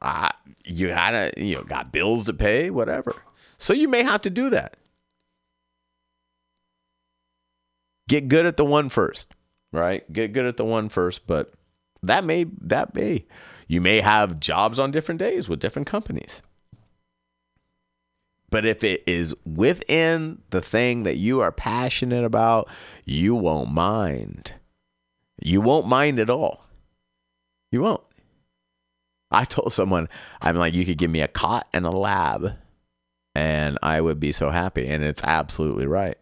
[0.02, 0.30] Uh,
[0.66, 3.16] you had to, you know, got bills to pay, whatever.
[3.60, 4.78] So you may have to do that.
[8.08, 9.28] Get good at the one first,
[9.72, 10.12] right?
[10.12, 11.54] Get good at the one first, but
[12.02, 13.26] that may that may
[13.68, 16.42] you may have jobs on different days with different companies.
[18.50, 22.68] But if it is within the thing that you are passionate about,
[23.06, 24.54] you won't mind.
[25.40, 26.66] You won't mind at all.
[27.72, 28.02] You won't.
[29.30, 30.10] I told someone,
[30.42, 32.56] I'm like, you could give me a cot and a lab
[33.40, 34.86] and I would be so happy.
[34.86, 36.18] And it's absolutely right.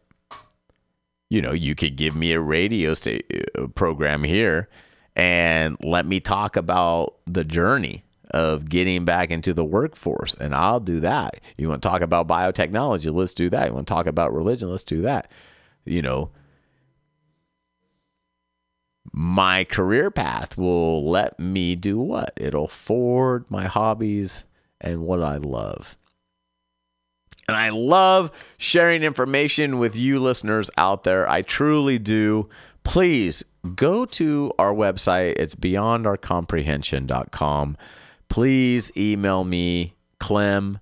[1.29, 3.23] You know, you could give me a radio sta-
[3.57, 4.69] uh, program here
[5.15, 10.81] and let me talk about the journey of getting back into the workforce, and I'll
[10.81, 11.39] do that.
[11.57, 13.11] You want to talk about biotechnology?
[13.11, 13.67] Let's do that.
[13.67, 14.69] You want to talk about religion?
[14.69, 15.31] Let's do that.
[15.85, 16.29] You know,
[19.11, 22.31] my career path will let me do what?
[22.35, 24.45] It'll forward my hobbies
[24.79, 25.97] and what I love.
[27.49, 31.29] And I love sharing information with you listeners out there.
[31.29, 32.49] I truly do.
[32.83, 33.41] Please
[33.73, 35.35] go to our website.
[35.37, 37.77] It's beyondourcomprehension.com.
[38.27, 40.81] Please email me, clem.cc.boc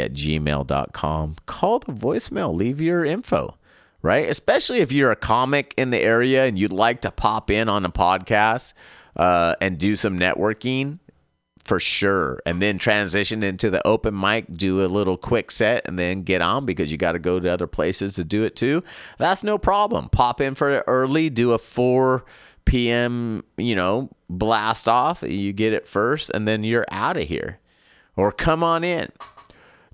[0.00, 1.36] at gmail.com.
[1.46, 3.56] Call the voicemail, leave your info,
[4.00, 4.28] right?
[4.28, 7.84] Especially if you're a comic in the area and you'd like to pop in on
[7.84, 8.74] a podcast
[9.16, 11.00] uh, and do some networking
[11.64, 12.40] for sure.
[12.44, 16.42] And then transition into the open mic, do a little quick set, and then get
[16.42, 18.82] on because you got to go to other places to do it too.
[19.18, 20.08] That's no problem.
[20.08, 22.24] Pop in for early, do a 4
[22.64, 25.22] p.m., you know, blast off.
[25.22, 27.58] You get it first, and then you're out of here.
[28.16, 29.10] Or come on in.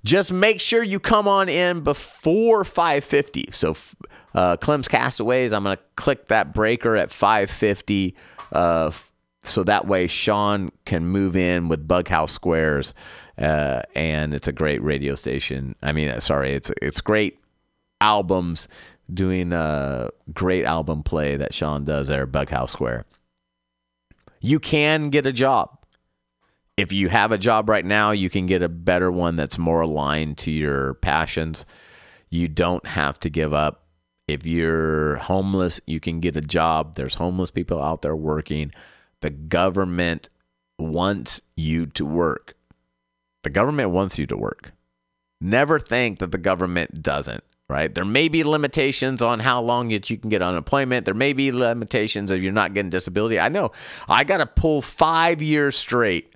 [0.03, 3.49] Just make sure you come on in before 550.
[3.51, 3.75] So,
[4.33, 8.15] uh, Clem's Castaways, I'm going to click that breaker at 550.
[8.51, 8.91] Uh,
[9.43, 12.93] so that way Sean can move in with Bughouse Squares,
[13.37, 15.75] uh, and it's a great radio station.
[15.81, 17.39] I mean, uh, sorry, it's it's great
[18.01, 18.67] albums
[19.11, 23.05] doing a great album play that Sean does there Bughouse Square.
[24.41, 25.77] You can get a job.
[26.77, 29.81] If you have a job right now, you can get a better one that's more
[29.81, 31.65] aligned to your passions.
[32.29, 33.83] You don't have to give up.
[34.29, 36.95] If you're homeless, you can get a job.
[36.95, 38.71] There's homeless people out there working
[39.21, 40.29] the government
[40.77, 42.55] wants you to work.
[43.43, 44.73] The government wants you to work.
[45.41, 47.93] Never think that the government doesn't, right?
[47.93, 51.05] There may be limitations on how long you can get unemployment.
[51.05, 53.39] There may be limitations if you're not getting disability.
[53.39, 53.71] I know
[54.07, 56.33] I got to pull five years straight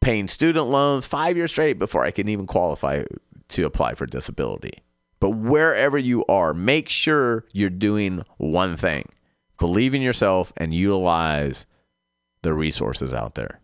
[0.00, 3.04] paying student loans, five years straight before I can even qualify
[3.50, 4.82] to apply for disability.
[5.20, 9.08] But wherever you are, make sure you're doing one thing
[9.58, 11.66] believe in yourself and utilize
[12.42, 13.60] the resources out there.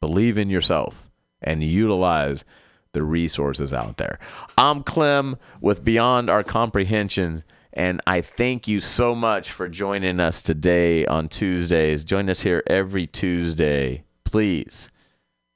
[0.00, 2.44] Believe in yourself and utilize
[2.92, 4.18] the resources out there.
[4.58, 10.42] I'm Clem with Beyond Our Comprehension, And I thank you so much for joining us
[10.42, 12.04] today on Tuesdays.
[12.04, 14.90] Join us here every Tuesday, please,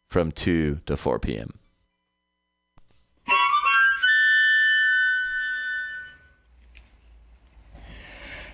[0.08, 1.58] from 2 to 4 p.m.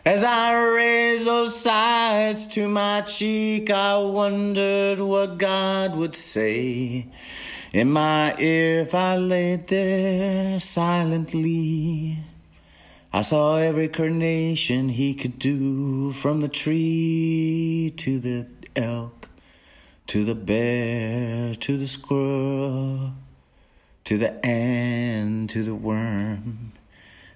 [0.04, 7.06] As I raised those sights to my cheek, I wondered what God would say
[7.72, 12.16] in my ear if I laid there silently.
[13.12, 19.28] I saw every carnation he could do from the tree to the elk,
[20.08, 23.12] to the bear, to the squirrel,
[24.02, 26.72] to the ant, to the worm.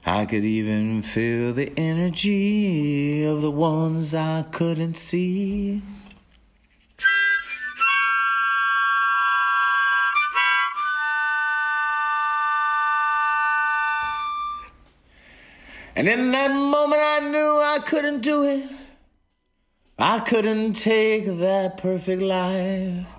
[0.08, 5.82] I could even feel the energy of the ones I couldn't see.
[15.96, 18.64] And in that moment, I knew I couldn't do it.
[19.98, 23.15] I couldn't take that perfect life.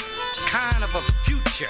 [0.48, 1.70] kind of a future?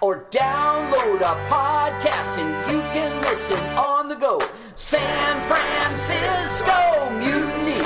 [0.00, 4.40] or download a podcast and you can listen on the go.
[4.76, 7.82] San Francisco Mutiny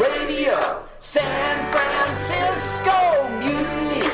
[0.00, 0.82] Radio.
[0.98, 4.08] San Francisco Mutiny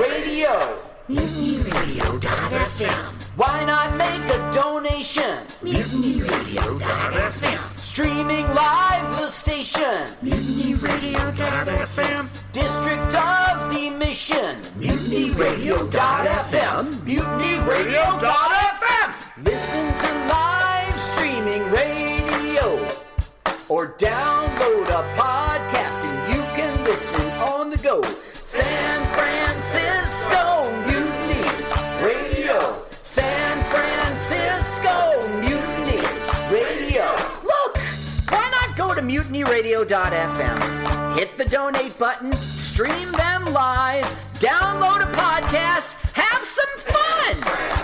[0.00, 0.78] Radio.
[1.08, 3.12] MutinyRadio.fm.
[3.36, 5.44] Why not make a donation?
[5.62, 7.78] MutinyRadio.fm.
[7.78, 8.93] Streaming live
[9.34, 10.06] station.
[10.22, 12.28] MutinyRadio.fm.
[12.52, 14.56] District of the Mission.
[14.78, 16.84] MutinyRadio.fm.
[17.04, 19.14] MutinyRadio.fm.
[19.42, 22.88] Listen to live streaming radio
[23.68, 28.00] or download a podcast and you can listen on the go.
[39.08, 41.16] mutinyradio.fm?
[41.16, 44.04] Hit the donate button, stream them live,
[44.34, 47.36] download a podcast, have some fun.
[47.44, 47.74] I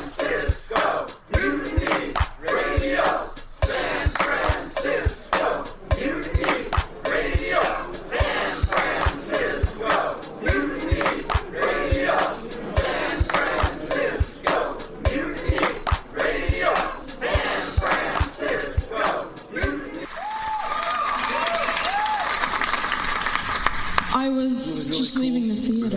[25.40, 25.96] leaving the theater.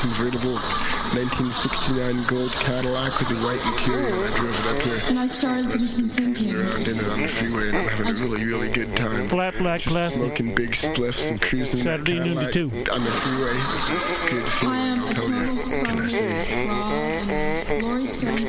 [0.00, 0.56] convertible
[1.14, 4.26] 1969 gold Cadillac with the white interior.
[4.26, 6.54] I drove it up here And I started to do some thinking.
[6.54, 9.28] around in it on the freeway and I'm having a really, really good time.
[9.28, 10.20] Flat black classic.
[10.20, 12.70] Smoking big spliffs and cruising in Saturday noon to two.
[12.92, 13.54] on the freeway.
[14.30, 16.66] Good I am a feeling, total I'll tell phony you.
[16.66, 17.82] fraud.
[17.82, 18.40] Laurie Strode,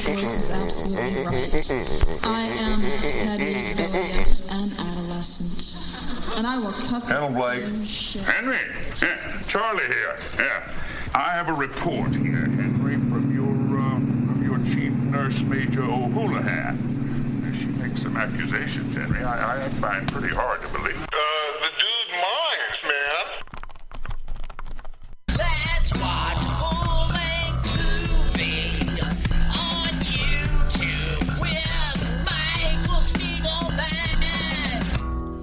[0.00, 2.24] voice is absolutely absolutely right.
[2.24, 4.39] I am petty, rebellious,
[6.36, 7.64] and I will cut the Colonel Blake.
[7.86, 8.22] shit.
[8.22, 8.58] Henry,
[9.02, 10.16] yeah, Charlie here.
[10.38, 10.68] Yeah,
[11.14, 16.78] I have a report here, Henry, from your uh, from your chief nurse, Major O'Houlihan.
[17.58, 19.22] She makes some accusations, Henry.
[19.24, 21.02] I, I find pretty hard to believe.
[21.02, 21.06] Uh,
[21.60, 21.70] the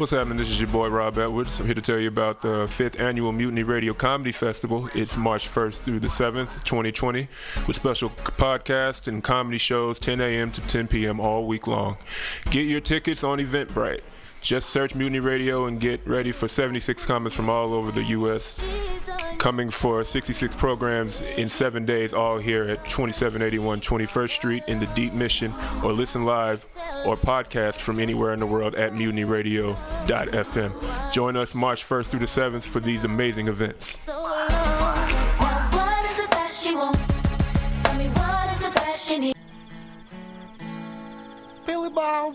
[0.00, 0.38] What's happening?
[0.38, 1.60] This is your boy Rob Edwards.
[1.60, 4.88] I'm here to tell you about the fifth annual Mutiny Radio Comedy Festival.
[4.94, 7.28] It's March 1st through the 7th, 2020,
[7.66, 10.52] with special podcasts and comedy shows 10 a.m.
[10.52, 11.20] to 10 p.m.
[11.20, 11.98] all week long.
[12.48, 14.00] Get your tickets on Eventbrite.
[14.40, 18.62] Just search Mutiny Radio and get ready for 76 comments from all over the U.S.
[19.38, 24.86] Coming for 66 programs in seven days, all here at 2781 21st Street in the
[24.88, 25.52] Deep Mission,
[25.84, 26.64] or listen live
[27.04, 31.12] or podcast from anywhere in the world at mutinyradio.fm.
[31.12, 33.98] Join us March 1st through the 7th for these amazing events.
[41.66, 42.34] Billy Bob,